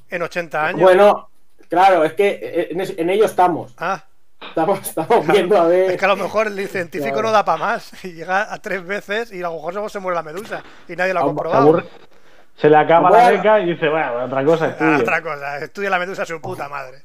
[0.09, 0.81] En 80 años.
[0.81, 1.29] Bueno,
[1.69, 3.75] claro, es que eh, en, ello estamos.
[3.79, 4.05] Ah,
[4.41, 5.91] Estamos, estamos viendo a ver.
[5.93, 7.29] es que a lo mejor el científico Claro.
[7.29, 7.93] no da para más.
[8.05, 10.63] Y llega a tres veces y a lo mejor luego se muere la medusa.
[10.89, 11.83] Y nadie lo ha comprobado.
[12.57, 14.99] se le acaba la beca y dice, bueno, otra cosa Ah, estudio.
[15.01, 15.59] otra cosa.
[15.59, 17.03] Estudia la medusa a su puta madre.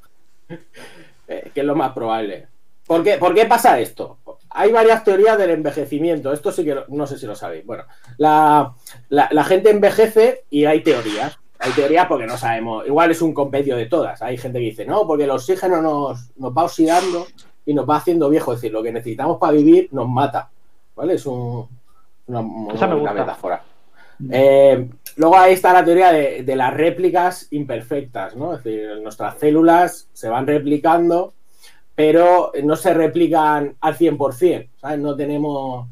[1.27, 2.47] eh, que es lo más probable.
[2.85, 4.19] ¿Por qué, por qué pasa esto?
[4.51, 6.31] Hay varias teorías del envejecimiento.
[6.33, 7.65] Esto sí que lo- no sé si lo sabéis.
[7.65, 7.85] Bueno,
[8.17, 8.73] la,
[9.09, 11.39] la- la gente envejece y hay teorías.
[11.63, 12.85] Hay teorías porque no sabemos.
[12.85, 14.21] Igual es un compendio de todas.
[14.21, 17.25] Hay gente que dice, no, porque el oxígeno nos, nos va oxidando
[17.65, 18.55] y nos va haciendo viejos.
[18.55, 20.49] Es decir, lo que necesitamos para vivir nos mata.
[20.95, 21.13] ¿Vale?
[21.15, 21.67] Es un-
[22.27, 22.41] una,
[23.13, 23.63] metáfora.
[24.31, 24.87] Eh,
[25.17, 28.53] luego ahí está la teoría de, de las réplicas imperfectas, ¿no?
[28.55, 31.33] Es decir, nuestras células se van replicando,
[31.95, 34.99] pero no se replican al 100%, ¿sabes?
[34.99, 35.87] No tenemos,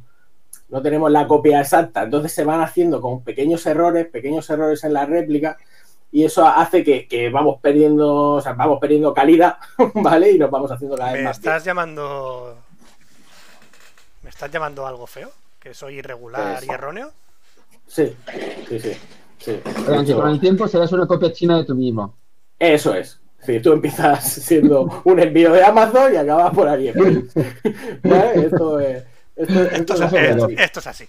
[0.71, 4.93] no tenemos la copia exacta, entonces se van haciendo con pequeños errores, pequeños errores en
[4.93, 5.57] la réplica,
[6.11, 9.57] y eso hace que, que vamos perdiendo, o sea, vamos perdiendo calidad,
[9.95, 10.31] ¿vale?
[10.31, 11.37] Y nos vamos haciendo cada vez ¿Me más.
[11.37, 12.57] estás llamando.
[14.23, 15.29] ¿Me estás llamando algo feo?
[15.59, 17.11] ¿Que soy irregular y erróneo?
[17.87, 18.15] Sí,
[18.69, 18.97] sí, sí.
[19.37, 19.59] sí.
[20.13, 22.15] Con el tiempo serás una copia china de tú mismo.
[22.57, 27.33] Eso es, decir, tú empiezas siendo un envío de Amazon y acabas por AliExpress.
[28.03, 28.45] ¿Vale?
[28.45, 29.03] Esto es,
[29.35, 30.55] esto, esto Esto, es así.
[30.57, 31.05] esto- es así.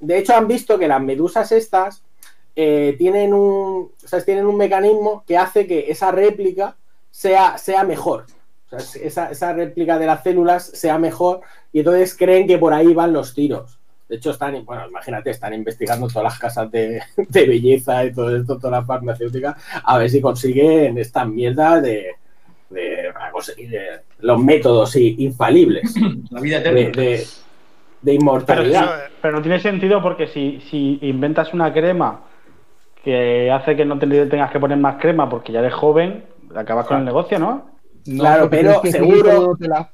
[0.00, 2.02] De hecho, han visto que las medusas estas
[2.54, 6.76] eh, tienen, un, o sea, tienen un mecanismo que hace que esa réplica
[7.10, 8.26] sea, sea mejor.
[8.70, 11.40] O sea, esa, esa réplica de las células sea mejor
[11.72, 13.78] y entonces creen que por ahí van los tiros.
[14.08, 18.36] De hecho, están, bueno, imagínate, están investigando todas las casas de, de belleza y todo
[18.36, 22.12] esto, todas las farmacéuticas, a ver si consiguen esta mierda de,
[22.70, 25.94] de- para conseguir eh, los métodos infalibles
[26.30, 27.02] La vida de, eterna.
[27.02, 27.26] de-
[28.02, 29.04] de inmortalidad.
[29.20, 32.20] Pero no tiene sentido porque si, si inventas una crema
[33.02, 36.86] que hace que no te tengas que poner más crema porque ya eres joven, acabas
[36.86, 37.70] con el negocio, ¿no?
[38.06, 39.90] No, Claro, pero tienes que seguro- tomándola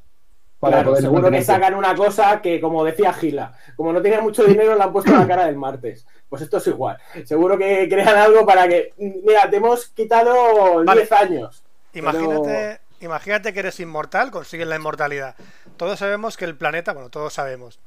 [0.61, 4.21] para Claro, poder seguro que sacan una cosa que, como decía Gila, como no tenía
[4.21, 6.07] mucho dinero, le han puesto la cara del martes.
[6.29, 6.99] Pues esto es igual.
[7.25, 8.91] Seguro que crean algo para que.
[8.99, 11.01] Mira, te hemos quitado Vale.
[11.01, 11.65] 10 años.
[11.95, 15.37] Imagínate, imagínate que eres inmortal, consigues la inmortalidad.
[15.77, 17.79] Todos sabemos que el planeta, bueno, todos sabemos.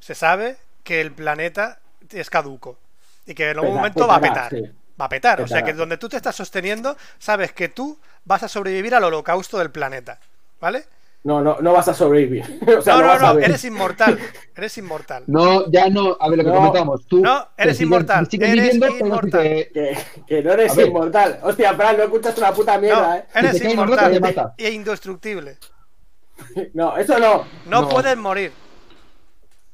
[0.00, 1.78] Se sabe que el planeta
[2.10, 2.78] es caduco
[3.26, 4.50] y que en algún momento va a petar.
[4.50, 4.62] sí.
[5.00, 5.40] Va a petar.
[5.40, 9.04] O sea que donde tú te estás sosteniendo, sabes que tú vas a sobrevivir al
[9.04, 10.18] holocausto del planeta.
[10.60, 10.84] ¿Vale?
[11.24, 12.44] No, no, no vas a sobrevivir.
[12.78, 14.18] O sea, no, no, no, eres inmortal.
[14.56, 15.22] Eres inmortal.
[15.28, 16.16] No, ya no.
[16.18, 16.56] A ver lo que No.
[16.56, 17.06] comentamos.
[17.06, 19.42] Tú No, eres te sigues- inmortal, sigues eres viviendo, inmortal.
[19.42, 19.96] Que,
[20.26, 21.38] que no eres inmortal.
[21.44, 23.24] Hostia, Fran, no escuchas una puta mierda, No, ¿eh?
[23.36, 24.54] eres Si inmortal mata.
[24.58, 25.58] e indestructible.
[26.74, 27.44] No, eso no.
[27.70, 27.88] No, No.
[27.88, 28.50] puedes morir.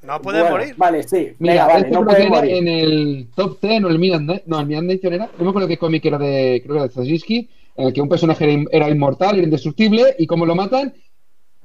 [0.02, 0.74] No puedes Bueno, morir.
[0.76, 1.34] Vale, sí.
[1.38, 2.54] Mira, Venga, vale, no puedes morir.
[2.56, 5.76] en el top 10 o el Midnight, no, el Midnight era, no me acuerdo qué
[5.78, 8.68] cómic era de, creo que era de Straczynski, en el que un personaje era, in-
[8.70, 10.94] era inmortal, era indestructible, y cómo lo matan,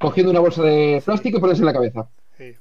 [0.04, 2.08] cogiendo una bolsa de plástico y ponerse en la cabeza.
[2.38, 2.56] Sí.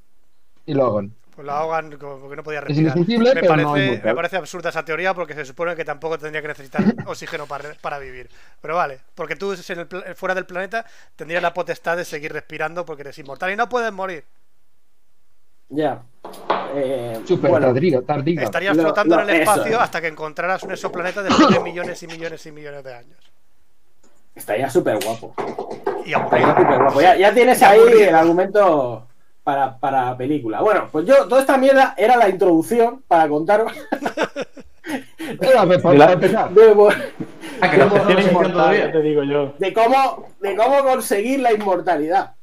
[0.67, 1.15] Y lo hagan.
[1.35, 2.97] Pues lo ahogan como porque no podía Es respirar.
[2.97, 4.05] indestructible, me, pero parece, no inmortal.
[4.05, 7.73] me parece absurda esa teoría porque se supone que tampoco tendría que necesitar oxígeno para,
[7.81, 8.29] para vivir.
[8.61, 10.85] Pero vale, porque tú en el pla- fuera del planeta
[11.17, 14.25] tendrías la potestad de seguir respirando porque eres inmortal y no puedes morir.
[15.71, 16.03] Ya.
[16.75, 17.73] Eh, Súper bueno,
[18.05, 18.45] tardígrado.
[18.45, 19.79] Estarías Lo- flotando lo- en el espacio es.
[19.79, 23.19] hasta que encontraras un exoplaneta después de millones y millones y millones de años.
[24.35, 25.35] estaría súper guapo.
[26.05, 26.57] Y Estaría aburrido.
[26.57, 27.01] súper guapo.
[27.01, 28.09] Ya, ya tienes ahí aburrido.
[28.09, 29.07] el argumento
[29.45, 30.61] para, para película.
[30.61, 33.73] Bueno, pues yo, toda esta mierda era la introducción para contaros
[35.57, 35.65] Ah,
[39.59, 42.35] de cómo, de cómo conseguir la inmortalidad.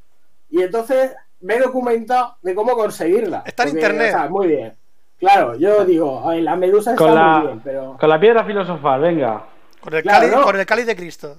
[0.49, 3.43] Y entonces me he documentado de cómo conseguirla.
[3.45, 4.13] Está en Porque, internet.
[4.15, 4.73] o sea, muy bien.
[5.19, 7.97] Claro, yo digo, a ver, la medusa está Con la, muy bien, pero.
[7.99, 9.43] con la piedra filosofal, venga.
[9.81, 10.43] Con el, Claro, cáliz, ¿no?
[10.43, 11.37] con el cáliz de Cristo.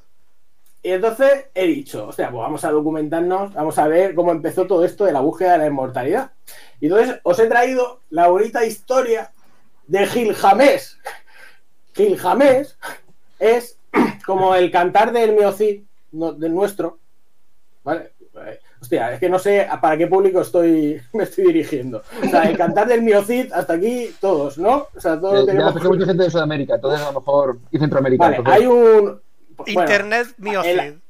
[0.83, 4.85] Y entonces he dicho, hostia, pues vamos a documentarnos, vamos a ver cómo empezó todo
[4.85, 6.31] esto de la búsqueda de la inmortalidad.
[6.81, 9.31] Y entonces os he traído la bonita historia
[9.87, 10.97] de Gilgamesh.
[11.95, 12.69] Gilgamesh
[13.39, 13.77] es
[14.27, 16.99] como el cantar del Miocid, no- del nuestro.
[17.85, 18.13] ¿Vale?
[18.47, 22.03] Eh, Hostia, es que no sé para qué público estoy, me estoy dirigiendo.
[22.25, 24.87] O sea, el cantar del Miocid, hasta aquí todos, ¿no?
[24.97, 25.77] O sea, todos Eh, ya, tenemos...
[25.77, 28.25] hay mucha gente de Sudamérica, entonces a lo mejor, y Centroamérica.
[28.25, 29.21] Vale, hay un...
[29.67, 30.29] bueno, Internet
[30.65, 31.01] el-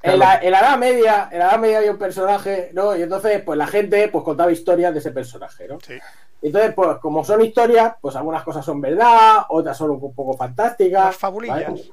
[0.00, 2.96] En la, en la Edad Media, en la Edad Media había un personaje, ¿no?
[2.96, 5.78] Y entonces, pues la gente pues contaba historias de ese personaje, ¿no?
[5.84, 5.98] Sí.
[6.40, 11.06] Entonces, pues como son historias, pues algunas cosas son verdad, otras son un poco fantásticas.
[11.06, 11.68] Las fabulillas.
[11.68, 11.90] ¿vale?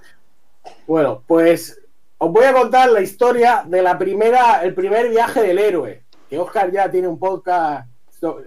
[0.86, 1.79] Bueno, pues
[2.19, 6.03] os voy a contar la historia de la primera, el primer viaje del héroe.
[6.29, 7.88] Que Oscar ya tiene un podcast,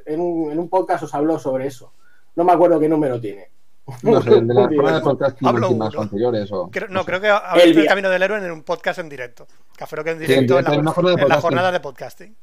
[0.07, 1.93] en un, en un podcast os habló sobre eso.
[2.36, 3.51] No me acuerdo qué número tiene.
[4.03, 5.99] No sé, de la jornada de podcast Hablo últimas uno.
[5.99, 6.53] o anteriores.
[6.53, 7.07] O, Creo- no, sé.
[7.07, 9.47] creo que habéis El camino del héroe en un podcast en directo.
[9.76, 11.43] Café Lock en en directo en, directo, la, en jornada de en la podcasting.
[11.43, 12.36] jornada de podcasting.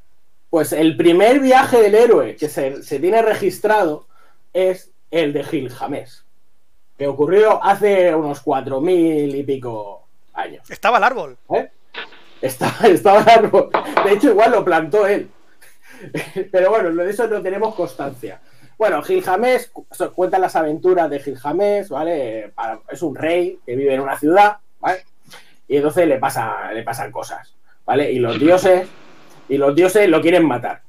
[0.50, 4.08] Pues el primer viaje del héroe que se, se tiene registrado
[4.54, 6.24] es el de Gilgamesh,
[6.98, 10.70] que ocurrió hace unos 4.000 y pico años.
[10.70, 11.38] Estaba el árbol.
[11.54, 11.70] ¿eh?
[12.41, 13.70] Estaba, estaba el árbol.
[14.06, 15.30] De hecho, igual lo plantó él.
[16.52, 18.39] Pero bueno, de eso no tenemos constancia.
[18.78, 22.52] Bueno, Gilgamesh cu- so- cuenta las aventuras de Gilgamesh, ¿vale?
[22.56, 25.00] Para- Es un rey que vive en una ciudad, ¿vale?
[25.68, 27.56] Y entonces le, pasa, le pasan cosas,
[27.86, 28.12] ¿vale?
[28.12, 28.88] Y los dioses,
[29.50, 30.82] y los dioses lo quieren matar.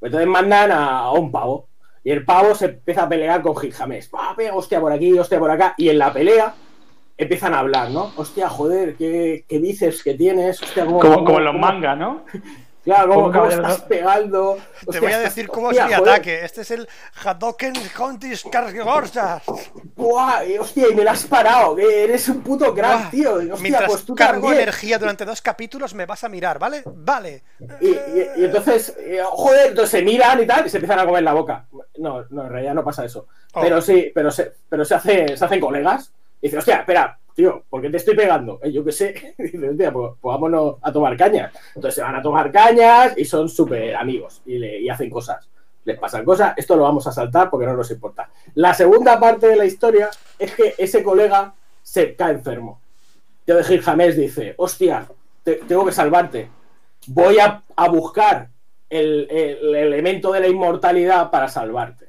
[0.00, 1.68] Entonces mandan a, a un pavo.
[2.04, 4.08] Y el pavo se empieza a pelear con Gilgamesh.
[4.10, 5.74] ¡Pah, pega, hostia por aquí, hostia por acá.
[5.76, 6.54] Y en la pelea
[7.18, 8.12] empiezan a hablar, ¿no?
[8.16, 10.62] Hostia, joder, qué, qué bíceps que tienes.
[10.62, 12.24] Hostia, Como, cómo- como en los mangas, ¿no?
[12.86, 14.58] Claro, cómo, como cómo estás pegando.
[14.90, 16.44] Te voy a decir cómo hostia, es mi joder, ataque.
[16.44, 16.88] Este es el
[17.24, 19.42] Hadoken Contis Cargorsas.
[19.96, 21.74] Buah, hostia, y me la has parado.
[21.74, 23.34] Que eres un puto crack, Buah, tío.
[23.34, 24.62] Hostia, Mientras pues tú cargo también.
[24.62, 26.84] energía durante dos capítulos, me vas a mirar, ¿vale?
[26.86, 27.42] Vale.
[27.80, 31.04] Y, y- y entonces, eh, joder, entonces se miran y tal, y se empiezan a
[31.06, 31.66] comer la boca.
[31.98, 33.26] No, no, en realidad no pasa eso.
[33.52, 33.62] Oh.
[33.62, 36.12] Pero sí, pero se, pero se, hace, se hacen colegas.
[36.40, 38.58] Y dice, hostia, espera, tío, ¿por qué te estoy pegando?
[38.62, 39.34] Eh, yo qué sé.
[39.38, 41.52] dice, hostia, pues, pues vámonos a tomar cañas.
[41.68, 45.48] Entonces se van a tomar cañas y son súper amigos y, hacen cosas.
[45.84, 48.28] Les pasan cosas, esto lo vamos a saltar porque no nos importa.
[48.54, 52.80] La segunda parte de la historia es que ese colega se cae enfermo.
[53.44, 55.06] Tío de Gilgamesh dice, hostia,
[55.44, 56.48] te- tengo que salvarte.
[57.06, 58.48] Voy a, buscar
[58.90, 62.08] el elemento de la inmortalidad para salvarte.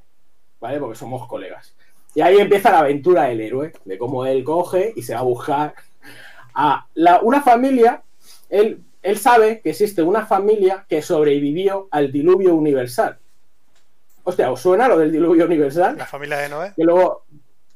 [0.59, 0.79] ¿Vale?
[0.79, 1.76] Porque somos colegas.
[2.15, 5.23] Y ahí empieza la aventura del héroe, de cómo él coge y se va a
[5.23, 5.73] buscar
[6.53, 8.01] a la- una familia.
[8.49, 13.17] Él, él sabe que existe una familia que sobrevivió al diluvio universal.
[14.23, 15.95] Hostia, ¿os suena lo del diluvio universal?
[15.97, 16.73] La familia de Noé.
[16.75, 17.23] que luego.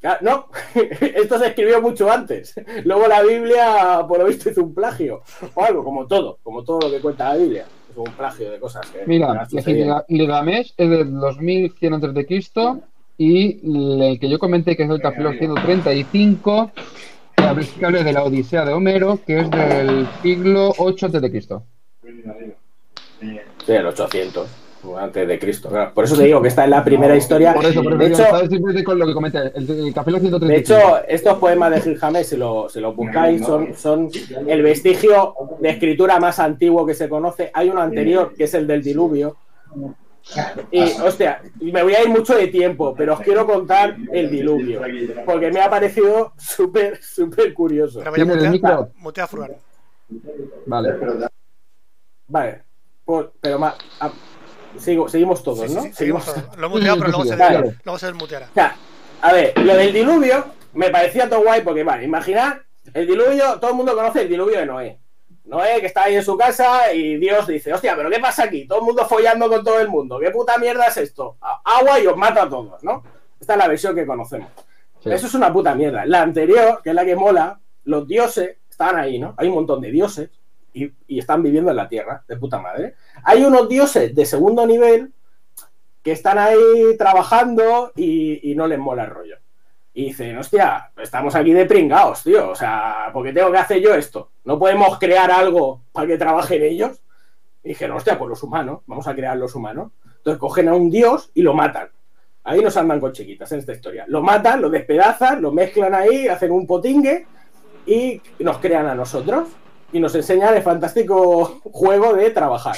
[0.01, 0.47] Claro, No,
[1.15, 2.55] esto se escribió mucho antes.
[2.85, 5.21] Luego la Biblia, por lo visto, hizo un plagio.
[5.53, 7.65] O algo, como todo, como todo lo que cuenta la Biblia.
[7.91, 9.03] Es un plagio de cosas que.
[9.05, 9.45] Mira.
[10.07, 12.81] Gilgamesh es del 2100 a.C.
[13.17, 13.59] y
[14.03, 16.71] el que yo comenté que es del Café Lock 135
[17.35, 21.41] que habla- de la Odisea de Homero, que es del siglo 8 a.C.
[23.19, 24.47] Sí, el 800,
[24.99, 25.69] antes de Cristo.
[25.69, 25.93] claro.
[25.93, 27.53] Por eso te digo que está en la primera historia.
[27.53, 30.29] Por eso, por eso de hecho, con lo que comenté, el, el Café Lock De
[30.29, 30.75] 135.
[30.79, 34.09] hecho, estos poemas de Gilgamesh, si lo, si lo buscáis, son, son
[34.47, 37.51] el vestigio de escritura más antiguo que se conoce.
[37.53, 39.35] Hay uno anterior, que es el del diluvio.
[40.71, 44.81] Y, hostia, me voy a ir mucho de tiempo, pero os quiero contar el diluvio,
[45.25, 47.99] porque me ha parecido súper, súper curioso.
[47.99, 48.91] Pero voy a ¿Tiene el mutear, micro?
[50.65, 50.95] Vale.
[52.27, 52.63] Vale,
[53.03, 54.11] pues, pero ma- ah,
[54.77, 55.81] sigo, seguimos todos, Sí, ¿no?
[55.81, 56.57] sí, seguimos todos.
[56.57, 57.63] Lo he muteado, pero luego se, claro.
[57.83, 58.45] luego se desmuteará.
[58.47, 58.75] O sea,
[59.21, 62.57] a ver, lo del diluvio me parecía todo guay porque, vale, imaginad,
[62.93, 64.99] el diluvio, todo el mundo conoce el diluvio de Noé.
[65.51, 68.65] Noé que está ahí en su casa y Dios dice, hostia, pero ¿qué pasa aquí?
[68.65, 70.17] Todo el mundo follando con todo el mundo.
[70.17, 71.35] ¿Qué puta mierda es esto?
[71.41, 73.03] Agua y os mata a todos, ¿no?
[73.37, 74.49] Esta es la versión que conocemos.
[75.03, 75.11] Sí.
[75.11, 76.05] Eso es una puta mierda.
[76.05, 79.33] La anterior, que es la que mola, los dioses están ahí, ¿no?
[79.35, 80.29] Hay un montón de dioses
[80.73, 82.95] y, y están viviendo en la tierra, de puta madre.
[83.25, 85.11] Hay unos dioses de segundo nivel
[86.01, 89.35] que están ahí trabajando y, y no les mola el rollo.
[89.93, 92.49] Y dicen, hostia, estamos aquí de pringados, tío.
[92.49, 94.31] O sea, ¿por qué tengo que hacer yo esto?
[94.45, 97.01] ¿No podemos crear algo para que trabajen ellos?
[97.63, 99.91] Y dijeron, hostia, pues los humanos, vamos a crear los humanos.
[100.17, 101.89] Entonces cogen a un dios y lo matan.
[102.43, 104.05] Ahí nos andan con chiquitas en esta historia.
[104.07, 107.27] Lo matan, lo despedazan, lo mezclan ahí, hacen un potingue
[107.85, 109.49] y nos crean a nosotros.
[109.91, 112.77] Y nos enseñan el fantástico juego de trabajar.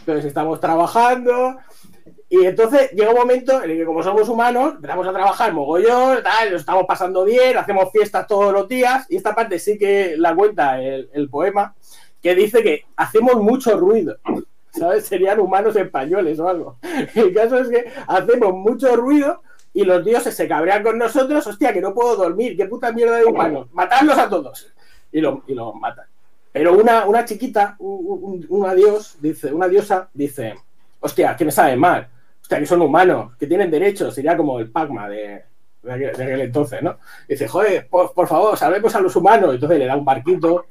[0.00, 1.56] Entonces estamos trabajando,
[2.32, 6.22] y entonces llega un momento en el que, como somos humanos, empezamos a trabajar mogollón,
[6.22, 9.04] tal, nos estamos pasando bien, hacemos fiestas todos los días.
[9.08, 11.74] Y esta parte sí que la cuenta el, poema,
[12.22, 14.16] que dice que hacemos mucho ruido.
[14.70, 15.06] ¿Sabes?
[15.06, 16.78] Serían humanos españoles o algo.
[17.16, 19.42] El caso es que hacemos mucho ruido
[19.74, 21.44] y los dioses se cabrean con nosotros.
[21.44, 23.66] Hostia, que no puedo dormir, qué puta mierda de humanos.
[23.72, 24.72] Matadlos a todos.
[25.10, 26.06] Y lo, y lo matan.
[26.52, 30.54] Pero una, una chiquita, un- una dios, dice, una diosa, dice,
[31.00, 32.08] hostia, que me sabe mal.
[32.58, 34.14] Que son humanos, que tienen derechos.
[34.14, 35.44] Sería como el Pacma de,
[35.82, 36.98] de, aquel, entonces, ¿no?
[37.28, 39.54] dice, joder, por, favor, salvemos a los humanos.
[39.54, 40.66] Entonces le da un barquito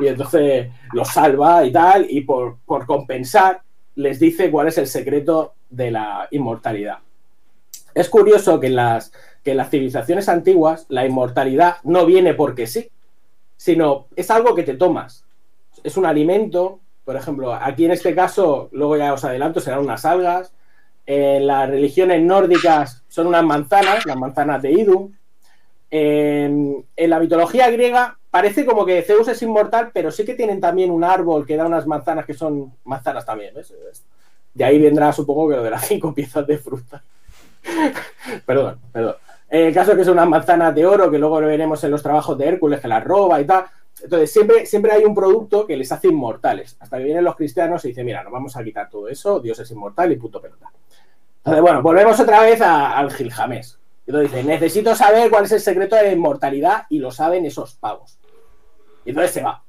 [0.00, 2.06] y entonces los salva y tal.
[2.10, 3.62] Y por, por compensar,
[3.94, 6.98] les dice cuál es el secreto de la inmortalidad.
[7.94, 9.12] Es curioso que las,
[9.44, 12.90] que en las civilizaciones antiguas la inmortalidad no viene porque sí,
[13.56, 15.24] sino es algo que te tomas.
[15.84, 20.04] Es un alimento, por ejemplo, aquí en este caso, luego ya os adelanto, serán unas
[20.04, 20.52] algas.
[21.06, 25.18] En las religiones nórdicas son unas manzanas, las manzanas de Idun.
[25.90, 30.90] En, la mitología griega parece como que Zeus es inmortal, pero sí que tienen también
[30.90, 33.54] un árbol que da unas manzanas que son manzanas también.
[34.54, 37.02] De ahí vendrá, supongo, que lo de las cinco piezas de fruta.
[38.46, 39.16] perdón, perdón.
[39.48, 41.90] En el caso es que son unas manzanas de oro, que luego lo veremos en
[41.90, 43.66] los trabajos de Hércules, que las roba y tal.
[44.02, 46.76] Entonces, siempre, siempre hay un producto que les hace inmortales.
[46.80, 49.58] Hasta que vienen los cristianos y dicen, mira, nos vamos a quitar todo eso, Dios
[49.58, 50.70] es inmortal y puto pelota.
[51.44, 53.76] Entonces, bueno, volvemos otra vez a- al Gilgamesh.
[54.06, 57.74] Entonces dice, necesito saber cuál es el secreto de la inmortalidad y lo saben esos
[57.76, 58.18] pavos.
[59.04, 59.62] Y entonces se va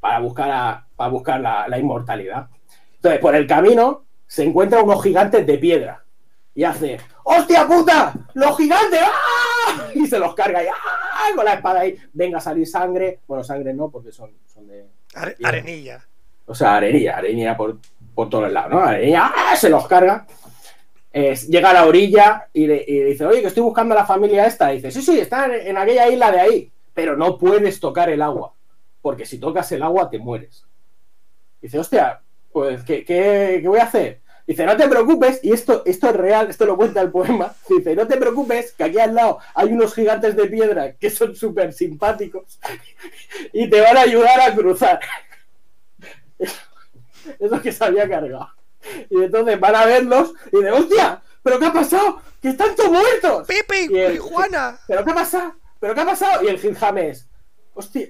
[0.00, 2.48] para buscar, a- para buscar la, la inmortalidad.
[2.96, 6.02] Entonces, por el camino se encuentra unos gigantes de piedra
[6.54, 8.14] y hace, ¡hostia puta!
[8.34, 9.00] ¡Los gigantes!
[9.02, 9.10] ¡Ah!
[9.94, 11.34] Y se los carga y ¡ah!
[11.34, 11.96] con la espada ahí.
[12.12, 13.20] Venga a salir sangre.
[13.26, 14.86] Bueno, sangre no, porque son, son de.
[15.14, 16.04] Are- arenilla.
[16.46, 17.78] O sea, arenilla, arenilla por,
[18.14, 18.80] por todos lados, ¿no?
[18.80, 19.56] Arenilla, ¡ah!
[19.56, 20.26] se los carga.
[21.14, 24.72] Llega a la orilla y, y dice, oye, que estoy buscando a la familia esta.
[24.72, 26.72] Y dice, sí, sí, está en, aquella isla de ahí.
[26.92, 28.52] Pero no puedes tocar el agua.
[29.00, 30.66] Porque si tocas el agua te mueres.
[31.62, 32.20] Dice, hostia,
[32.52, 34.22] pues, ¿qué, qué, qué voy a hacer?
[34.46, 37.54] Dice, no te preocupes, y esto, esto es real, esto lo cuenta el poema.
[37.68, 41.34] Dice, no te preocupes, que aquí al lado hay unos gigantes de piedra que son
[41.34, 42.58] súper simpáticos
[43.52, 45.00] y te van a ayudar a cruzar.
[47.38, 48.50] Es lo que se había cargado.
[49.10, 52.20] Y entonces van a verlos y de hostia, ¿pero qué ha pasado?
[52.40, 53.46] ¡Que están todos muertos!
[53.46, 53.94] ¡Pipi!
[53.94, 54.78] Y el- ¡Y Juana!
[54.86, 55.54] ¿Pero qué ha pasado?
[55.80, 56.42] ¿Pero qué ha pasado?
[56.44, 57.28] Y el Gil James,
[57.74, 58.08] hostia,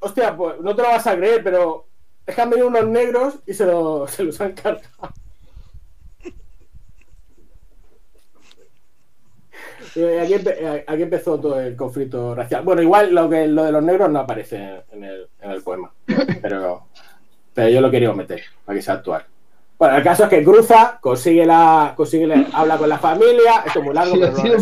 [0.00, 1.86] hostia, pues no te lo vas a creer, pero
[2.26, 4.86] es que han venido unos negros y se, lo- se los han cargado.
[10.22, 12.62] Aquí, empe- aquí empezó todo el conflicto racial.
[12.62, 15.92] Bueno, igual lo que lo de los negros no aparece en el, en el poema,
[16.40, 16.86] pero,
[17.54, 19.24] pero yo lo quería meter para que sea actual.
[19.78, 23.78] Bueno, el caso es que cruza, consigue la, consigue la- habla con la familia, esto
[23.78, 24.58] es muy largo, Sí, pero sí, de.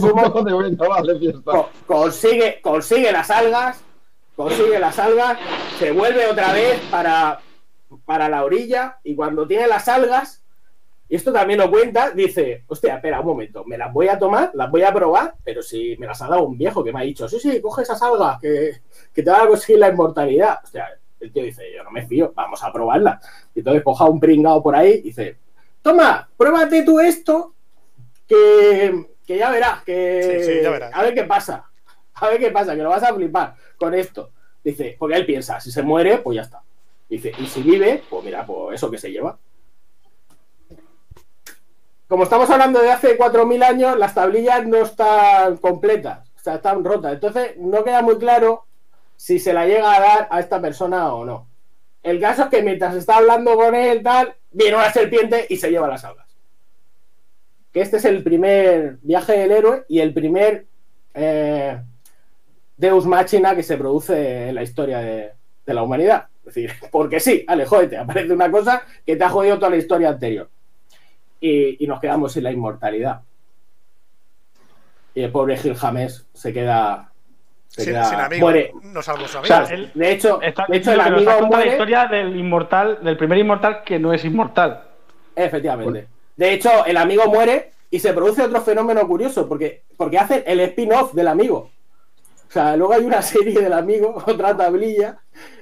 [1.42, 3.80] Co- consigue, consigue las algas,
[4.36, 5.38] consigue las algas,
[5.78, 7.40] se vuelve otra vez para,
[8.04, 10.42] para la orilla y cuando tiene las algas,
[11.08, 14.50] y esto también lo cuenta, dice, hostia, espera un momento, me las voy a tomar,
[14.52, 17.04] las voy a probar, pero si me las ha dado un viejo que me ha
[17.04, 18.82] dicho, sí, sí, coge esas algas, que,
[19.14, 20.58] que te van a conseguir la inmortalidad.
[20.62, 20.88] Hostia,
[21.26, 23.20] el tío dice, yo no me fío, vamos a probarla.
[23.54, 25.38] Y entonces coja un pringao por ahí y dice,
[25.82, 27.54] toma, pruébate tú esto,
[28.26, 30.92] que, que ya verás, que Sí, sí, ya verás.
[30.94, 31.64] a ver qué pasa,
[32.14, 34.30] a ver qué pasa, que lo vas a flipar con esto.
[34.64, 36.62] Dice, porque él piensa, si se muere, pues ya está.
[37.08, 39.38] Dice, y si vive, pues mira, pues eso que se lleva.
[42.08, 46.84] Como estamos hablando de hace 4.000 años, las tablillas no están completas, o sea, están
[46.84, 47.14] rotas.
[47.14, 48.65] Entonces, no queda muy claro
[49.16, 51.48] si se la llega a dar a esta persona o no.
[52.02, 55.70] El caso es que mientras está hablando con él, tal, viene una serpiente y se
[55.70, 56.26] lleva las algas.
[57.72, 60.66] Que este es el primer viaje del héroe y el primer
[61.14, 61.80] eh,
[62.76, 65.32] Deus Machina que se produce en la historia de,
[65.66, 66.28] la humanidad.
[66.40, 69.76] Es decir, porque sí, ale, jódete, aparece una cosa que te ha jodido toda la
[69.76, 70.48] historia anterior.
[71.40, 73.22] Y, y nos quedamos sin la inmortalidad.
[75.14, 77.10] Y el pobre Gil James se queda.
[77.76, 78.46] Se Sin, queda sin amigo.
[78.46, 78.72] muere.
[78.82, 79.54] No salvo su O amigo.
[79.54, 81.70] sea, él- de hecho, Está de hecho el amigo contado la muere.
[81.72, 84.82] historia del inmortal, del primer inmortal que no es inmortal.
[85.34, 86.06] Efectivamente.
[86.36, 90.60] De hecho, el amigo muere y se produce otro fenómeno curioso, porque, porque hacen el
[90.60, 91.70] spin-off del amigo.
[92.48, 95.18] O sea, luego hay una serie del amigo, otra tablilla,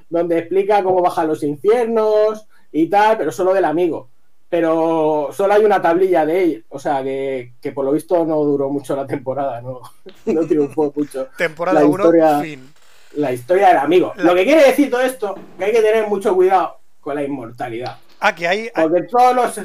[0.08, 4.08] donde explica cómo bajan los infiernos y tal, pero solo del amigo.
[4.56, 8.36] Pero solo hay una tablilla de él, o sea, que, que por lo visto no
[8.36, 9.80] duró mucho la temporada, no,
[10.26, 12.72] no triunfó mucho Temporada la 1, historia- fin.
[13.14, 14.12] la historia del amigo.
[14.14, 17.24] La- Lo que quiere decir todo esto, que hay que tener mucho cuidado con la
[17.24, 17.98] inmortalidad.
[18.20, 18.70] Ah, que hay.
[18.72, 19.58] Porque todos los...
[19.58, 19.64] No,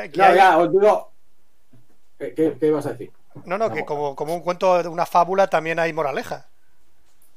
[0.00, 1.12] hay- ya, os digo.
[2.18, 3.12] ¿Qué, qué, qué ibas a decir?
[3.44, 6.48] no, no, que como, como un cuento de una fábula también hay moraleja.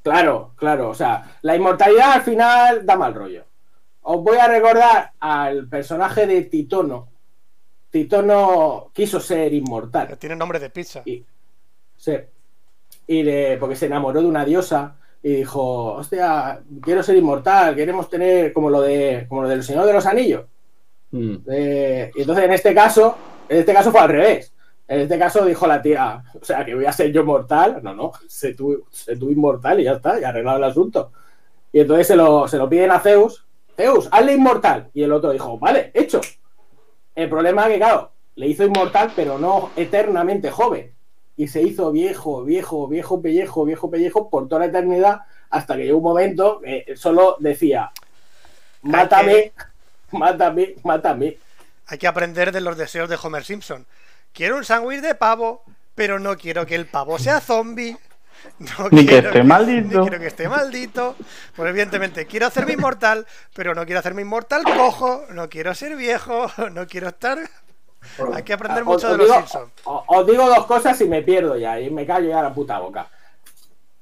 [0.01, 0.89] Claro, claro.
[0.89, 3.43] O sea, la inmortalidad al final da mal rollo.
[4.09, 7.09] Os voy a recordar al personaje de Titono.
[7.89, 10.17] Titono quiso ser inmortal.
[10.17, 11.01] Tiene nombre de pizza.
[11.03, 11.25] Y,
[11.97, 12.13] sí.
[13.05, 18.09] Y le, porque se enamoró de una diosa y dijo, hostia, quiero ser inmortal, queremos
[18.09, 20.45] tener como lo de como lo del Señor de los Anillos.
[21.11, 21.35] Mm.
[21.51, 23.17] Eh, y entonces en este caso,
[23.49, 24.53] en este caso fue al revés.
[24.87, 27.81] En este caso dijo la tía, o sea, que voy a ser yo mortal.
[27.83, 31.11] No, no, sé tú, sé tú inmortal y ya está, ya arreglado el asunto.
[31.73, 33.46] Y entonces se lo, se lo piden a Zeus.
[33.77, 34.89] Zeus, hazle inmortal.
[34.93, 36.19] Y el otro dijo, vale, hecho.
[37.15, 40.93] El problema es que, claro, le hizo inmortal, pero no eternamente joven.
[41.37, 45.21] Y se hizo viejo, viejo, viejo pellejo, viejo pellejo por toda la eternidad,
[45.51, 47.91] hasta que llegó un momento que solo decía,
[48.81, 49.53] mátame,
[50.11, 51.37] mátame, mátame.
[51.85, 53.85] Hay que aprender de los deseos de Homer Simpson.
[54.33, 55.63] Quiero un sándwich de pavo,
[55.95, 57.97] pero no quiero que el pavo sea zombie.
[58.59, 59.87] No Ni que quiero esté maldito.
[59.87, 61.15] Ni quiero que esté maldito.
[61.55, 66.47] Pues evidentemente, quiero hacerme inmortal, pero no quiero hacerme inmortal cojo, no quiero ser viejo,
[66.73, 67.37] no quiero estar...
[68.33, 69.71] Hay que aprender Os- mucho os de los digo- Simpsons.
[69.83, 72.79] o- Os digo dos cosas y me pierdo ya, y me callo ya la puta
[72.79, 73.09] boca.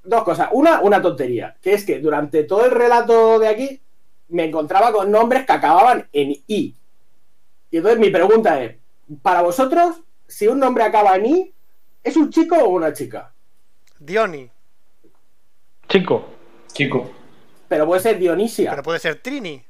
[0.03, 0.49] Dos cosas.
[0.51, 3.81] Una, una tontería, que es que durante todo el relato de aquí
[4.29, 6.75] me encontraba con nombres que acababan en I.
[7.71, 8.75] Y entonces mi pregunta es,
[9.23, 9.97] para vosotros,
[10.27, 11.53] si un nombre acaba en I,
[12.03, 13.31] ¿es un chico o una chica?
[14.05, 14.49] Diony,
[15.87, 16.25] Chico,
[16.73, 17.11] Chico.
[17.67, 19.63] Pero puede ser Dionisia, pero puede ser Trini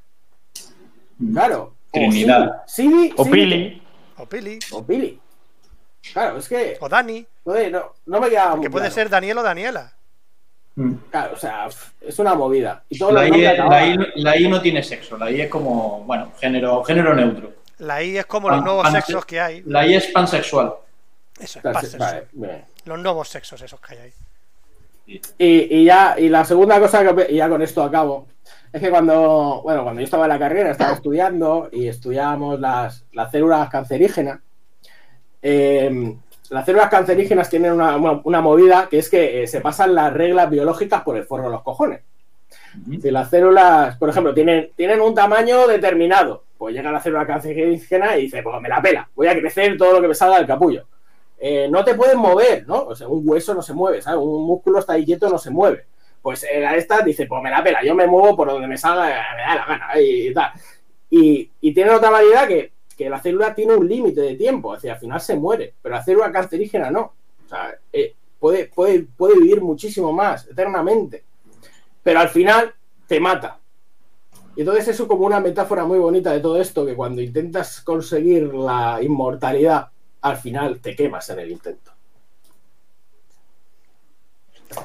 [1.33, 1.73] claro.
[1.91, 2.63] O Trinidad.
[2.63, 3.81] O Sidi- Pili.
[4.17, 5.19] o Pili O Pili.
[6.13, 8.93] Claro, es que o Dani, joder, no, no me queda que puede claro.
[8.95, 9.93] ser Daniel o Daniela.
[10.75, 10.93] Mm.
[11.09, 11.67] Claro, o sea,
[12.01, 12.83] es una movida.
[12.89, 16.03] Y todos La I, la, I, la I no tiene sexo, la I es como,
[16.03, 17.53] bueno, género, género neutro.
[17.79, 19.63] La I es como los Pan- nuevos pan- sexos que hay.
[19.65, 20.73] La I es pansexual.
[21.39, 22.27] Eso es pansexual.
[22.33, 22.65] vale.
[22.83, 24.13] Los nuevos sexos esos que hay ahí.
[25.07, 28.27] Y, y ya, y la segunda cosa que y ya con esto acabo,
[28.73, 33.05] es que cuando, bueno, cuando yo estaba en la carrera, estaba estudiando y estudiábamos las,
[33.13, 34.39] las células cancerígenas.
[35.41, 36.15] eh,
[36.49, 40.13] las células cancerígenas tienen una, una- una movida que es que eh, se pasan las
[40.13, 42.01] reglas biológicas por el forro de los cojones.
[43.01, 48.17] Si las células, por ejemplo, tienen, tienen un tamaño determinado, pues llega la célula cancerígena
[48.17, 50.47] y dice, pues me la pela, voy a crecer todo lo que me salga del
[50.47, 50.85] capullo.
[51.37, 52.83] Eh, no te puedes mover, ¿no?
[52.85, 54.19] O sea, un hueso no se mueve, ¿sabes?
[54.21, 55.85] Un músculo está ahí quieto, no se mueve.
[56.21, 58.77] Pues eh, la esta dice, pues me la pela, yo me muevo por donde me
[58.77, 60.51] salga, eh, me da la gana y, tal.
[61.09, 64.91] Y, tiene otra variedad que, que la célula tiene un límite de tiempo, es decir,
[64.91, 67.13] al final se muere, pero la célula cancerígena no.
[67.45, 71.23] O sea, eh, puede, puede, puede vivir muchísimo más, eternamente
[72.05, 72.71] pero al final
[73.07, 73.57] te mata.
[74.55, 78.53] Y entonces eso como una metáfora muy bonita de todo esto, que cuando intentas conseguir
[78.53, 79.89] la inmortalidad,
[80.25, 81.91] al final te quemas en el intento.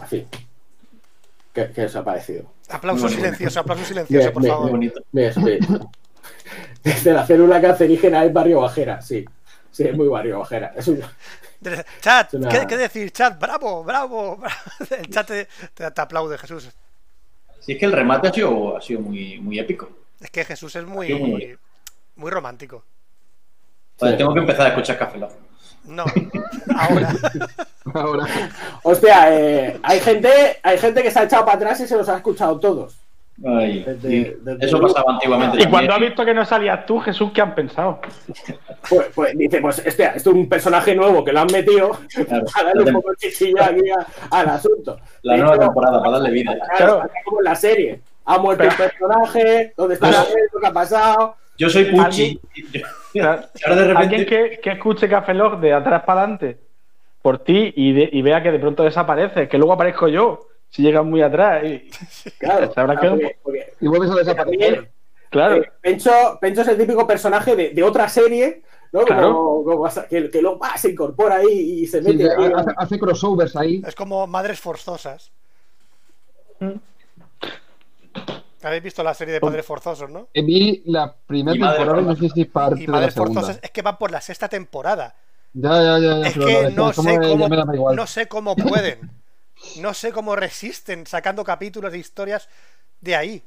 [0.03, 0.29] En fin.
[1.53, 2.53] ¿Qué, qué os ha parecido?
[2.69, 4.79] Aplauso Muy silencioso, aplauso silencioso, Bien, por Muy favor.
[4.79, 4.93] bien.
[6.85, 9.25] Desde la célula cancerígena es barrio bajera, sí.
[9.71, 10.73] Sí, es muy barrio bajera.
[10.77, 11.01] Es un-
[11.61, 13.11] De- Chat, Es una- ¿qué, qué decir?
[13.13, 14.55] Chat, bravo, bravo, bravo.
[14.99, 16.69] El chat te, te- te aplaude, Jesús.
[17.61, 19.91] Sí, es que el remate ha sido, ha sido muy, muy épico.
[20.21, 21.57] Es que Jesús es muy
[22.17, 22.85] muy romántico.
[24.01, 24.17] Sí.
[24.17, 25.33] tengo que empezar a escuchar Café Lock.
[25.85, 26.05] No,
[26.79, 27.13] ahora.
[27.95, 28.27] Ahora.
[28.85, 30.29] Hostia, eh, hay, gente,
[30.63, 32.97] hay gente que se ha echado para atrás y se los ha escuchado todos.
[33.45, 34.37] Ay, Desde- sí.
[34.43, 35.63] desde Eso pasaba antiguamente.
[35.63, 38.01] Y cuando ha visto que no salías tú, Jesús, ¿qué han pensado?
[38.89, 42.45] Pues, pues dice, pues este, este es un personaje nuevo que lo han metido Claro.
[42.55, 44.99] para darle un poco de chichillo aquí a- al asunto.
[45.23, 46.55] La nueva hecho, temporada, para darle vida.
[46.77, 48.01] Claro, como en la serie.
[48.27, 50.45] Ha muerto Pero- el personaje, ¿dónde está la serie?
[50.61, 51.37] ¿Qué ha pasado?
[51.59, 52.39] Yo soy Pucci.
[52.73, 52.81] Yo-
[53.21, 53.43] Claro.
[53.67, 54.15] Ahora de repente.
[54.17, 56.59] Alguien que, que escuche Café Lock de atrás para adelante
[57.23, 60.83] por ti y, de- y vea que de pronto desaparece, que luego aparezco yo, si
[60.83, 61.65] llegas muy atrás.
[61.65, 61.91] y-
[62.39, 64.37] Claro, porque- porque Y vuelves a desaparecer.
[64.75, 64.89] también,
[65.29, 66.11] claro, eh, Pencho,
[66.41, 68.63] Pencho es el típico personaje de, de otra serie,
[68.93, 69.03] ¿no?
[69.05, 69.63] Claro.
[69.65, 72.53] Como, que, que luego ah, se incorpora ahí y se mete ahí.
[72.55, 73.83] hace, hace crossovers ahí.
[73.87, 75.31] Es como madres forzosas.
[78.63, 80.29] Habéis visto la serie de padres forzosos, ¿no?
[80.35, 83.59] Eh, Vi la primera temporada no sé si parte Y de la segunda.
[83.63, 85.17] es que van por la sexta temporada.
[85.53, 86.19] Ya, ya, ya.
[86.21, 87.97] ya Es que no ¿cómo sé cómo, igual.
[87.97, 89.11] no sé cómo pueden.
[89.75, 92.49] No sé cómo resisten sacando capítulos de historias
[93.01, 93.45] de ahí.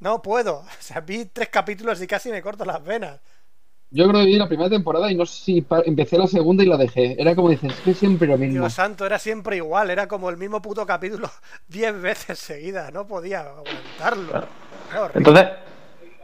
[0.00, 0.60] No puedo.
[0.80, 3.20] O sea, vi tres capítulos y casi me corto las venas.
[3.90, 6.66] Yo creo que vi la primera temporada y no sé si empecé la segunda y
[6.66, 7.16] la dejé.
[7.20, 8.60] Era como dices, es que siempre lo mismo.
[8.60, 9.90] Dios santo, era siempre igual.
[9.90, 11.30] Era como el mismo puto capítulo
[11.68, 12.92] diez veces seguidas.
[12.92, 14.46] No podía aguantarlo.
[15.14, 15.46] Entonces,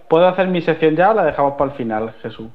[0.09, 2.48] ¿puedo hacer mi sección ya o la dejamos para el final, Jesús?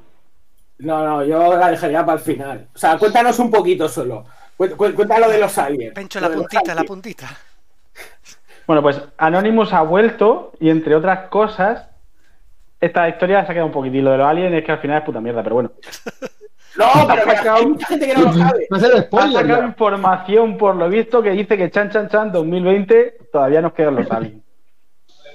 [0.80, 2.68] No, no, yo la dejaría para el final.
[2.76, 4.26] O sea, cuéntanos un poquito solo.
[4.58, 5.94] Cué- cué- Cuéntalo de los aliens.
[5.96, 7.30] Pencho, la puntita, la puntita.
[8.68, 11.88] Bueno, pues Anonymous ha vuelto y entre otras cosas,
[12.80, 14.04] esta historia se ha quedado un poquitín.
[14.06, 15.72] Lo de los aliens es que al final es puta mierda, pero bueno.
[16.78, 18.68] No, pero que sacado- gente que no lo sabe.
[18.70, 19.32] No sé de Ha spoiler.
[19.42, 19.66] sacado ya.
[19.68, 24.12] información por lo visto que dice que Chan Chan Chan 2020 todavía nos quedan los
[24.12, 24.44] aliens.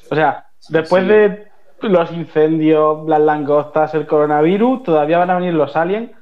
[0.09, 1.09] O sea, después sí.
[1.09, 1.49] de
[1.81, 6.13] los incendios, las langostas, el coronavirus, todavía van a venir los aliens.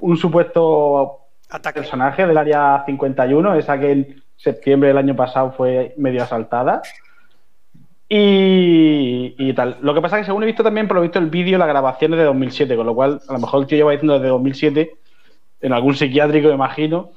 [0.00, 1.20] Un supuesto
[1.50, 1.80] Ataque.
[1.80, 6.82] personaje del área 51, esa que en septiembre del año pasado fue medio asaltada.
[8.08, 9.76] Y, y tal.
[9.82, 11.66] Lo que pasa es que según he visto también, por lo visto, el vídeo, la
[11.66, 14.28] grabación es de 2007, con lo cual a lo mejor el tío lleva diciendo desde
[14.28, 14.96] 2007,
[15.60, 17.10] en algún psiquiátrico, me imagino.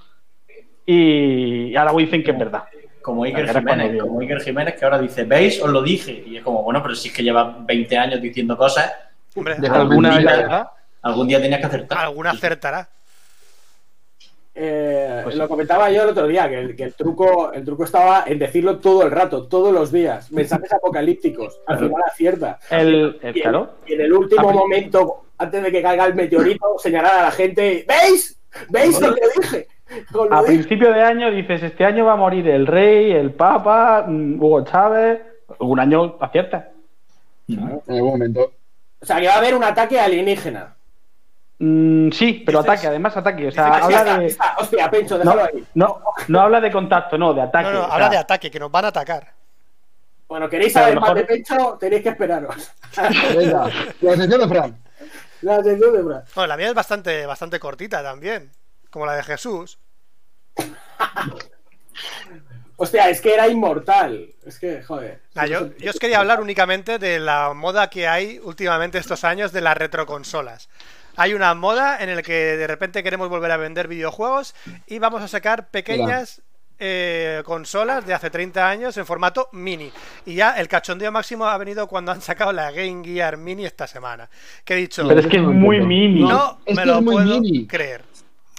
[0.86, 2.64] Y ahora dicen que es verdad.
[3.02, 5.62] Como Iker Jiménez, como Iker Jiménez, que ahora dice, ¿veis?
[5.62, 6.24] Os lo dije.
[6.28, 8.92] Y es como, bueno, pero si es que lleva 20 años diciendo cosas,
[9.36, 10.68] Hombre, Alguna verdad.
[11.02, 11.98] algún día tenías que acertar.
[12.00, 12.90] alguna acertará.
[14.64, 15.50] Eh, Pues lo sí.
[15.50, 18.78] comentaba yo el otro día, que, el, que el truco, el truco estaba en decirlo
[18.80, 20.32] todo el rato, todos los días.
[20.32, 21.60] Mensajes apocalípticos.
[21.66, 22.60] Al final acierta.
[22.70, 23.70] El, el- Y en, claro.
[23.88, 27.86] y en el último momento, antes de que caiga el meteorito, señalar a la gente,
[27.88, 28.40] ¿veis?
[28.70, 29.68] ¿Veis lo que dije?
[30.14, 30.54] Lo A dije.
[30.54, 34.64] principio de año dices, este año va a morir el rey, el papa, mm, Hugo
[34.64, 35.22] Chávez.
[35.60, 36.70] Un año acierta.
[37.48, 38.52] En algún momento.
[39.02, 40.76] O sea, que va a haber un ataque alienígena.
[41.64, 43.48] Mm, sí, pero Dices- ataque, además ataque.
[43.48, 44.26] O sea, que Así habla está, de.
[44.26, 44.56] está.
[44.58, 45.64] Hostia, Pencho, No, déjalo ahí.
[45.76, 47.66] no, no habla de contacto, no, de ataque.
[47.70, 49.32] No, no, o sea, habla de ataque, que nos van a atacar.
[50.28, 51.78] Bueno, ¿queréis saber más de Pencho?
[51.80, 52.72] Tenéis que esperaros.
[53.38, 53.70] Venga,
[54.02, 54.78] la sección de Fran.
[55.42, 56.24] La atención de Fran.
[56.34, 58.52] Bueno, la mía es bastante, bastante cortita también.
[58.90, 59.78] Como la de Jesús.
[62.78, 64.30] Hostia, es que era inmortal.
[64.46, 65.22] Es que, joder.
[65.36, 69.52] Nah, yo, yo os quería hablar únicamente de la moda que hay últimamente estos años
[69.52, 70.68] de las retroconsolas.
[71.16, 74.56] Hay una moda en la que de repente queremos volver a vender videojuegos
[74.88, 76.42] y vamos a sacar pequeñas
[76.80, 79.92] eh, consolas de hace 30 años en formato mini.
[80.26, 83.86] Y ya el cachondeo máximo ha venido cuando han sacado la Game Gear Mini esta
[83.88, 84.30] semana.
[84.66, 86.22] Que he dicho, Pero es que es muy mini.
[86.22, 87.68] no es me que lo es muy puedo mini.
[87.68, 88.04] creer.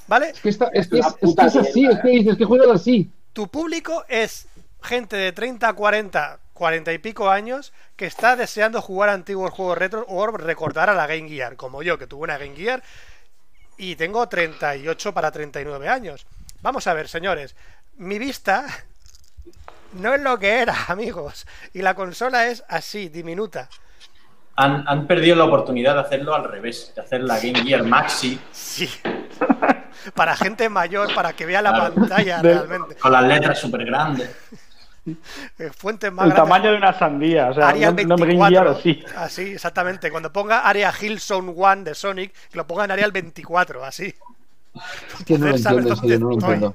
[0.07, 0.31] ¿Vale?
[0.31, 2.37] Es que, está- es, que es, La es que puta es así, es que dices
[2.37, 3.11] que juegas así.
[3.33, 4.47] Tu público es
[4.83, 9.77] gente de 30, 40, 40 y pico años que está deseando jugar a antiguos juegos
[9.77, 12.85] retro o recordar a la Game Gear, como yo, que tuve una Game Gear
[13.77, 16.25] y tengo 38 para 39 años.
[16.61, 17.57] Vamos a ver, señores,
[17.97, 18.65] mi vista
[19.95, 23.69] no es lo que era, amigos, y la consola es así, diminuta.
[24.55, 28.41] Han, han perdido la oportunidad de hacerlo al revés, de hacer la Game Gear Maxi
[28.53, 28.89] Sí.
[30.15, 31.95] Para gente mayor, para que vea la Claro.
[31.95, 32.97] pantalla De- realmente.
[32.97, 34.31] con las letras súper grandes.
[35.05, 36.49] Eh, Fuentes más El grandes.
[36.53, 37.51] tamaño de una sandía.
[37.51, 38.49] O sea, Arial no, no me 24.
[38.51, 39.05] guiar así.
[39.17, 40.11] Así, exactamente.
[40.11, 44.15] Cuando ponga Area Hillzone 1 de Sonic, que lo ponga en Arial 24, así.
[45.19, 46.75] Es que no lo entiendo, en serio, no lo entiendo.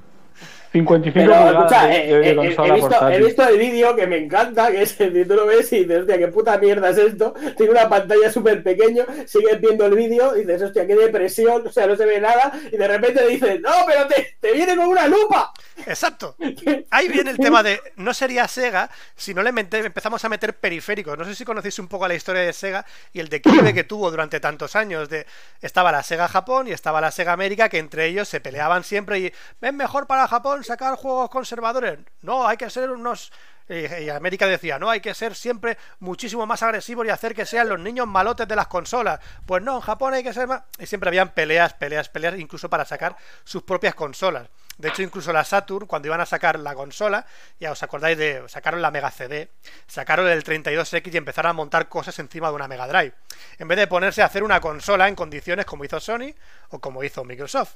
[0.72, 3.24] 55 Pero, pulgadas escucha, de, eh, de eh, consola he, visto, he portátil.
[3.24, 6.00] visto el vídeo que me encanta, que es el que tú lo ves y dices,
[6.00, 7.34] hostia, qué puta mierda es esto.
[7.56, 11.72] Tiene una pantalla súper pequeño, sigues viendo el vídeo y dices, hostia, qué depresión, o
[11.72, 12.52] sea, no se ve nada.
[12.70, 15.52] Y de repente dices, no, pero te, te viene con una lupa.
[15.86, 16.36] Exacto.
[16.90, 21.16] Ahí viene el tema de no sería Sega si no le empezamos a meter periféricos.
[21.16, 24.10] No sé si conocéis un poco la historia de Sega y el declive que tuvo
[24.10, 25.08] durante tantos años.
[25.08, 25.26] De
[25.60, 29.18] estaba la Sega Japón y estaba la Sega América que entre ellos se peleaban siempre
[29.18, 31.98] y es mejor para Japón sacar juegos conservadores.
[32.22, 33.32] No, hay que ser unos
[33.68, 37.44] y y América decía, no, hay que ser siempre muchísimo más agresivos y hacer que
[37.44, 39.20] sean los niños malotes de las consolas.
[39.46, 40.62] Pues no, en Japón hay que ser más...
[40.78, 44.48] Y siempre habían peleas, peleas, peleas, incluso para sacar sus propias consolas.
[44.78, 47.26] De hecho, incluso la Saturn, cuando iban a sacar la consola,
[47.58, 49.50] ya os acordáis de, sacaron la Mega CD,
[49.88, 53.12] sacaron el 32X y empezaron a montar cosas encima de una Mega Drive.
[53.58, 56.32] En vez de ponerse a hacer una consola en condiciones como hizo Sony
[56.70, 57.74] o como hizo Microsoft.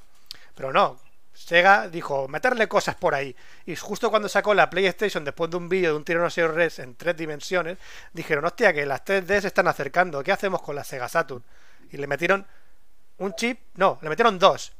[0.54, 1.00] Pero no,
[1.46, 3.34] Sega dijo, meterle cosas por ahí.
[3.66, 6.94] Y justo cuando sacó la PlayStation, después de un vídeo de un Tyrannosaurus Rex en
[6.94, 7.78] tres dimensiones,
[8.12, 11.42] dijeron, hostia, que las 3D se están acercando, ¿qué hacemos con la Sega Saturn?
[11.90, 12.46] Y le metieron
[13.18, 14.72] un chip, no, le metieron dos.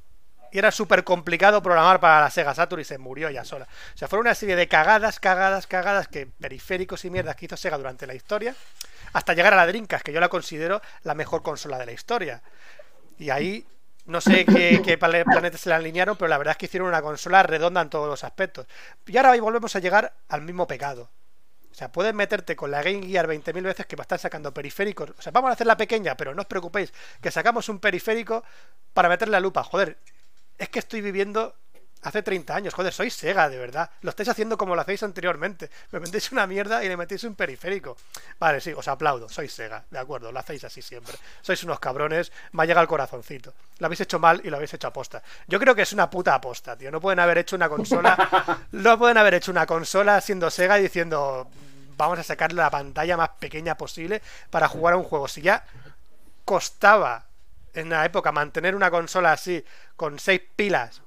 [0.53, 3.67] Y era súper complicado programar para la Sega Saturn y se murió ya sola.
[3.95, 7.57] O sea, fueron una serie de cagadas, cagadas, cagadas, que periféricos y mierdas que hizo
[7.57, 8.55] Sega durante la historia,
[9.15, 12.43] hasta llegar a la Dreamcast, que yo la considero la mejor consola de la historia.
[13.19, 13.67] Y ahí
[14.05, 14.99] no sé qué, qué
[15.57, 18.25] se le alinearon, pero la verdad es que hicieron una consola redonda en todos los
[18.25, 18.67] aspectos.
[19.07, 21.11] Y ahora volvemos a llegar al mismo pecado.
[21.71, 25.11] O sea, puedes meterte con la Game Gear 20.000 veces que están sacando periféricos.
[25.19, 28.45] O sea, vamos a hacerla pequeña, pero no os preocupéis, que sacamos un periférico
[28.93, 29.63] para meterle la lupa.
[29.63, 29.97] Joder,
[30.59, 31.57] es que estoy viviendo
[32.03, 32.75] hace 30 años.
[32.75, 33.91] Joder, sois Sega, de verdad.
[34.03, 35.71] Lo estáis haciendo como lo hacéis anteriormente.
[35.91, 37.97] Me vendéis una mierda y le metéis un periférico.
[38.39, 39.29] Vale, sí, os aplaudo.
[39.29, 41.15] Sois Sega, de acuerdo, lo hacéis así siempre.
[41.41, 43.55] Sois unos cabrones, me ha llegado el corazoncito.
[43.79, 45.23] Lo habéis hecho mal y lo habéis hecho aposta.
[45.47, 46.91] Yo creo que es una puta aposta, tío.
[46.91, 48.67] No pueden haber hecho una consola.
[48.73, 51.49] no pueden haber hecho una consola siendo Sega y diciendo.
[51.95, 55.29] Vamos a sacarle la pantalla más pequeña posible para jugar a un juego.
[55.29, 55.65] Si ya
[56.45, 57.27] costaba
[57.75, 59.65] en la época mantener una consola así,
[59.95, 61.02] con seis pilas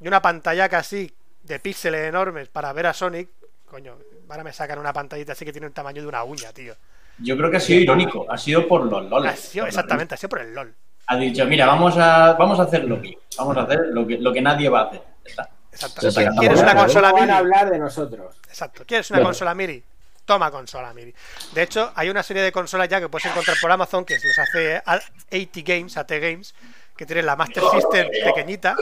[0.00, 1.12] y una pantalla casi
[1.42, 3.28] de píxeles enormes para ver a Sonic,
[3.66, 3.96] coño,
[4.28, 6.74] ahora me sacan una pantallita así que tiene un tamaño de una uña, tío.
[7.18, 9.26] Yo creo que ha sido irónico, ha sido por los LOL.
[9.26, 10.74] Ha sido- exactamente, ha sido por el LOL.
[11.06, 14.18] Ha dicho, mira, vamos a, vamos a hacer lo que, vamos a hacer lo que,
[14.18, 15.02] lo que nadie va a hacer.
[15.24, 15.48] Está.
[15.70, 16.10] Exacto.
[16.10, 17.32] Sí, ¿Quieres una consola No van mini?
[17.32, 18.36] a hablar de nosotros.
[18.48, 18.84] Exacto.
[18.86, 19.82] ¿Quieres una consola mini?
[20.24, 21.12] Toma consola mini.
[21.52, 24.38] De hecho, hay una serie de consolas ya que puedes encontrar por Amazon que los
[24.38, 26.54] hace AT Games, AT Games,
[26.96, 28.76] que tienen la Master System pequeñita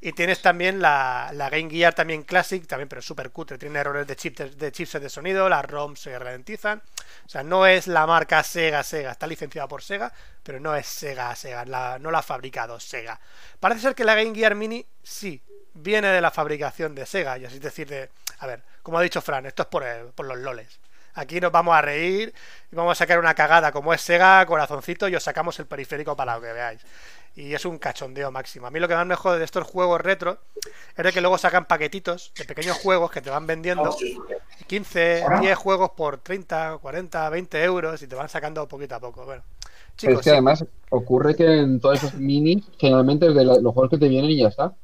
[0.00, 3.58] y tienes también la, Game Gear también Classic, también pero súper cutre.
[3.58, 6.82] Tiene errores de, chip, de chipset de sonido, las ROMs se ralentizan.
[7.26, 10.12] O sea, no es la marca Sega Sega, está licenciada por Sega,
[10.42, 11.64] pero no es Sega Sega,
[11.98, 13.20] no la ha fabricado Sega.
[13.60, 15.40] Parece ser que la Game Gear Mini sí,
[15.74, 19.02] viene de la fabricación de Sega, y así es decir, de, a ver, como ha
[19.02, 20.80] dicho Fran, esto es por, el- por los loles.
[21.16, 22.34] Aquí nos vamos a reír
[22.72, 26.16] y vamos a sacar una cagada como es Sega, corazoncito, y os sacamos el periférico
[26.16, 26.80] para que veáis.
[27.36, 28.66] Y es un cachondeo máximo.
[28.66, 30.38] A mí lo que más me jode de estos juegos retro
[30.96, 34.06] es de que luego sacan paquetitos de pequeños juegos que te van vendiendo
[34.66, 39.24] 15, 10 juegos por 30, 40, 20 euros y te van sacando poquito a poco.
[39.24, 39.42] Bueno,
[40.00, 40.30] Pero chicos, es que sí.
[40.30, 44.30] además ocurre que en todos esos minis, generalmente es de los juegos que te vienen
[44.30, 44.76] y ya está.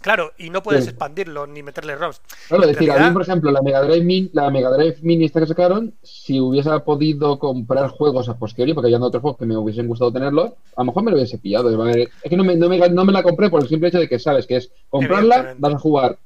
[0.00, 0.90] Claro, y no puedes Sí.
[0.90, 2.20] expandirlo ni meterle ROMs.
[2.48, 4.98] Claro, es decir, a realidad- mí, por ejemplo, la Mega Drive Mini, la Mega Drive
[5.02, 9.38] Mini esta que sacaron, si hubiese podido comprar juegos a posteriori, porque había otros juegos
[9.38, 11.70] que me hubiesen gustado tenerlos, a lo mejor me lo hubiese pillado.
[11.88, 14.08] Es que no me, no me, no me la compré por el simple hecho de
[14.08, 16.18] que sabes que es comprarla, vas a jugar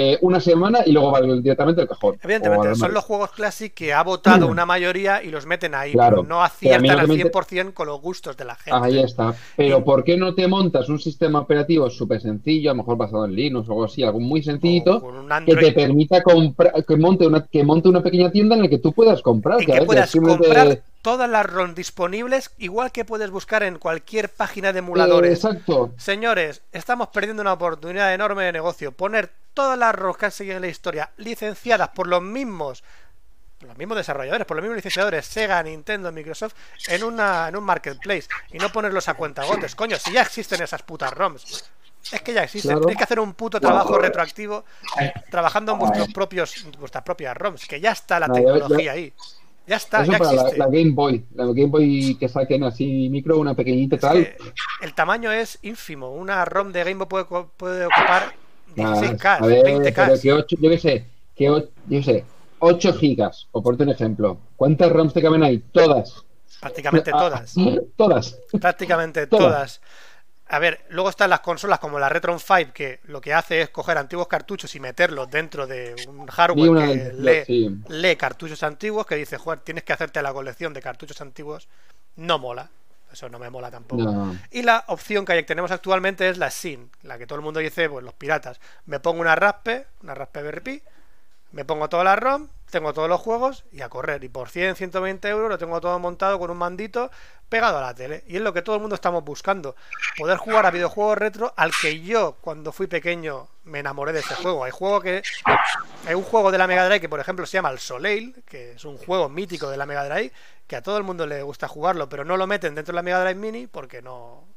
[0.00, 2.16] eh, una semana y luego va directamente al cajón.
[2.22, 6.18] Evidentemente, son los juegos Classic que ha votado una mayoría y los meten ahí, Claro.
[6.18, 8.54] pero no Pero aciertan lo al que me inter- 100% con los gustos de la
[8.54, 8.78] gente.
[8.80, 9.34] Ahí está.
[9.56, 13.24] Pero ¿por qué no te montas un sistema operativo súper sencillo, a lo mejor basado
[13.24, 15.02] en Linux o algo así, algo muy sencillito,
[15.44, 18.78] que te permita comprar, que monte una, que monte una pequeña tienda en la que
[18.78, 19.58] tú puedas comprar?
[19.58, 24.72] que que puedas comprar todas las ROM disponibles, igual que puedes buscar en cualquier página
[24.72, 25.30] de emuladores.
[25.44, 25.92] Eh, exacto.
[25.96, 28.92] Señores, estamos perdiendo una oportunidad enorme de negocio.
[28.92, 32.82] Poner todas las ROMs que han seguido en la historia licenciadas por los mismos
[33.60, 36.54] los mismos desarrolladores, por los mismos licenciadores, Sega, Nintendo, Microsoft,
[36.86, 39.74] en una en un marketplace y no ponerlos a cuentagotes.
[39.74, 41.64] Coño, si ya existen esas putas ROMs.
[42.12, 42.70] Es que ya existen.
[42.70, 42.82] Claro.
[42.82, 44.64] Tenéis que hacer un puto trabajo retroactivo
[45.30, 49.12] trabajando en vuestros propios vuestras propias ROMs, que ya está la tecnología ahí.
[49.68, 50.58] Ya está, Eso ya para la, existe.
[50.58, 51.24] la Game Boy.
[51.34, 54.26] La Game Boy que saquen así micro, una pequeñita tal.
[54.80, 56.10] el tamaño es ínfimo.
[56.12, 58.32] Una ROM de Game Boy puede, puede ocupar
[58.74, 59.94] Nada, 16K, a ver, 20K.
[60.06, 61.04] pero que ocho, yo qué sé,
[61.36, 62.24] que o- yo qué sé,
[62.60, 64.38] 8 gigas, o por un ejemplo.
[64.56, 65.58] ¿Cuántas ROMs te caben ahí?
[65.72, 66.24] Todas.
[66.60, 67.54] Prácticamente Ah, todas.
[67.96, 68.38] Todas.
[68.60, 69.44] Prácticamente Todas.
[69.44, 69.80] todas.
[70.50, 73.68] A ver, luego están las consolas como la Retron 5, que lo que hace es
[73.68, 77.76] coger antiguos cartuchos y meterlos dentro de un hardware una que lee, sí.
[77.88, 81.68] lee cartuchos antiguos, que dice, joder, tienes que hacerte la colección de cartuchos antiguos.
[82.16, 82.70] No mola.
[83.12, 84.02] Eso no me mola tampoco.
[84.02, 84.36] No.
[84.50, 87.88] Y la opción que tenemos actualmente es la SIN, la que todo el mundo dice,
[87.88, 88.60] pues los piratas.
[88.86, 90.82] Me pongo una Raspe, una Raspberry Pi,
[91.52, 94.22] me pongo toda la ROM, tengo todos los juegos y a correr.
[94.24, 97.10] Y por 100, 120 euros lo tengo todo montado con un mandito
[97.48, 98.24] pegado a la tele.
[98.26, 99.74] Y es lo que todo el mundo estamos buscando.
[100.16, 104.34] Poder jugar a videojuegos retro al que yo, cuando fui pequeño, me enamoré de ese
[104.34, 104.64] juego.
[104.64, 105.22] Hay juego que.
[106.06, 108.72] Hay un juego de la Mega Drive que, por ejemplo, se llama El Soleil, que
[108.72, 110.32] es un juego mítico de la Mega Drive,
[110.66, 113.02] que a todo el mundo le gusta jugarlo, pero no lo meten dentro de la
[113.02, 114.47] Mega Drive Mini porque no.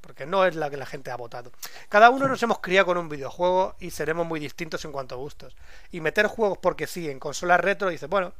[0.00, 1.52] Porque no es la que la gente ha votado.
[1.88, 5.18] Cada uno nos hemos criado con un videojuego y seremos muy distintos en cuanto a
[5.18, 5.56] gustos.
[5.92, 8.32] Y meter juegos porque sí en consolas retro, dices, bueno,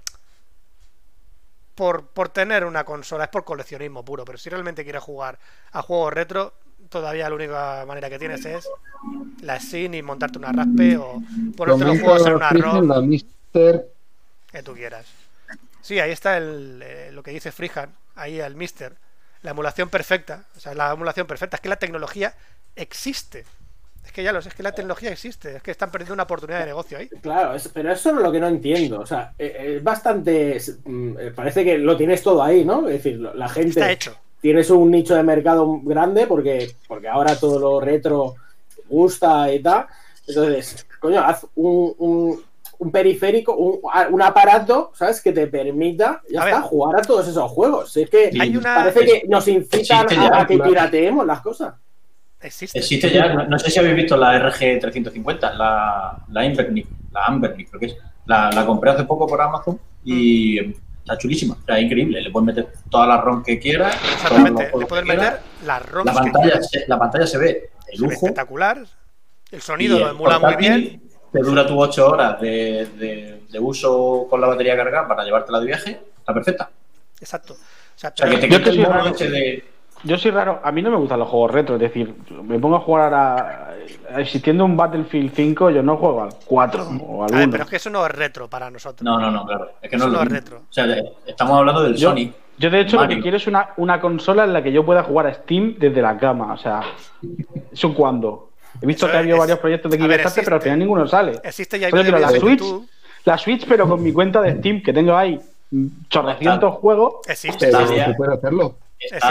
[1.75, 5.39] por, por tener una consola, es por coleccionismo puro, pero si realmente quieres jugar
[5.73, 6.55] a juegos retro,
[6.89, 8.69] todavía la única manera que tienes es
[9.41, 11.23] la SIN y montarte una raspe o
[11.57, 13.89] ponerte los juegos en una ROM Mister.
[14.51, 15.07] que tú quieras.
[15.81, 18.95] Sí, ahí está el, eh, lo que dice Freehan, ahí el Mister.
[19.43, 20.45] La emulación perfecta.
[20.57, 21.57] O sea, la emulación perfecta.
[21.57, 22.35] Es que la tecnología
[22.77, 23.45] existe.
[24.05, 25.57] Es que ya lo sé, es que la tecnología existe.
[25.57, 27.09] Es que están perdiendo una oportunidad de negocio ahí.
[27.23, 29.01] Claro, es- pero eso es lo que no entiendo.
[29.01, 30.59] O sea, eh, es bastante.
[30.85, 32.87] mm, eh, parece que lo tienes todo ahí, ¿no?
[32.89, 33.69] Es decir, la gente.
[33.81, 34.17] Está hecho.
[34.41, 38.35] Tienes un nicho de mercado grande porque, porque ahora todo lo retro
[38.89, 39.87] gusta y tal.
[40.27, 42.43] Entonces, coño, haz un, un-
[42.81, 43.79] un periférico, un,
[44.11, 45.21] un aparato, ¿sabes?
[45.23, 47.93] Que te permita, ya A está, jugar a todos esos juegos.
[47.93, 48.41] Si es que Sí.
[48.41, 48.75] Hay una.
[48.77, 50.71] parece que nos incitan a, ya, a que claro.
[50.71, 51.75] pirateemos las cosas.
[52.41, 52.79] Existe.
[52.79, 57.69] Existe ya, no, no sé si habéis visto la RG350, la, la Invernic, la Ambernic,
[57.69, 57.97] creo que es.
[58.27, 62.23] La, la compré hace poco por Amazon y está chulísima, o sea, es increíble.
[62.23, 63.95] Le puedes meter todas las ROM que quieras.
[64.15, 64.63] Exactamente.
[64.65, 65.05] Le que quieras.
[65.07, 66.71] meter las ROMs La que pantalla, quieras.
[66.71, 68.13] se, la pantalla se ve ve lujo.
[68.13, 68.87] espectacular.
[69.51, 71.03] El sonido y lo el emula muy bien.
[71.33, 75.61] Te dura tus 8 horas de, de- de uso con la batería cargada para llevártela
[75.61, 76.01] de viaje.
[76.19, 76.71] Está perfecta.
[77.21, 77.55] Exacto.
[77.55, 77.57] O
[77.97, 79.07] sea, O sea, que te Yo soy raro.
[79.11, 79.65] ese de.
[80.03, 82.77] Yo soy raro, a mí no me gustan los juegos retro, es decir, me pongo
[82.77, 83.75] a jugar ahora,
[84.17, 87.53] existiendo un Battlefield 5, yo no juego al 4 o al a ver, 1.
[87.53, 89.03] pero es que eso no es retro para nosotros.
[89.03, 89.73] No, no, no, claro.
[89.83, 90.57] Es que no Eso es no retro.
[90.61, 90.87] O sea,
[91.27, 92.33] estamos hablando del Yo, Sonic.
[92.57, 95.03] yo, de hecho lo que quiero es una, una consola en la que yo pueda
[95.03, 96.81] jugar a Steam desde la cama, o sea,
[97.71, 98.50] ¿eso cuándo?
[98.83, 101.07] He visto Eso que ha habido es- varios proyectos de Kickstarter, pero al final ninguno
[101.07, 101.33] sale.
[101.43, 102.89] Existe ya ejemplo, la Switch, YouTube.
[103.25, 105.41] la Switch, pero con mi cuenta de Steam, que tengo ahí
[106.09, 107.71] chorrocientos juegos, Existe.
[107.71, 108.77] Pero hacerlo.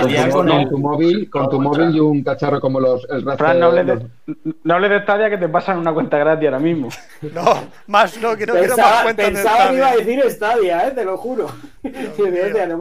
[0.01, 3.67] Con ya tu- móvil, con tu móvil y un cacharro como los el Fran, no
[3.67, 6.89] hables los- de, no hables de Stadia que te pasan una cuenta gratis ahora mismo.
[7.35, 7.43] No,
[7.85, 10.87] más no, que no quiero más pensaba cuentas de pensaba que iba a decir Stadia,
[10.87, 10.91] ¿eh?
[10.91, 11.47] te lo juro.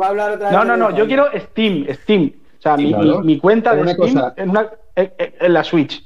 [0.01, 2.32] Va a hablar otra No, no, no, yo quiero Steam, Steam.
[2.59, 3.20] O sea, mi, Claro.
[3.20, 4.35] mi- mi cuenta de Una Steam cosa.
[4.39, 6.03] en, una, en, en- en la Switch.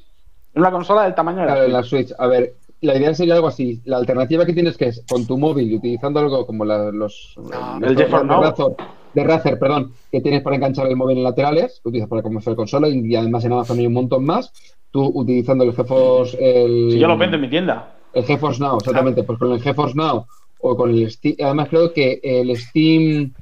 [0.54, 1.92] En una consola del tamaño de la Claro, en Switch.
[1.92, 2.14] la Switch.
[2.18, 3.80] A ver, la idea sería algo así.
[3.84, 7.34] La alternativa que tienes que es con tu móvil y utilizando algo como la- los,
[7.38, 8.42] No, los el GeForce de Now.
[8.42, 8.66] Razer,
[9.14, 12.40] de Razer, perdón, que tienes para enganchar el móvil en laterales, que utilizas para como
[12.40, 14.52] de consola y además en Amazon hay un montón más.
[14.90, 17.94] Tú utilizando el GeForce, el, Si yo lo vendo en mi tienda.
[18.12, 20.26] el GeForce Now, exactamente, pues con el GeForce Now
[20.60, 23.32] o con el Steam, además creo que el Steam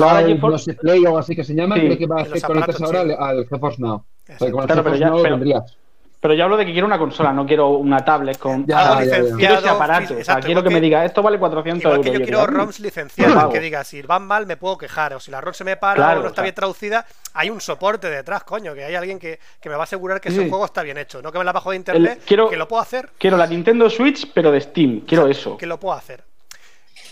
[0.00, 2.18] Ahora Cloud, no sé, Play o algo así que se llama, Sí, creo que va
[2.20, 3.16] a hacer conectas ahora chinos.
[3.18, 3.94] al, GeForce Now.
[3.96, 5.78] O sea, que con el Claro, pero GeForce ya- Now pero- tendrías.
[6.22, 9.00] Pero yo hablo de que quiero una consola, no quiero una tablet con Ya, Algo
[9.00, 9.36] licenciado.
[9.38, 10.00] quiero ese aparato.
[10.00, 12.04] sí, o sea, exacto, quiero igual que me diga, esto vale 400 Igual euros.
[12.06, 13.52] que yo Y quiero digo, ROMs "Mm, licenciadas, pago".
[13.52, 15.96] que diga, si van mal me puedo quejar, o si la ROM se me para
[15.96, 16.42] Claro, o no está o sea.
[16.44, 17.04] bien traducida,
[17.34, 20.30] hay un soporte detrás, coño, que hay alguien que, que me va a asegurar que
[20.30, 22.56] Sí, ese juego está bien hecho, no que me la bajo de internet, quiero- que
[22.56, 25.00] lo puedo hacer, Quiero la Nintendo Switch, pero de Steam.
[25.00, 25.56] Quiero eso.
[25.56, 26.22] que lo puedo hacer.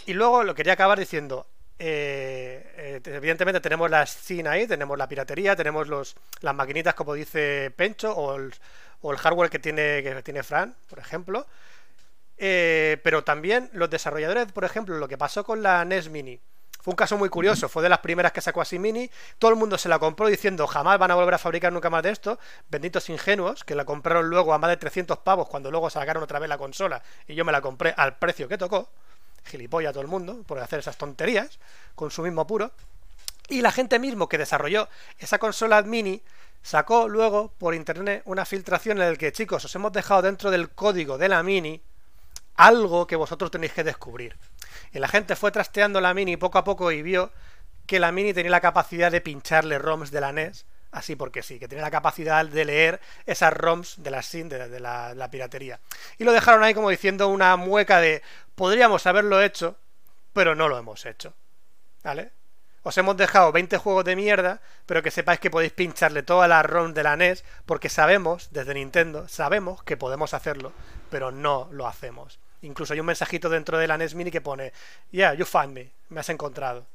[0.06, 1.46] Y luego lo quería acabar diciendo,
[1.80, 7.14] eh, eh, evidentemente tenemos la Steam ahí, tenemos la piratería, tenemos los, las maquinitas como
[7.14, 8.54] dice Pencho, o el,
[9.02, 11.46] o el hardware que tiene, que tiene Fran, por ejemplo.
[12.38, 16.40] Eh, pero también los desarrolladores, por ejemplo, lo que pasó con la NES Mini.
[16.82, 19.10] Fue un caso muy curioso, fue de las primeras que sacó así Mini.
[19.38, 22.02] Todo el mundo se la compró diciendo jamás van a volver a fabricar nunca más
[22.02, 22.38] de esto.
[22.70, 26.38] Benditos ingenuos, que la compraron luego a más de 300 pavos cuando luego sacaron otra
[26.38, 27.02] vez la consola.
[27.28, 28.88] Y yo me la compré al precio que tocó.
[29.44, 31.58] Gilipollas todo el mundo por hacer esas tonterías.
[31.94, 32.72] Consumismo puro.
[33.50, 36.22] Y la gente mismo que desarrolló esa consola Mini
[36.62, 40.70] sacó luego por internet una filtración en la que, chicos, os hemos dejado dentro del
[40.70, 41.82] código de la Mini
[42.56, 44.36] algo que vosotros tenéis que descubrir.
[44.92, 47.32] Y la gente fue trasteando la Mini poco a poco y vio
[47.86, 51.58] que la Mini tenía la capacidad de pincharle ROMs de la NES, así porque sí,
[51.58, 55.30] que tenía la capacidad de leer esas ROMs de la SIN, de, de la, la
[55.30, 55.80] piratería.
[56.18, 58.22] Y lo dejaron ahí como diciendo una mueca de
[58.54, 59.76] podríamos haberlo hecho,
[60.32, 61.34] pero no lo hemos hecho.
[62.02, 62.30] ¿Vale?
[62.82, 66.62] Os hemos dejado 20 juegos de mierda, pero que sepáis que podéis pincharle toda la
[66.62, 70.72] ROM de la NES, porque sabemos, desde Nintendo, sabemos que podemos hacerlo,
[71.10, 72.38] pero no lo hacemos.
[72.62, 74.72] Incluso hay un mensajito dentro de la NES Mini que pone,
[75.10, 76.86] yeah, you found me, me has encontrado.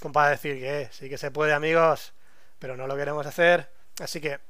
[0.00, 2.12] Como para decir que eh, sí que se puede, amigos,
[2.58, 3.68] pero no lo queremos hacer.
[4.00, 4.40] Así que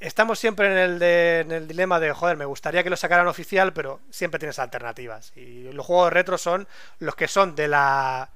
[0.00, 3.26] estamos siempre en el, de- en el dilema de, joder, me gustaría que lo sacaran
[3.28, 5.32] oficial, pero siempre tienes alternativas.
[5.36, 6.66] Y los juegos retro son
[6.98, 8.30] los que son de la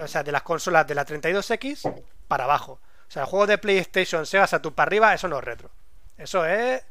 [0.00, 1.92] o sea, de las consolas de la 32X
[2.28, 2.80] para abajo.
[3.08, 5.70] O sea, el juego de PlayStation Sega Saturn para arriba, eso no es retro.
[6.16, 6.82] Eso es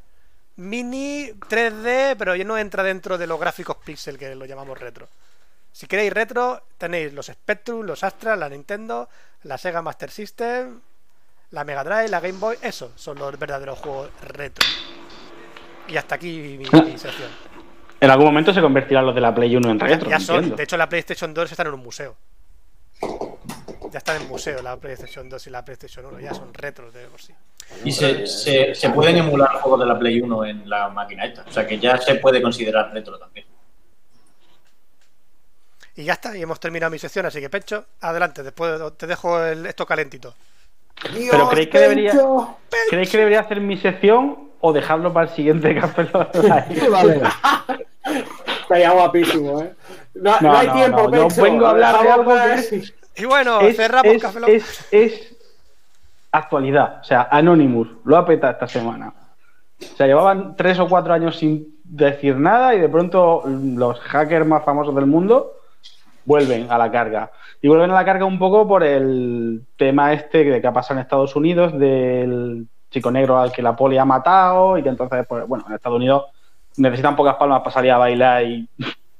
[0.56, 5.08] mini 3D, pero ya no entra dentro de los gráficos pixel que lo llamamos retro.
[5.72, 9.08] Si queréis retro, tenéis los Spectrum, los Astra, la Nintendo,
[9.42, 10.80] la Sega Master System,
[11.50, 14.64] la Mega Drive, la Game Boy, esos son los verdaderos juegos retro.
[15.88, 17.30] Y hasta aquí mi, mi sección.
[18.00, 20.08] En algún momento se convertirán los de la Play 1 en retro.
[20.08, 22.16] ya son, de hecho la PlayStation 2 están en un museo.
[23.90, 27.06] Ya están en museo la PlayStation 2 y la PlayStation 1, ya son retros de
[27.06, 27.32] por sí.
[27.84, 31.44] Y se, se, se pueden emular juegos de la Play 1 en la máquina esta.
[31.48, 33.46] O sea que ya se puede considerar retro también.
[35.96, 39.40] Y ya está, y hemos terminado mi sección, así que Pecho, adelante, después te dejo
[39.44, 40.34] el- esto calentito.
[41.30, 42.58] Pero ¿creéis que debería- Pencho.
[42.90, 46.02] ¿Creéis que debería hacer mi sección o dejarlo para el siguiente Café.
[48.62, 49.72] Estaría guapísimo, ¿eh?
[50.14, 52.82] No, No, no hay no, tiempo, no, yo vengo a hablar de algo que.
[53.16, 54.48] Y bueno, es, cerramos es- Café Lock.
[54.50, 55.36] es- es
[56.32, 56.98] actualidad.
[57.00, 59.12] O sea, Anonymous lo ha petado esta semana.
[59.80, 64.46] O sea, llevaban tres o cuatro años sin decir nada y de pronto los hackers
[64.46, 65.52] más famosos del mundo
[66.24, 67.30] vuelven a la carga.
[67.60, 70.98] Y vuelven a la carga un poco por el tema este de que ha pasado
[70.98, 75.26] en Estados Unidos del chico negro al que la poli ha matado y que entonces,
[75.28, 76.24] pues, bueno, en Estados Unidos
[76.76, 78.68] necesitan pocas palmas para salir a bailar y,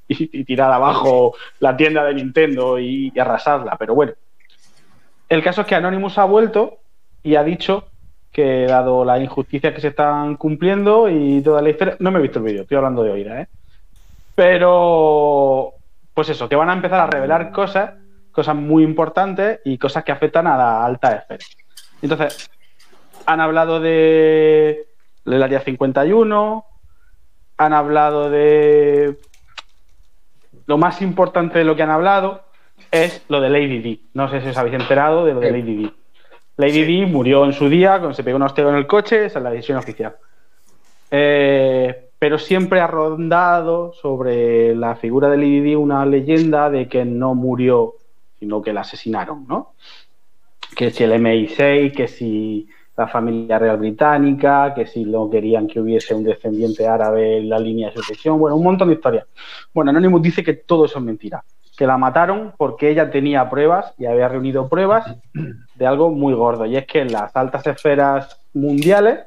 [0.33, 3.75] y- tirar abajo la tienda de Nintendo y, y arrasarla.
[3.77, 4.13] Pero bueno,
[5.29, 6.79] el caso es que Anonymous ha vuelto
[7.23, 7.85] y ha dicho
[8.31, 12.21] que dado las injusticias que se están cumpliendo y toda la historia, no me he
[12.21, 13.47] visto el vídeo, estoy hablando de oída, ¿eh?
[14.35, 15.73] Pero,
[16.13, 17.93] pues eso, que van a empezar a revelar cosas,
[18.33, 21.45] cosas muy importantes y cosas que afectan a la alta esfera.
[22.01, 22.49] Entonces,
[23.25, 24.85] han hablado de
[25.23, 26.65] del área 51,
[27.57, 29.17] han hablado de
[30.65, 32.43] lo más importante de lo que han hablado
[32.91, 33.99] es lo de Lady D.
[34.13, 35.51] No sé si os habéis enterado de lo de.
[35.51, 35.91] Lady D.
[36.57, 39.39] Lady D murió en su día, cuando se pegó un hosteo en el coche, esa
[39.39, 40.15] es la decisión oficial.
[41.11, 47.03] Eh, pero siempre ha rondado sobre la figura de Lady D una leyenda de que
[47.05, 47.95] no murió,
[48.39, 49.73] sino que la asesinaron, ¿no?
[50.75, 52.67] Que si el MI6, que si
[52.97, 57.59] la familia real británica, que si no querían que hubiese un descendiente árabe en la
[57.59, 59.25] línea de sucesión, bueno, un montón de historias.
[59.73, 61.43] Bueno, Anonymous dice que todo eso es mentira,
[61.77, 66.65] que la mataron porque ella tenía pruebas y había reunido pruebas de algo muy gordo,
[66.65, 69.25] y es que en las altas esferas mundiales,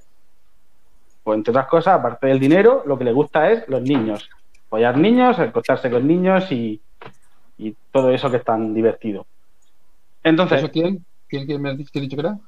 [1.23, 4.31] pues entre otras cosas, aparte del dinero, lo que le gusta es los niños,
[4.66, 6.81] apoyar niños, acostarse con niños y,
[7.59, 9.27] y todo eso que es tan divertido.
[10.24, 11.05] Entonces, ¿Eso quién?
[11.28, 12.39] ¿Quién, quién me has dicho, que he dicho que era?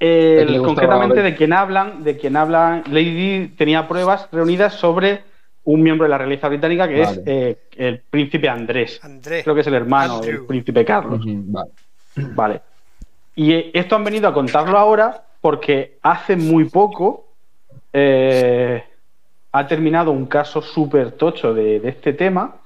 [0.00, 4.28] El- ¿A quién le gustaba concretamente de quien hablan, de quien hablan, Lady tenía pruebas
[4.32, 5.22] reunidas sobre
[5.64, 7.20] un miembro de la realeza británica que Vale.
[7.20, 9.00] es eh, el príncipe Andrés.
[9.02, 9.42] Andrés.
[9.44, 10.32] Creo que es el hermano Andrew.
[10.38, 11.20] del príncipe Carlos.
[11.26, 11.70] Vale.
[12.16, 12.60] Vale.
[13.36, 17.26] Y eh, esto han venido a contarlo ahora porque hace muy poco
[17.92, 18.82] eh,
[19.52, 22.56] ha terminado un caso súper tocho de, de este tema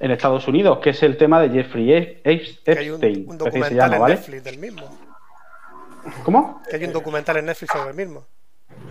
[0.00, 3.24] en Estados Unidos, que es el tema de Jeffrey Ep- Ep- Que hay un, Epstein.
[3.28, 4.14] un que así se documental llama, en ¿vale?
[4.14, 4.98] Netflix del mismo.
[6.24, 6.62] ¿Cómo?
[6.68, 8.24] Que hay un documental en Netflix sobre el mismo.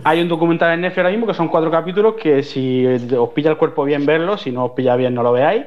[0.04, 3.50] Hay un documental en Netflix ahora mismo que son cuatro capítulos que si os pilla
[3.50, 5.66] el cuerpo bien verlo, si no os pilla bien no lo veáis,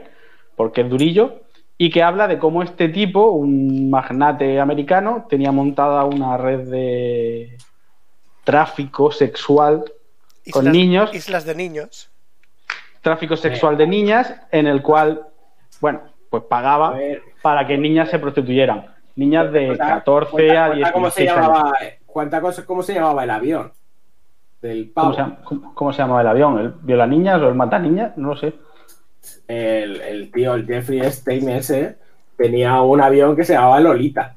[0.56, 1.42] porque es durillo,
[1.78, 7.58] y que habla de cómo este tipo, un magnate americano, tenía montada una red de
[8.44, 9.86] tráfico sexual,
[10.52, 11.14] Con niños.
[11.14, 12.10] Islas de niños.
[13.02, 15.28] tráfico sexual de niñas, en el cual,
[15.80, 16.98] bueno, pues pagaba
[17.42, 18.91] para que niñas se prostituyeran.
[19.16, 21.58] Niñas de cuenta- 14 cuenta- a cuenta ¿Cómo se 16 años.
[21.58, 21.78] llamaba?
[22.06, 23.72] cuenta cosa- ¿Cómo se llamaba el avión?
[24.62, 26.60] Del ¿Cómo se, llama, cómo- cómo se llama el avión?
[26.60, 28.16] ¿El viola niñas o el mata niñas?
[28.18, 28.54] No lo sé.
[29.48, 31.98] El, el tío, el Jeffrey Epstein ese,
[32.38, 34.36] tenía un avión que se llamaba Lolita.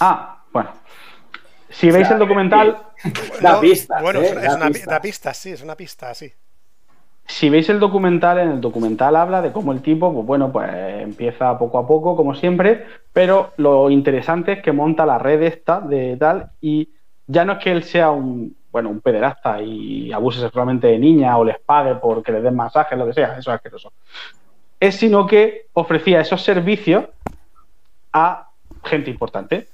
[0.00, 0.70] Ah, bueno.
[1.68, 2.78] Si veis el documental,
[3.42, 4.24] Da pistas, Bueno, ¿eh?
[4.26, 4.90] es, es Da una pi- pistas.
[4.94, 6.32] da pistas, sí, es una pista, sí.
[7.26, 10.70] Si veis el documental, en el documental habla de cómo el tipo, pues bueno, pues
[10.72, 15.80] empieza poco a poco, como siempre, pero lo interesante es que monta la red esta
[15.80, 16.90] de tal, y
[17.26, 21.36] ya no es que él sea un, bueno, un pederasta y abuse sexualmente de niñas
[21.38, 23.92] o les pague porque les den masajes, lo que sea, eso es asqueroso.
[24.78, 27.04] Es sino que ofrecía esos servicios
[28.12, 28.48] a
[28.84, 29.68] gente importante.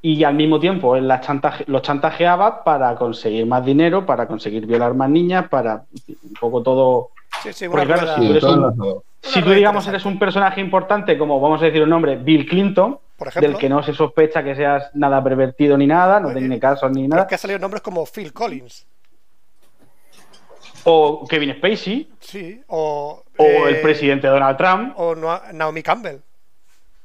[0.00, 4.64] Y al mismo tiempo él las chantaje- los chantajeaba para conseguir más dinero, para conseguir
[4.66, 7.10] violar más niñas, para un poco todo.
[7.42, 9.02] Sí, sí, Porque claro, si tú eres todo un- enlazado.
[9.20, 12.46] Si tú, red digamos, eres un personaje importante, como vamos a decir un nombre, Bill
[12.48, 13.50] Clinton, Por ejemplo.
[13.50, 17.08] del que no se sospecha que seas nada pervertido ni nada, no tiene casos ni
[17.08, 18.86] nada, es que han salido nombres como Phil Collins.
[20.84, 22.62] o Kevin Spacey, Sí.
[22.68, 25.14] O, o eh, el presidente Donald Trump, O
[25.52, 26.18] Naomi Campbell.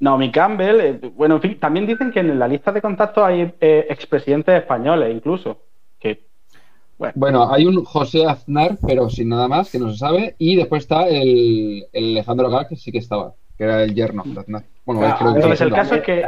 [0.03, 3.53] Naomi Campbell, eh, bueno, en fin, también dicen que en la lista de contactos hay
[3.61, 5.61] eh, expresidentes españoles incluso,
[5.97, 6.25] que
[7.15, 10.35] Bueno, hay un José Aznar, pero sin nada más, que no se sabe.
[10.37, 14.23] Y después está el, el Alejandro Gal, que sí que estaba, que era el yerno
[14.25, 14.63] de Aznar.
[14.83, 16.25] Bueno, Claro, es que Entonces, el caso es que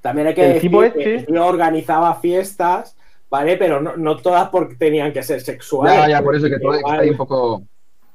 [0.00, 2.96] También hay que El decir tipo que este- organizaba fiestas,
[3.28, 3.58] ¿vale?
[3.58, 5.94] Pero no, no todas porque tenían que ser sexuales.
[5.98, 7.62] Ya, ya, por eso que todo está ahí un poco.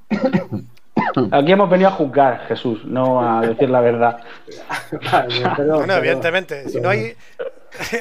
[1.32, 4.18] aquí hemos venido a juzgar, Jesús, no a decir la verdad.
[5.12, 5.98] Vale, perdón, Bueno, perdón.
[5.98, 6.70] evidentemente.
[6.70, 7.16] Si no hay.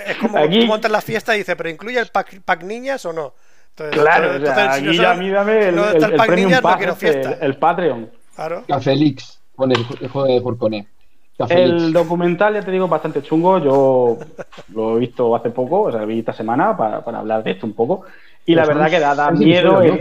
[0.07, 3.05] Es como Aquí- tú montas la fiesta y dices, ¿pero incluye el pack, pack niñas
[3.07, 3.35] o no?
[3.71, 6.15] Entonces, Claro, o entonces, sea, si no aquí ya mírame el, no el, el el
[6.17, 7.31] pack Premium niñas, no Pass, quiero este, fiesta.
[7.33, 8.11] el, el Patreon.
[8.37, 8.65] Claro.
[8.69, 10.87] Cafelix, pone el juego de Porconé.
[11.49, 13.59] El documental, ya te digo, bastante chungo.
[13.59, 14.19] Yo
[14.73, 17.51] lo he visto hace poco, o sea, lo vi esta semana para, para hablar de
[17.51, 18.05] esto un poco.
[18.47, 19.83] Y la verdad que da, da miedo.
[19.83, 19.97] ¿no?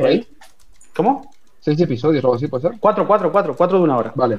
[0.96, 1.33] ¿Cómo?
[1.64, 2.74] Seis episodios o algo así, ¿puede ser?
[2.78, 4.12] Cuatro, cuatro, cuatro, cuatro de una hora.
[4.16, 4.38] Vale.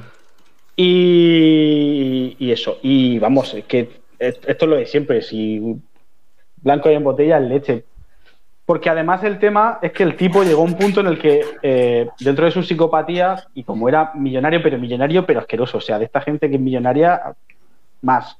[0.76, 2.76] Y, y eso.
[2.82, 5.22] Y vamos, es que esto es lo de siempre.
[5.22, 5.80] Si
[6.60, 7.84] blanco hay en botella, es leche.
[8.66, 11.46] Porque además el tema es que el tipo llegó a un punto en el que,
[11.62, 15.98] eh, dentro de sus psicopatías, y como era millonario, pero millonario, pero asqueroso, o sea,
[15.98, 17.34] de esta gente que es millonaria,
[18.02, 18.36] más,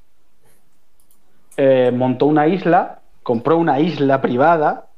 [1.56, 4.88] eh, montó una isla, compró una isla privada,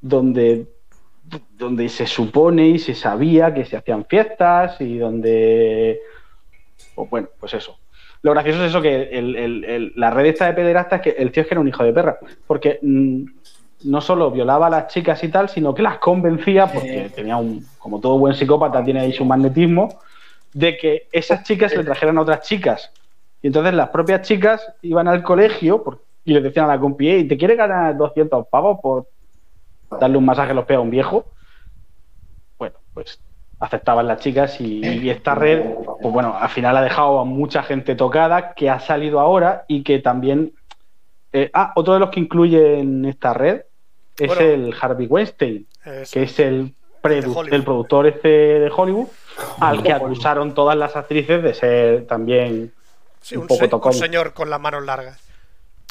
[0.00, 0.66] donde,
[1.56, 6.00] donde se supone y se sabía que se hacían fiestas y donde
[6.94, 7.78] pues bueno, pues eso.
[8.22, 11.22] Lo gracioso es eso que el- el- el- la red esta de pederastas es que
[11.22, 12.18] el tío es que era un hijo de perra.
[12.46, 13.24] Porque mm,
[13.84, 17.64] no solo violaba a las chicas y tal, sino que las convencía, porque tenía un,
[17.78, 20.00] como todo buen psicópata, tiene ahí su magnetismo,
[20.54, 22.90] de que esas chicas le trajeran a otras chicas.
[23.42, 25.84] Y entonces las propias chicas iban al colegio
[26.24, 29.06] y le decían a la compi, "Ey, ¿te quiere ganar 200 pavos por
[29.90, 31.26] darle un masaje a los pies a un viejo?
[32.58, 33.20] Bueno, pues
[33.58, 35.62] aceptaban las chicas y, y esta red,
[36.00, 39.82] pues bueno, al final ha dejado a mucha gente tocada que ha salido ahora y
[39.82, 40.52] que también...
[41.32, 43.62] eh, ah, otro de los que incluye en esta red
[44.18, 44.42] es Bueno.
[44.42, 45.66] el Harvey Weinstein,
[46.10, 49.08] que es el, produ- el productor este de Hollywood,
[49.60, 52.72] al que acusaron todas las actrices de ser también
[53.20, 53.92] Sí, un un, poco se- tocón.
[53.92, 55.20] un señor con las manos largas.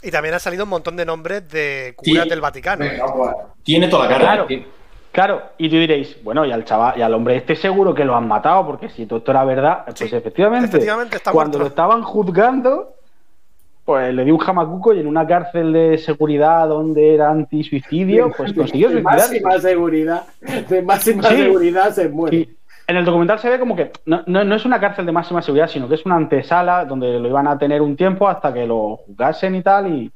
[0.03, 2.29] Y también han salido un montón de nombres de curas Sí.
[2.29, 2.85] del Vaticano.
[2.85, 2.99] ¿eh?
[3.63, 4.45] Tiene toda la cara.
[4.45, 4.47] Claro.
[5.11, 8.17] Claro, y tú diréis, bueno, y al chaval, y al hombre este seguro que lo
[8.17, 11.63] han matado, porque si todo esto era verdad, pues Sí, efectivamente, efectivamente está cuando muerto.
[11.63, 12.95] lo estaban juzgando,
[13.85, 18.51] pues le dio un jamacuco y en una cárcel de seguridad donde era antisuicidio, pues
[18.57, 19.41] consiguió de suicidarse.
[19.41, 20.23] máxima seguridad.
[20.67, 21.35] De máxima Sí.
[21.37, 22.49] seguridad se muere.
[22.87, 25.41] En el documental se ve como que no, no- no es una cárcel de máxima
[25.41, 28.65] seguridad, sino que es una antesala donde lo iban a tener un tiempo hasta que
[28.67, 29.87] lo juzgasen y tal.
[29.91, 30.11] Y,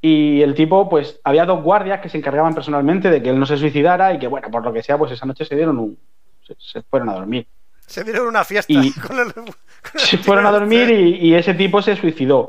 [0.00, 3.46] y el tipo, pues había dos guardias que se encargaban personalmente de que él no
[3.46, 5.98] se suicidara y que, bueno, por lo que sea, pues esa noche se dieron un.
[6.46, 7.46] se, se fueron a dormir.
[7.86, 11.34] Se dieron una fiesta Y- con el, con el Se fueron a dormir y, y
[11.34, 12.46] ese tipo se suicidó.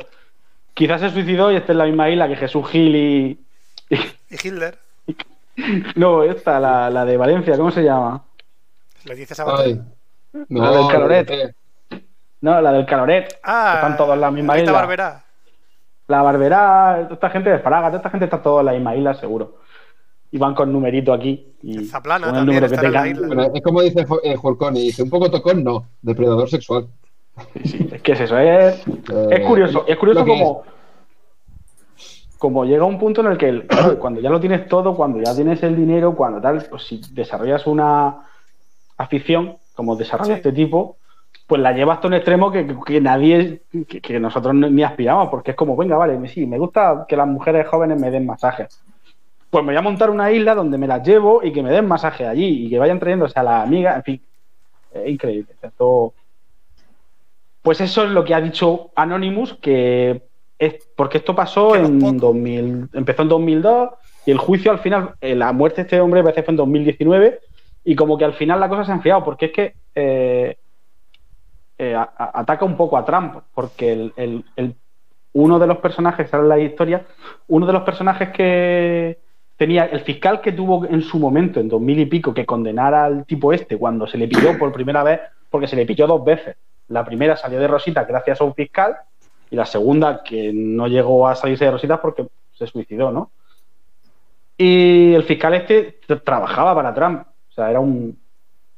[0.74, 3.40] Quizás se suicidó y esté en la misma isla que Jesús Gil y,
[3.90, 3.98] Y
[4.30, 4.78] Hitler.
[5.96, 8.25] No, esta, la, la de Valencia, ¿cómo se llama?
[9.06, 9.82] Le dices a Ay.
[10.50, 11.56] No, La del Caloret.
[12.42, 13.40] No, la del Caloret.
[13.44, 14.72] Ah, Están todos en la misma isla.
[14.74, 15.24] Barberá.
[16.08, 19.14] La Barberá, toda esta gente de toda esta gente está toda en la misma isla,
[19.16, 19.58] seguro.
[20.32, 21.54] Y van con numerito aquí.
[21.64, 23.08] Y Zaplana el número que la tengan.
[23.08, 23.28] isla.
[23.28, 26.88] Bueno, es como dice eh, Julcone, dice, un poco tocón, no, depredador sexual.
[27.64, 30.64] Sí, es que es eso, es, Eh, es curioso, es curioso como,
[32.38, 33.68] como llega un punto en el que el-
[34.00, 37.66] cuando ya lo tienes todo, cuando ya tienes el dinero, cuando tal, pues si desarrollas
[37.68, 38.22] una
[38.98, 40.38] afición, como desarrolla Sí.
[40.40, 40.98] este tipo,
[41.48, 45.52] pues la llevas hasta un extremo que, que nadie, que, que nosotros ni aspiramos, porque
[45.52, 48.82] es como, venga, vale, sí, me gusta que las mujeres jóvenes me den masajes.
[49.50, 51.88] Pues me voy a montar una isla donde me las llevo y que me den
[51.88, 54.22] masajes allí y que vayan trayéndose a las amigas, en fin,
[54.94, 55.54] es increíble.
[55.62, 56.14] Esto,
[57.62, 60.24] pues eso es lo que ha dicho Anonymous, que
[60.58, 62.14] es porque esto pasó Que en poco.
[62.28, 63.90] 2000, empezó en 2002
[64.26, 67.40] y el juicio al final, eh, la muerte de este hombre parece fue en 2019
[67.86, 70.58] y como que al final la cosa se ha enfriado porque es que eh,
[71.78, 74.44] eh, ataca un poco a Trump porque el,
[75.34, 77.06] uno de los personajes, sale la historia,
[77.48, 79.20] uno de los personajes que
[79.56, 83.26] tenía el fiscal que tuvo en su momento, en 2000 y pico, que condenara al
[83.26, 86.58] tipo este cuando se le pilló por primera vez, porque se le pilló dos veces.
[86.88, 88.96] La primera salió de Rosita gracias a un fiscal
[89.52, 93.32] y la segunda que no llegó a salirse de Rosita porque se suicidó, ¿no?
[94.58, 98.20] Y el fiscal este trabajaba para Trump, sea, era un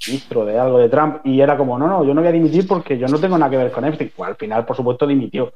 [0.08, 2.68] ministro de algo de Trump y era como, no, no, yo no voy a dimitir
[2.68, 4.12] porque yo no tengo nada que ver con Epstein.
[4.16, 5.54] Pues al final, por supuesto, dimitió.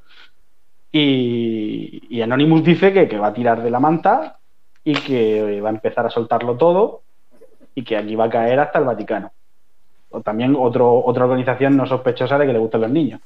[0.92, 4.40] Y, y Anonymous dice que, que va a tirar de la manta
[4.84, 7.04] y que va a empezar a soltarlo todo
[7.76, 9.32] y que aquí va a caer hasta el Vaticano.
[10.10, 13.22] O también otro, otra organización no sospechosa de que le gustan los niños.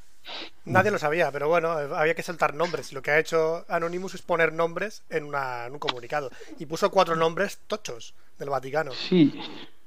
[0.65, 2.93] Nadie lo sabía, pero bueno, había que soltar nombres.
[2.93, 6.29] Lo que ha hecho Anonymous es poner nombres en, una- en un comunicado.
[6.59, 8.91] Y puso cuatro nombres tochos del Vaticano.
[8.91, 9.33] Sí,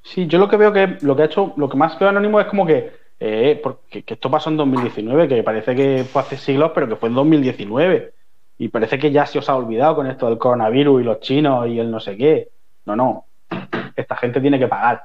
[0.02, 2.40] sí, yo lo que veo que lo que ha hecho, lo que más veo anónimo
[2.40, 6.36] es como que, eh, porque que esto pasó en 2019, que parece que fue hace
[6.36, 8.12] siglos, pero que fue en 2019.
[8.58, 11.68] Y parece que ya se os ha olvidado con esto del coronavirus y los chinos
[11.68, 12.48] y el no sé qué.
[12.86, 13.26] No, no.
[13.96, 15.04] Esta gente tiene que pagar.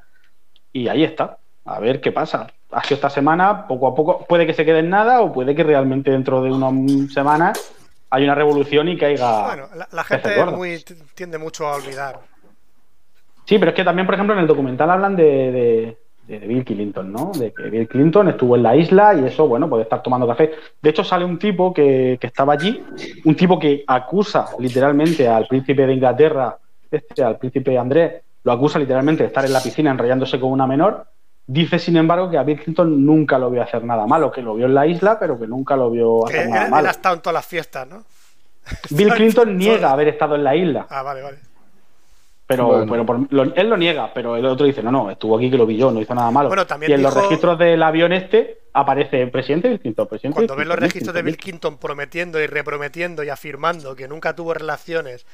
[0.72, 1.38] Y ahí está.
[1.66, 2.48] A ver qué pasa.
[2.72, 4.26] Ha sido esta semana, poco a poco.
[4.26, 7.74] Puede que se quede en nada o puede que realmente dentro de unas semanas
[8.10, 9.46] haya una revolución y caiga.
[9.46, 10.84] Bueno, la, la gente muy,
[11.16, 12.20] tiende mucho a olvidar.
[13.46, 15.98] Sí, pero es que también, por ejemplo, en el documental hablan de, de-
[16.28, 17.32] de Bill Clinton, ¿no?
[17.38, 20.52] De que Bill Clinton estuvo en la isla y eso, bueno, puede estar tomando café.
[20.82, 22.82] De hecho, sale un tipo que, que estaba allí,
[23.26, 26.58] un tipo que acusa literalmente al príncipe de Inglaterra,
[26.90, 30.66] este, al príncipe Andrés, lo acusa literalmente de estar en la piscina enrollándose con una
[30.66, 31.06] menor.
[31.46, 34.56] Dice, sin embargo, que a Bill Clinton nunca lo vio hacer nada malo, que lo
[34.56, 36.88] vio en la isla, pero que nunca lo vio hacer él, nada él malo.
[36.88, 38.04] ha estado en todas las fiestas, ¿no?
[38.92, 40.88] Bill Clinton niega haber estado en la isla.
[40.90, 41.38] Ah, vale, vale.
[42.56, 42.92] Pero, Bueno.
[42.92, 45.58] pero por- lo- él lo niega, pero el otro dice, no, no, estuvo aquí que
[45.58, 46.50] lo vi yo, no hizo nada malo.
[46.50, 50.56] Bueno, también y en los registros del avión este aparece presidente Bill Clinton, presidente Cuando
[50.56, 51.78] Bill ves los Clinton, registros de Bill Clinton.
[51.78, 55.26] Prometiendo y reprometiendo y afirmando que nunca tuvo relaciones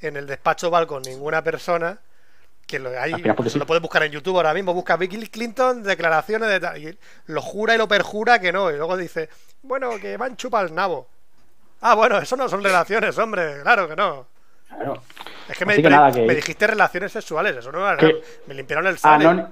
[0.00, 1.98] en el despacho Oval con ninguna persona,
[2.66, 3.58] que lo, hay, se sí.
[3.58, 7.40] lo puedes buscar en YouTube ahora mismo, busca Bill Clinton, declaraciones de tal, y lo
[7.40, 9.28] jura y lo perjura que no, y luego dice,
[9.62, 11.08] bueno, que van chupa el nabo.
[11.80, 14.26] Ah, bueno, eso no son relaciones, hombre, claro que no.
[14.68, 15.02] Claro.
[15.48, 17.96] Es que me, Así que me- nada, que- me dijiste relaciones sexuales, eso no era
[17.96, 19.24] Que- Me limpiaron el sale.
[19.26, 19.48] Anon-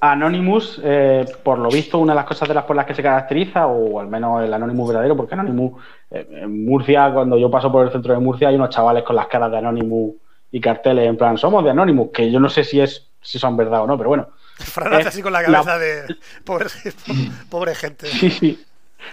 [0.00, 3.02] Anonymous, eh, por lo visto, una de las cosas de las por las que se
[3.02, 7.72] caracteriza, o al menos el Anonymous verdadero, porque Anonymous, eh, en Murcia, cuando yo paso
[7.72, 10.14] por el centro de Murcia, hay unos chavales con las caras de Anonymous
[10.52, 13.56] y carteles en plan, somos de Anonymous, que yo no sé si es si son
[13.56, 14.28] verdad o no, pero bueno.
[14.58, 16.66] Fran hace así con la la- cabeza de pobre,
[17.50, 18.06] pobre gente.
[18.20, 18.64] Sí, sí.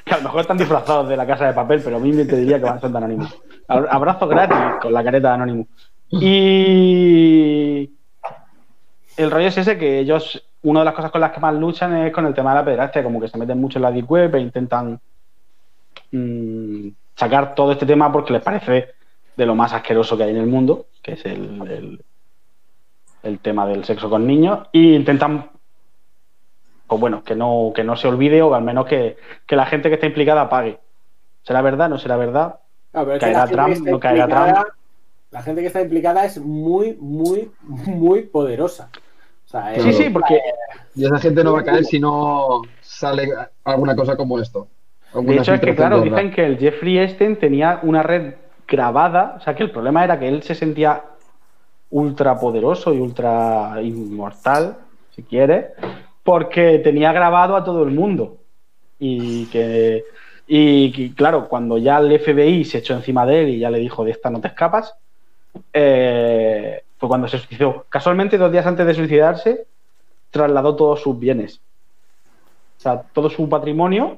[0.04, 2.26] Que a lo mejor están disfrazados de la casa de papel, pero a mí me
[2.26, 3.36] te diría que van son de Anonymous.
[3.68, 5.68] Ab- Abrazo gratis con la careta de Anonymous.
[6.12, 7.92] Y
[9.18, 11.96] el rollo es ese que ellos, una de las cosas con las que más luchan
[11.98, 14.10] es con el tema de la pederastia, como que se meten mucho en la deep
[14.12, 15.00] web e intentan
[16.12, 18.90] mm, sacar todo este tema porque les parece
[19.36, 22.02] de lo más asqueroso que hay en el mundo, que es el, el-
[23.24, 25.50] el tema del sexo con niños, e intentan
[26.88, 29.90] pues bueno, que no, que no se olvide o al menos que, que la gente
[29.90, 30.80] que está implicada pague.
[31.44, 31.90] ¿Será verdad?
[31.90, 32.56] ¿No será verdad?
[32.92, 34.68] Claro, pero es que Caerá la gente Trump, que está no caerá implicada- Trump.
[35.32, 38.90] La gente que está implicada es muy, muy, muy poderosa.
[39.46, 40.40] O sea, Sí, es- sí, porque
[40.96, 43.28] Y esa gente no va a caer si no sale
[43.64, 44.68] alguna cosa como esto.
[45.14, 48.36] de hecho es que, claro, dicen que el Jeffrey Epstein tenía una red
[48.68, 51.04] grabada, o sea que el problema era que él se sentía
[51.92, 54.78] ultra poderoso y ultra inmortal,
[55.16, 55.66] si quieres,
[56.26, 58.40] porque tenía grabado a todo el mundo.
[58.98, 60.04] Y que,
[60.48, 64.04] y, claro, cuando ya el FBI se echó encima de él y ya le dijo
[64.04, 64.96] de esta no te escapas,
[65.72, 67.86] eh, fue cuando se suicidó.
[67.90, 69.68] Casualmente, dos días antes de suicidarse,
[70.32, 71.62] trasladó todos sus bienes.
[72.78, 74.18] O sea, todo su patrimonio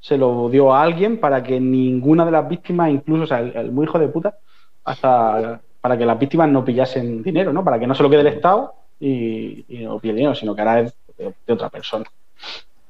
[0.00, 3.54] se lo dio a alguien para que ninguna de las víctimas, incluso, o sea, el,
[3.54, 4.38] el muy hijo de puta,
[4.84, 7.62] hasta para que las víctimas no pillasen dinero, ¿no?
[7.62, 10.62] Para que no se lo quede el Estado y, y no pille dinero, sino que
[10.62, 12.04] ahora es de, de otra persona.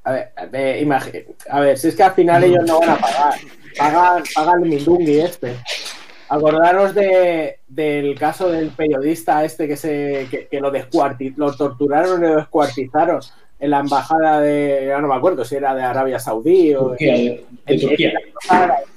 [0.05, 2.91] A ver, a ver, imagi- a ver, si es que al final ellos no van
[2.91, 3.35] a pagar.
[3.79, 5.57] Pagan, pagan el Mindungui este.
[6.29, 12.25] Acordaros de, del caso del periodista este que se que, que lo descuarti- lo torturaron
[12.25, 13.21] y lo descuartizaron
[13.61, 17.13] en la embajada de, ya no me acuerdo si era de Arabia Saudí o Turquía,
[17.15, 18.13] de, de Turquía.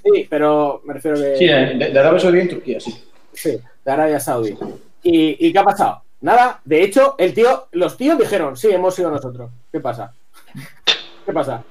[0.03, 3.03] Sí, pero me refiero de, Sí, de, de Arabia Saudí en Turquía, sí.
[3.34, 4.57] Sí, de Arabia Saudí.
[5.03, 6.02] ¿Y, ¿Y qué ha pasado?
[6.26, 9.52] Nada, de hecho, el tío, los tíos dijeron, sí, hemos sido nosotros.
[9.72, 10.11] ¿Qué pasa?
[11.23, 11.64] ¿Qué pasa?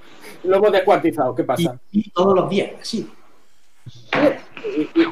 [0.45, 1.77] Lo hemos descuartizado, ¿qué pasa?
[1.91, 3.11] y todos los días, y-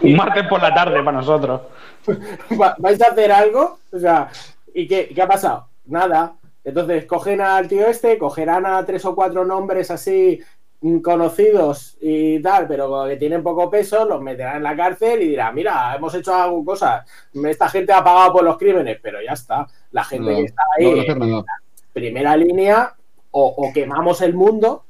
[0.03, 1.61] Un martes por la tarde para nosotros.
[2.61, 3.81] Va- ¿Vais a hacer algo?
[3.93, 4.31] O sea,
[4.73, 5.67] ¿y qué, qué ha pasado?
[5.87, 6.35] Nada.
[6.63, 10.39] Entonces cogen al tío este, cogerán a tres o cuatro nombres así
[11.01, 15.55] conocidos y tal, pero que tienen poco peso, los meterán en la cárcel y dirán,
[15.55, 17.09] mira, hemos hecho algo cosas,
[17.47, 19.67] esta gente ha pagado por los crímenes, pero ya está.
[19.93, 21.45] La gente No, que está no ahí en
[21.93, 22.95] primera línea,
[23.31, 24.85] o, o quemamos el mundo,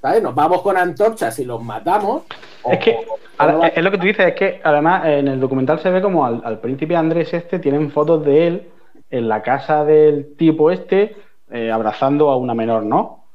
[0.00, 0.22] ¿sabes?
[0.22, 2.22] Nos vamos con antorchas y los matamos.
[2.62, 5.40] o- Es que, o- ahora, es lo que tú dices, es que además en el
[5.40, 8.68] documental se ve como al, al príncipe Andrés este tienen fotos de él
[9.10, 11.16] en la casa del tipo este
[11.50, 13.27] eh, abrazando a una menor, ¿no?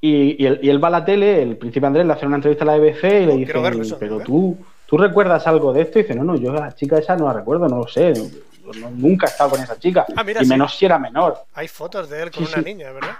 [0.00, 2.36] Y, y él, y él va a la tele, el príncipe Andrés le hace una
[2.36, 4.24] entrevista a la BBC y le Oh, dice, eso, pero ¿eh?
[4.24, 4.56] tú,
[4.86, 7.26] tú recuerdas algo de esto y dice, no, no, yo a la chica esa no
[7.26, 10.40] la recuerdo, no lo sé, no- no- nunca he estado con esa chica, Ah, mira,
[10.40, 10.50] y sí.
[10.50, 11.38] menos si era menor.
[11.54, 12.64] Hay fotos de él con Sí, una sí.
[12.74, 13.16] niña, ¿verdad?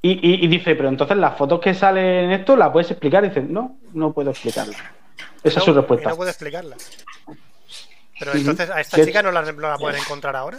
[0.00, 3.24] Y, y- dice, pero entonces las fotos que salen en esto, ¿las puedes explicar?
[3.24, 4.76] Y dice, no, no puedo explicarlas.
[5.42, 6.08] Esa es su respuesta.
[6.10, 6.76] no puedo explicarla.
[8.18, 10.58] Pero entonces a esta ¿Qué- chica no la, no la pueden encontrar ahora.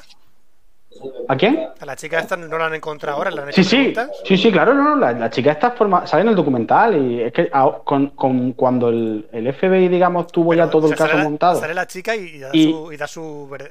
[1.28, 1.68] ¿A quién?
[1.80, 3.30] A la chica esta no la han encontrado ahora.
[3.30, 4.10] ¿Le han Sí, hecho sí, preguntas?
[4.26, 7.22] sí, sí, claro, no, no, la, la chica está forma, sale en el documental y
[7.22, 10.88] es que a- con, con- cuando el, el FBI, digamos, tuvo Pero, ya todo o
[10.88, 11.60] sea, el caso sale la- montado.
[11.60, 12.92] Sale la chica y, y da Y- su.
[12.92, 13.24] Y da su,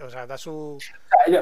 [0.06, 0.78] o sea, da su.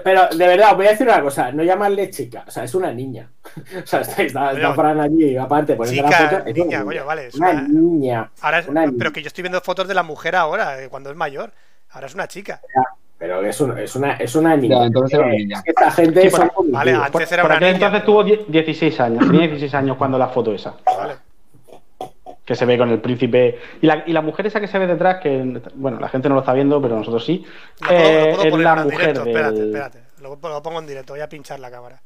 [0.03, 2.75] Pero de verdad, os voy a decir una cosa, no llamarle chica, o sea, es
[2.75, 3.31] una niña.
[3.85, 4.75] O sea, está, está, está.
[4.75, 6.37] Fran allí, aparte, poniendo la Chica, foto.
[6.49, 8.31] es una niña, coño, vale, es una una- niña.
[8.41, 8.95] Ahora es- Una niña.
[8.99, 11.53] pero que yo estoy viendo fotos de la mujer ahora, eh, cuando es mayor.
[11.91, 12.61] Ahora es una chica.
[13.19, 14.81] Pero es, un- es, una, es una niña.
[14.81, 15.57] Ya, entonces era una niña.
[15.59, 17.71] Es que esta gente Sí, son Vale, antes Por, era por una niña.
[17.73, 21.15] entonces tuvo die- 16 años, tenía 16 años cuando la foto esa, Vale.
[22.45, 23.59] que se ve con el príncipe.
[23.81, 26.35] Y la, y la mujer esa que se ve detrás, que, bueno, la gente no
[26.35, 27.45] lo está viendo, pero nosotros sí,
[27.81, 29.25] Lo puedo, lo eh, puedo es poner la mujer directo.
[29.25, 29.67] Espérate, del...
[29.69, 29.99] espérate.
[30.21, 31.13] Lo, lo pongo en directo.
[31.15, 32.01] Voy a pinchar la cámara.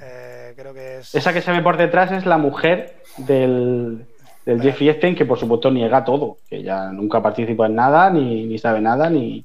[0.00, 1.14] Eh, creo que es.
[1.14, 4.04] Esa que se ve por detrás es la mujer del,
[4.44, 8.44] del Jeffrey Epstein, que por supuesto niega todo, que ya nunca participa en nada, ni,
[8.44, 9.44] ni sabe nada, ni,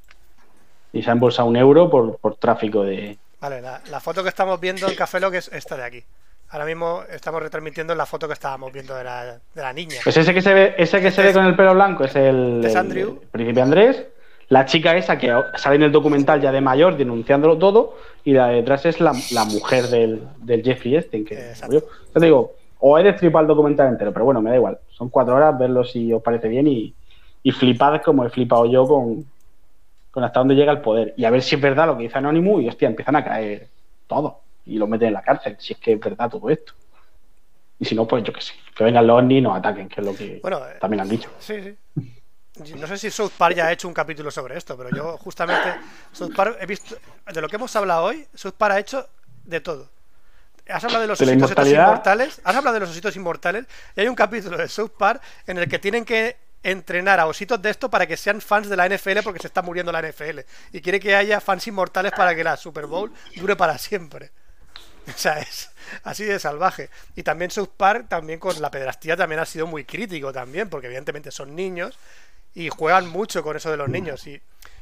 [0.94, 3.18] ni se ha embolsado un euro por, por tráfico de...
[3.40, 6.04] Vale, la, la foto que estamos viendo en Café Lock es esta de aquí.
[6.50, 9.96] Ahora mismo estamos retransmitiendo la foto que estábamos viendo de la, de la niña.
[10.04, 12.62] Pues ese que se ve, ese que se ve con el pelo blanco es el,
[12.64, 13.20] Es el- Andrew.
[13.22, 14.06] el príncipe Andrés.
[14.50, 17.96] La chica esa que sale en el documental ya de mayor denunciándolo todo.
[18.26, 21.24] Y la de detrás es la, la mujer del, del Jeffrey Epstein.
[21.24, 21.54] Que.
[21.72, 21.82] Yo
[22.14, 24.78] te digo, o he destripado el documental entero, pero bueno, me da igual.
[24.90, 26.94] Son cuatro horas, verlo si os parece bien y,
[27.44, 29.26] y flipad como he flipado yo con,
[30.12, 31.14] con hasta dónde llega el poder.
[31.18, 33.70] Y a ver si es verdad lo que dice Anonymous y hostia, empiezan a caer
[34.08, 34.36] todos.
[34.66, 36.74] Y los meten en la cárcel, si es que es verdad todo esto.
[37.80, 38.54] Y si no, pues yo qué sé.
[38.76, 41.10] Que vengan los ovnis y nos ataquen, que es lo que Bueno, eh, también han
[41.10, 41.30] dicho.
[41.40, 42.76] Sí, sí.
[42.76, 45.74] No sé si South Park ya ha hecho un capítulo sobre esto, pero yo justamente
[46.12, 46.96] South Park he visto
[47.34, 49.08] de lo que hemos hablado hoy, South Park ha hecho
[49.46, 49.90] de todo.
[50.68, 53.66] Has hablado de los ositos inmortales, has hablado de los ositos inmortales
[53.96, 57.62] y hay un capítulo de South Park en el que tienen que entrenar a ositos
[57.62, 60.40] de esto para que sean fans de la NFL porque se está muriendo la NFL
[60.72, 64.32] y quiere que haya fans inmortales para que la Super Bowl dure para siempre.
[65.08, 65.72] O sea, es
[66.04, 66.92] así de salvaje.
[67.16, 70.88] Y también South Park, también con la pedrastía, también ha sido muy crítico también, porque
[70.88, 71.98] evidentemente son niños
[72.54, 74.28] y juegan mucho con eso de los niños.
[74.28, 74.40] Y,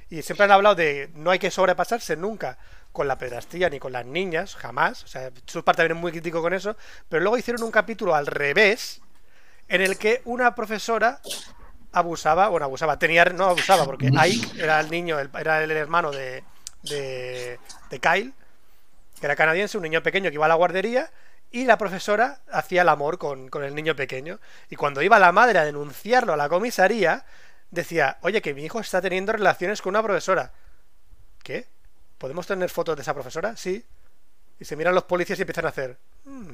[0.10, 2.58] y siempre han hablado de no hay que sobrepasarse nunca
[2.92, 5.04] con la pedrastía ni con las niñas, jamás.
[5.04, 6.76] O sea, South Park también es muy crítico con eso.
[7.08, 9.02] Pero luego hicieron un capítulo al revés,
[9.68, 11.22] en el que una profesora
[11.92, 16.12] abusaba, bueno, abusaba, tenía, no abusaba, porque Ike era el niño, el- era el hermano
[16.12, 16.44] de,
[16.84, 17.60] de,
[17.90, 18.34] de Kyle,
[19.20, 21.10] que era canadiense, un niño pequeño que iba a la guardería,
[21.52, 24.40] y la profesora hacía el amor con, con el niño pequeño.
[24.70, 27.26] Y cuando iba la madre a denunciarlo a la comisaría,
[27.72, 30.52] decía, oye, que mi hijo está teniendo relaciones con una profesora.
[31.44, 31.66] ¿Qué?
[32.20, 33.56] ¿Podemos tener fotos de esa profesora?
[33.58, 33.84] Sí.
[34.60, 35.98] Y se miran los policías y empiezan a hacer...
[36.26, 36.52] "Mm,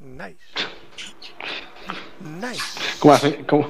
[0.00, 0.38] nice.
[2.26, 2.62] Nice.
[2.98, 3.68] Como, así- como,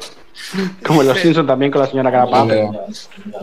[0.87, 2.49] como en los Simpsons también con la señora Carapaz.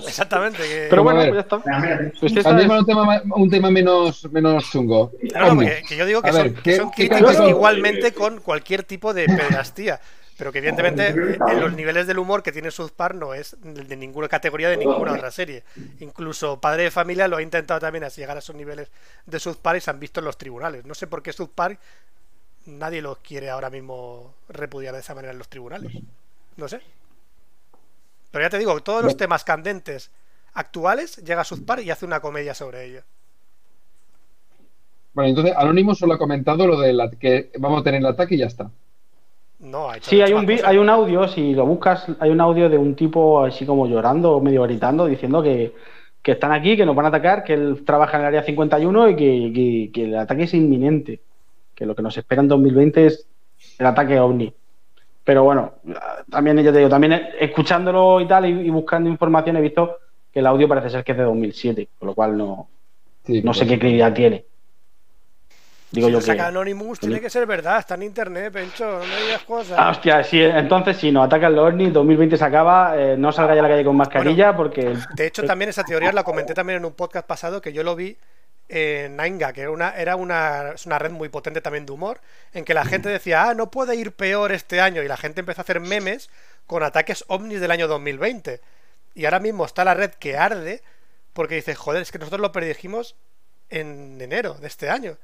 [0.07, 0.57] Exactamente.
[0.63, 1.29] que- Pero bueno, ver.
[1.29, 2.11] pues ya está.
[2.19, 5.11] Pues esta Cambiemos es- un tema, ma- un tema menos, menos chungo.
[5.87, 8.83] Que yo digo que A son, ver, que ¿qué- son qué críticos igualmente con cualquier
[8.83, 9.99] tipo de pedastía.
[10.35, 13.95] Pero que evidentemente en los niveles del humor que tiene South Park no es de
[13.95, 15.63] ninguna categoría de ninguna otra serie.
[15.99, 18.89] Incluso Padre de Familia lo ha intentado también así llegar a esos niveles
[19.27, 20.85] de South Park y se han visto en los tribunales.
[20.85, 21.79] No sé por qué South Park
[22.65, 25.93] nadie los quiere ahora mismo repudiar de esa manera en los tribunales.
[26.57, 26.81] No sé.
[28.31, 30.11] Pero ya te digo, todos los temas candentes
[30.53, 33.03] actuales llega South Park y hace una comedia sobre ello.
[35.13, 38.35] Bueno, entonces Anonymous solo ha comentado lo de la, que vamos a tener el ataque
[38.35, 38.71] y ya está.
[39.59, 40.63] No, ha hecho Sí, hay un, cosas.
[40.63, 44.41] hay un audio, si lo buscas, hay un audio de un tipo así como llorando,
[44.41, 45.73] medio gritando, diciendo que,
[46.21, 49.09] que están aquí, que nos van a atacar, que él trabaja en el área 51
[49.09, 51.21] y que, que- que el ataque es inminente.
[51.83, 53.27] Que lo que nos espera en 2020 es
[53.77, 54.53] el ataque ovni.
[55.25, 55.73] Pero bueno,
[56.31, 59.97] también ya te digo, también escuchándolo y tal y, y buscando información he visto
[60.31, 62.69] que el audio parece ser que es de 2007, con lo cual no,
[63.25, 64.45] Sí, no sé pues, qué credibilidad tiene.
[65.91, 66.25] Digo si yo que...
[66.25, 69.77] saca Anonymous, tiene que ser verdad, está en internet, Pencho, no me digas cosas.
[69.77, 73.55] Ah, hostia, sí, entonces si nos atacan los ovnis, 2020 se acaba, eh, no salga
[73.55, 74.95] ya a la calle con mascarilla porque...
[75.15, 77.95] De hecho, también esa teoría la comenté también en un podcast pasado que yo lo
[77.95, 78.17] vi
[78.75, 82.19] en Nainga, que era una, era una, es una red muy potente también de humor,
[82.53, 85.41] en que la gente decía, ah, no puede ir peor este año, y la gente
[85.41, 86.31] empezó a hacer memes
[86.65, 88.61] con ataques ovnis del año 2020.
[89.13, 90.81] Y ahora mismo está la red que arde,
[91.33, 93.15] porque dice, joder, es que nosotros lo predijimos
[93.69, 95.17] en enero de este año,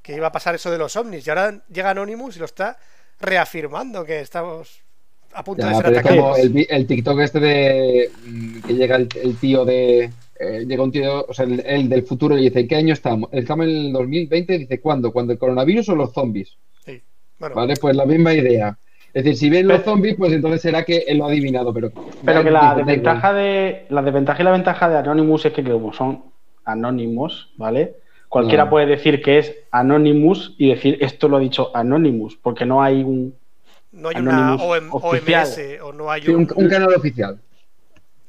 [0.00, 2.78] que iba a pasar eso de los ovnis, y ahora llega Anonymous y lo está
[3.20, 4.80] reafirmando que estamos
[5.34, 6.20] a punto de ser es atacados.
[6.20, 10.10] como el, TikTok este de mm, que llega el, el tío de
[10.46, 12.92] eh, llega un tío, o sea, el, el del futuro y dice, ¿en qué año
[12.92, 13.28] estamos?
[13.32, 15.12] Estamos en el 2020, dice, ¿cuándo?
[15.12, 16.56] ¿Cuándo el coronavirus o los zombies?
[16.84, 17.00] Sí.
[17.38, 18.76] Bueno, Vale, pues la misma idea.
[19.12, 21.72] Es decir, si ven los Pero- zombies, pues entonces será que él lo ha adivinado,
[21.72, 21.90] pero...
[22.24, 25.92] Pero que la desventaja de la desventaja y la ventaja de Anonymous es que como
[25.92, 26.24] son
[26.64, 27.94] anónimos, ¿vale?
[28.28, 28.70] Cualquiera Ah.
[28.70, 33.02] puede decir que es Anonymous y decir esto lo ha dicho Anonymous, porque no hay
[33.04, 33.34] un
[33.92, 35.46] no hay una Anonymous OM- oficial.
[35.46, 36.36] OMS o no hay Sí, un...
[36.40, 37.38] un, un canal oficial.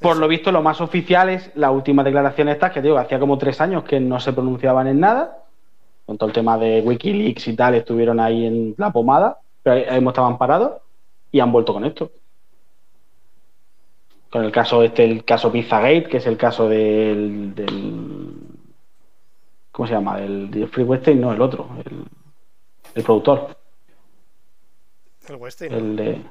[0.00, 3.38] Por lo visto lo más oficial es la última declaración esta que digo, hacía como
[3.38, 5.38] tres años que no se pronunciaban en nada,
[6.04, 9.84] con todo el tema de Wikileaks y tal, estuvieron ahí en la pomada, pero ahí
[9.88, 10.72] ahí estaban parados
[11.32, 12.10] y han vuelto con esto.
[14.30, 18.34] Con el caso este, el caso Pizzagate, que es el caso del, del
[19.72, 20.18] ¿cómo se llama?
[20.20, 22.04] El de Free Westing, no, el otro, el,
[22.94, 23.56] el productor,
[25.28, 25.76] El Westin, ¿no?
[25.78, 26.22] el de Eh,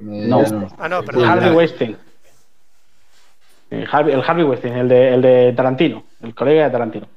[0.00, 0.42] No.
[0.44, 1.24] ya Ah, no, perdón.
[1.28, 1.54] Harvey.
[1.54, 1.96] Westing.
[3.70, 7.08] El Harvey, el Harvey Westing, el de, el de Tarantino, el colega de Tarantino.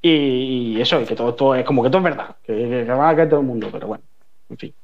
[0.00, 3.12] Y, y eso, y que todo esto es como que todo es verdad, que, van
[3.12, 4.04] a caer todo el mundo, pero bueno,
[4.50, 4.74] en fin.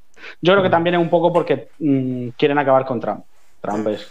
[0.41, 3.25] Yo creo que también es un poco porque mm, quieren acabar con Trump.
[3.61, 4.09] Trump es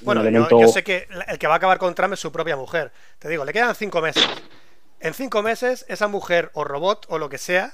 [0.00, 2.92] Bueno, yo, sé que el que va a acabar con Trump es su propia mujer.
[3.18, 4.26] Te digo, le quedan cinco meses.
[5.00, 7.72] En cinco meses, esa mujer o robot o lo que sea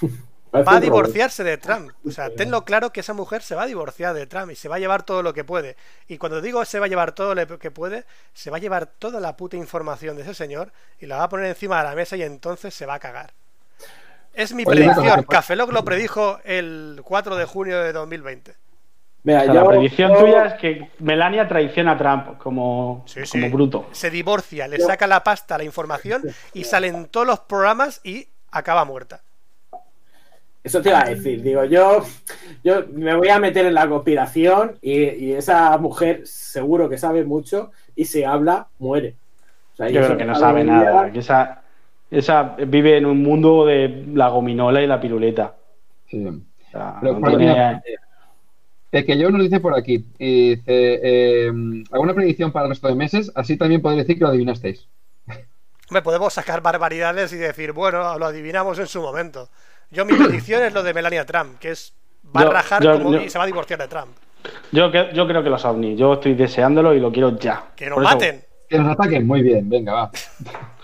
[0.62, 1.90] va a divorciarse de Trump.
[2.06, 4.68] O sea, tenlo claro que esa mujer se va a divorciar de Trump y se
[4.68, 5.76] va a llevar todo lo que puede.
[6.08, 8.86] Y cuando digo se va a llevar todo lo que puede, se va a llevar
[8.86, 11.94] toda la puta información de ese señor y la va a poner encima de la
[11.94, 13.32] mesa y entonces se va a cagar.
[14.32, 15.22] Es mi Oye, predicción.
[15.24, 18.54] Café Lock lo predijo el 4 de junio de 2020.
[19.22, 23.04] Mira, O sea, yo- la predicción yo- tuya es que Melania traiciona a Trump como,
[23.06, 23.40] Sí, sí.
[23.40, 23.88] como bruto.
[23.92, 26.22] Se divorcia, le saca la pasta, la información
[26.52, 29.22] y salen todos los programas y acaba muerta.
[30.64, 32.02] Eso te iba a decir, digo, yo,
[32.64, 37.22] yo me voy a meter en la conspiración y, y esa mujer seguro que sabe
[37.24, 39.14] mucho y si habla, muere.
[39.74, 41.12] O sea, Yo creo que no me sabe nada.
[41.12, 41.62] Que esa,
[42.10, 45.54] esa vive en un mundo de la gominola y la piruleta.
[46.08, 46.26] Sí.
[46.26, 47.82] O sea, Pero, no por tiene- mira,
[48.90, 50.62] El que yo nos dice por aquí, y dice,
[51.02, 51.52] eh,
[51.92, 53.30] ¿alguna predicción para el resto de meses?
[53.34, 54.88] Así también podéis decir que lo adivinasteis.
[55.90, 59.50] Hombre, podemos sacar barbaridades y decir, bueno, lo adivinamos en su momento.
[59.90, 61.94] Yo mi predicción es lo de Melania Trump, que es
[62.36, 64.08] va a rajar yo- como- yo- y se va a divorciar de Trump.
[64.72, 65.98] Yo, creo que los ovnis.
[65.98, 67.64] Yo estoy deseándolo y lo quiero ya.
[67.76, 68.44] Que nos Por eso- maten.
[68.68, 70.10] Que nos ataquen, muy bien, venga, va.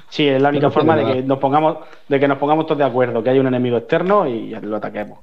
[0.08, 1.78] Sí, es la única forma de que nos pongamos,
[2.08, 5.18] de que nos pongamos todos de acuerdo, que hay un enemigo externo y lo ataquemos.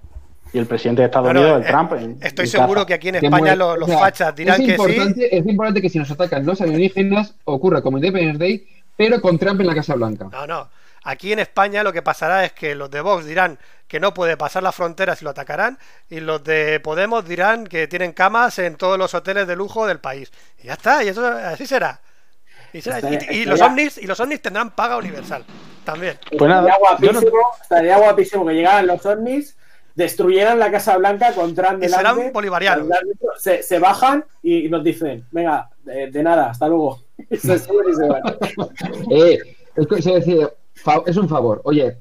[0.53, 1.93] Y el presidente de Estados Unidos, el eh, Trump.
[1.93, 2.85] en- Estoy en seguro casa.
[2.87, 4.81] que aquí en España muere- lo- o los sea, fachas dirán es que sí.
[4.81, 9.37] importante, Es importante que si nos atacan los alienígenas ocurra como Independence Day, pero con
[9.37, 10.29] Trump en la Casa Blanca.
[10.31, 10.67] No, no.
[11.09, 13.57] Aquí en España lo que pasará es que los de Vox dirán
[13.87, 15.79] que no puede pasar las fronteras y lo atacarán,
[16.09, 19.99] y los de Podemos dirán que tienen camas en todos los hoteles de lujo del
[19.99, 20.31] país.
[20.61, 22.01] Y ya está, y eso así será.
[22.73, 25.45] Y, será- y- Estaría- y los estaría- ovnis y los ovnis tendrán paga universal
[25.85, 26.19] también.
[26.37, 29.55] Pues nada, estaría yo no- guapísimo, estaría guapísimo que llegaran los ovnis
[29.95, 32.31] destruyeran la Casa Blanca con Trump Y serán delante.
[32.31, 32.87] bolivarianos.
[33.39, 37.01] Se, se bajan y nos dicen, venga, de, de nada, hasta luego.
[37.31, 38.21] Se suben y se van.
[39.11, 39.39] Eh,
[39.75, 40.51] es, que- decir, fa-
[41.05, 41.61] es un favor.
[41.63, 41.97] Oye,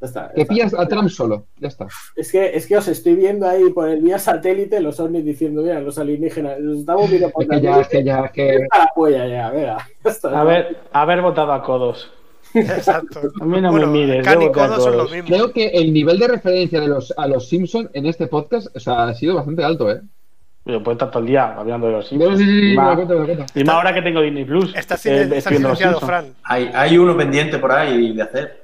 [0.00, 0.54] Ya está, ya que está.
[0.54, 1.46] pillas a Trump solo.
[1.60, 1.86] Ya está.
[2.16, 5.62] Es que, es que os estoy viendo ahí por el vía satélite los ovnis diciendo,
[5.62, 8.58] mira, los alienígenas, los estamos viendo por Es que ya, es que ya, es que.
[8.76, 9.52] La polla ya.
[9.54, 9.78] Ya
[10.10, 10.40] está.
[10.40, 12.10] Haber, haber votado a codos.
[12.54, 13.20] Exacto.
[13.40, 15.12] A mí no Bueno, me mires, Can y Codo son lo todos.
[15.12, 15.28] mismo.
[15.28, 18.80] Creo que el nivel de referencia de los, a los Simpsons en este podcast o
[18.80, 20.02] sea, ha sido bastante alto, ¿eh?
[20.64, 22.38] Yo puedo estar todo el día hablando de los Sí, Simpsons.
[22.38, 23.46] sí, sí, y, me más, lo cuento, me lo cuento.
[23.58, 24.74] y más ahora que tengo Disney Plus.
[24.76, 26.04] Estás, eh, silenciado, Simpsons.
[26.04, 26.34] Fran.
[26.44, 28.62] Hay, hay uno pendiente por ahí de hacer.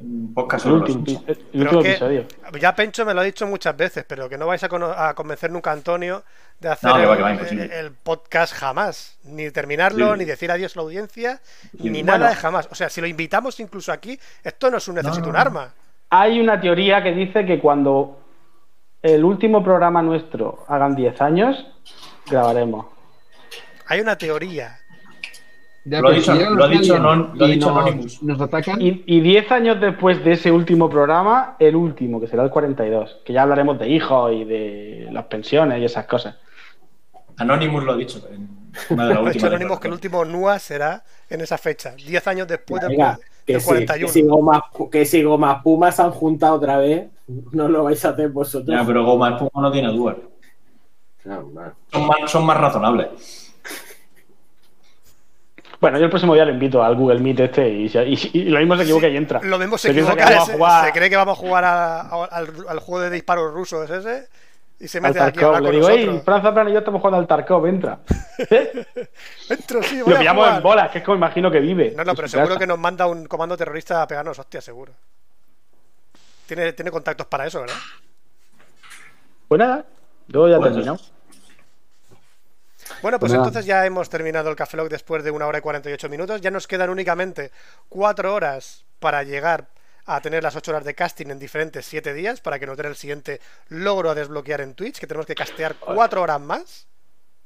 [0.00, 1.38] Un podcast El sobre los último, Simpsons.
[1.52, 2.24] el último episodio.
[2.60, 5.50] Ya Pencho me lo ha dicho muchas veces, pero que no vais a, a convencer
[5.50, 6.22] nunca a Antonio
[6.60, 9.18] de hacer No, va, el, va, podcast jamás.
[9.24, 10.18] Ni terminarlo, Sí.
[10.20, 11.90] ni decir adiós a la audiencia, Sí.
[11.90, 12.18] ni Bueno.
[12.18, 12.68] nada de jamás.
[12.70, 15.72] O sea, si lo invitamos incluso aquí, esto no es un necesito no, un arma.
[16.10, 18.20] Hay una teoría que dice que cuando
[19.02, 21.66] el último programa nuestro hagan 10 años,
[22.30, 22.86] grabaremos.
[23.86, 24.78] Hay una teoría.
[25.84, 27.52] Ya, Lo ha dicho- si llegan lo ha los dicho aliens non- lo ha y
[27.52, 28.22] dicho nos- Anonymous.
[28.22, 28.82] Nos atacan.
[28.82, 33.20] Y, y 10 años después de ese último programa, el último, que será el 42,
[33.24, 36.36] que ya hablaremos de hijos y de las pensiones y esas cosas.
[37.38, 38.20] Anonymous lo ha dicho
[38.90, 39.44] una de las últimas.
[39.50, 44.06] Anónimos que el último NUA será en esa fecha, 10 años después del, si, 41.
[44.06, 44.62] que, si gomas,
[44.92, 47.04] que si gomas pumas se han juntado otra vez,
[47.52, 48.76] no lo vais a hacer vosotros.
[48.76, 50.16] Ya, pero Goma Espuma no tiene dudas.
[51.24, 51.72] No, no.
[51.92, 53.44] Son más, son más razonables.
[55.80, 58.44] Bueno, yo el próximo día lo invito al Google Meet este y, se- y- y
[58.46, 59.40] lo mismo se equivoca y entra.
[59.44, 62.00] Lo mismo se Se equivoca, que se, jugar- se cree que vamos a jugar a-
[62.00, 64.26] a- al, al juego de disparos rusos ese
[64.80, 65.54] y se al mete aquí a Tarkov.
[65.54, 66.24] hablar Le con digo, hey, nosotros.
[66.24, 68.00] Franza Plan y yo estamos jugando al Tarkov, entra.
[69.50, 71.92] Entro, sí, voy Lo pillamos en bolas, que es como imagino que vive.
[71.96, 74.92] No, no, pero seguro que nos manda un comando terrorista a pegarnos, hostia, seguro.
[76.48, 77.76] Tiene, tiene contactos para eso, ¿verdad?
[79.48, 79.84] Pues nada,
[80.28, 80.98] yo ya he Pues terminado.
[83.02, 83.44] Bueno, pues Pues nada.
[83.44, 86.40] entonces ya hemos terminado el Café Lock después de una hora y 48 minutos.
[86.40, 87.50] Ya nos quedan únicamente
[87.90, 89.68] cuatro horas para llegar
[90.06, 92.86] a tener las ocho horas de casting en diferentes siete días para que nos den
[92.86, 96.86] el siguiente logro a desbloquear en Twitch, que tenemos que castear cuatro horas más.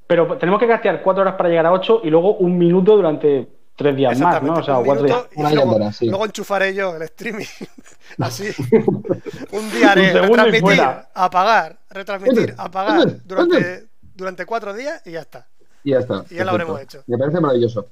[0.06, 3.48] Pero tenemos que gastear 4 horas para llegar a 8 y luego un minuto durante
[3.76, 4.54] 3 días más, ¿no?
[4.54, 5.26] O sea, un 4 días.
[5.34, 6.06] y Una luego, sí.
[6.08, 7.46] luego enchufaré yo el streaming.
[8.18, 8.50] Así.
[9.52, 10.82] Un día haré Un retransmitir,
[11.14, 15.48] apagar, retransmitir, apagar durante, durante cuatro días y ya está.
[15.84, 16.24] Y ya está.
[16.30, 17.02] Y ya lo habremos hecho.
[17.06, 17.88] Me parece maravilloso.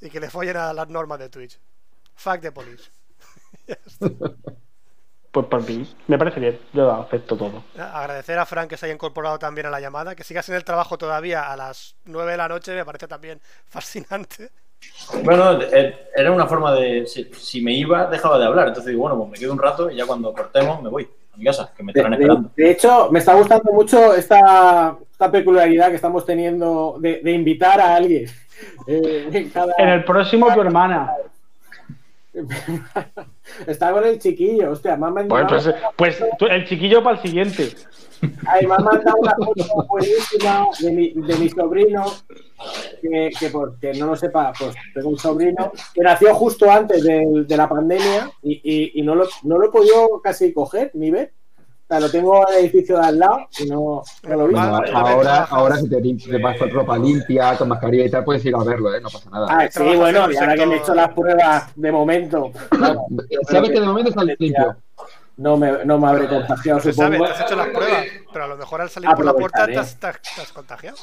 [0.00, 1.58] Y que le follen a las normas de Twitch.
[2.14, 2.90] Fuck the police.
[5.32, 6.60] Pues por mí, me parece bien.
[6.72, 7.62] Yo acepto todo.
[7.78, 10.16] Agradecer a Frank que se haya incorporado también a la llamada.
[10.16, 13.40] Que sigas en el trabajo todavía a las 9 de la noche me parece también
[13.68, 14.50] fascinante.
[15.24, 17.06] Bueno, eh, era una forma de.
[17.06, 18.68] Si, si me iba, dejaba de hablar.
[18.68, 21.36] Entonces digo, bueno, pues me quedo un rato y ya cuando cortemos me voy a
[21.36, 22.50] mi casa, que me De, estarán esperando.
[22.56, 27.80] de hecho, me está gustando mucho esta, esta peculiaridad que estamos teniendo de, de invitar
[27.80, 28.26] a alguien.
[28.86, 31.10] Eh, cada- En el próximo, tu hermana.
[33.66, 35.46] Está con el chiquillo, hostia, me ha mandado,
[35.96, 37.68] Pues, pues, tú- el chiquillo para el siguiente.
[38.46, 42.04] ay, me ha mandado una foto buenísima de mi, de mi sobrino,
[43.02, 47.02] que, que por que no lo sepa, pues tengo un sobrino que nació justo antes
[47.02, 50.90] de, de la pandemia y, y- y no, lo, no lo he podido casi coger
[50.94, 51.32] ni ver.
[51.90, 54.54] O sea, lo tengo en el edificio de al lado y no, no lo vi.
[54.54, 58.44] Vale, ahora, ahora si te, te vas con ropa limpia, con mascarilla y tal, puedes
[58.44, 59.00] ir a verlo, ¿eh?
[59.00, 59.46] No pasa nada.
[59.50, 63.06] Ah, sí, bueno, y ahora que me he hecho las pruebas de momento, claro,
[63.50, 64.76] Sabes que de momento está limpio.
[65.38, 67.24] no me, no me habré contagiado, No supongo.
[67.24, 68.04] te has hecho las pruebas.
[68.32, 70.52] Pero a lo mejor al salir por la puerta te has, te has- te has
[70.52, 70.96] contagiado.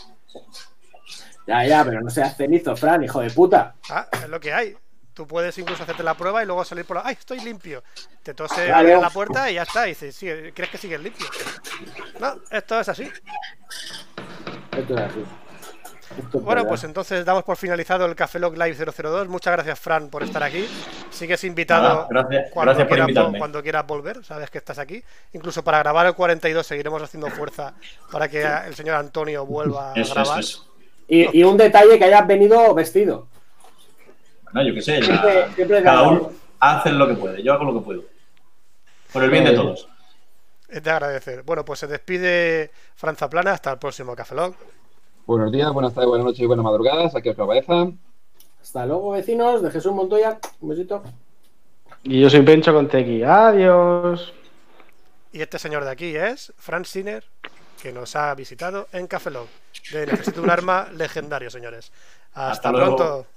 [1.48, 3.76] Ya, ya, pero no seas cenizo, Fran, hijo de puta.
[3.90, 4.74] Ah, es lo que hay.
[5.18, 7.02] Tú puedes incluso hacerte la prueba y luego salir por la.
[7.04, 7.84] ¡Ay, estoy limpio!
[8.22, 8.94] Te tose Vale.
[8.94, 9.88] en la puerta y ya está.
[9.88, 11.26] Y dices, sí, ¿crees que sigues limpio?
[12.20, 13.10] No, esto es así.
[14.78, 15.24] Esto es así.
[16.20, 16.68] Esto es Bueno, verdad.
[16.70, 19.28] pues entonces damos por finalizado el Café Log Live 002.
[19.28, 20.68] Muchas gracias, Fran, por estar aquí.
[21.10, 23.40] Sigues invitado Nada, gracias- cuando, gracias por quieras, invitarme.
[23.40, 24.24] cuando quieras volver.
[24.24, 25.04] Sabes que estás aquí.
[25.34, 27.74] Incluso para grabar el 42 seguiremos haciendo fuerza
[28.12, 30.40] para que el señor Antonio vuelva a Eso, grabar.
[30.42, 30.74] eso, eso.
[31.08, 33.28] Y, y un detalle que hayas venido vestido.
[34.54, 35.02] Bueno, yo qué sé.
[35.02, 37.44] La- siempre cada da- uno hace lo que puede.
[37.44, 38.04] Yo hago lo que puedo.
[39.14, 39.88] Por el bien de Eh, todos.
[40.68, 41.44] Es de agradecer.
[41.44, 43.52] Bueno, pues se despide Franza Plana.
[43.52, 44.54] Hasta el próximo Café Log.
[45.26, 47.16] Buenos días, buenas tardes, buenas noches y buenas madrugadas.
[47.16, 47.88] Aquí os cabeza.
[48.62, 50.40] Hasta luego, vecinos, de Jesús Montoya.
[50.62, 51.04] Un besito.
[52.04, 53.24] Y yo soy Pencho con Tequi.
[53.24, 54.34] Adiós.
[55.32, 57.24] Y este señor de aquí es Frank Sinner,
[57.82, 59.48] que nos ha visitado en Café Log.
[59.92, 61.92] De Necesito un arma legendario, señores.
[62.34, 62.96] Hasta, Hasta luego.
[62.96, 63.28] pronto.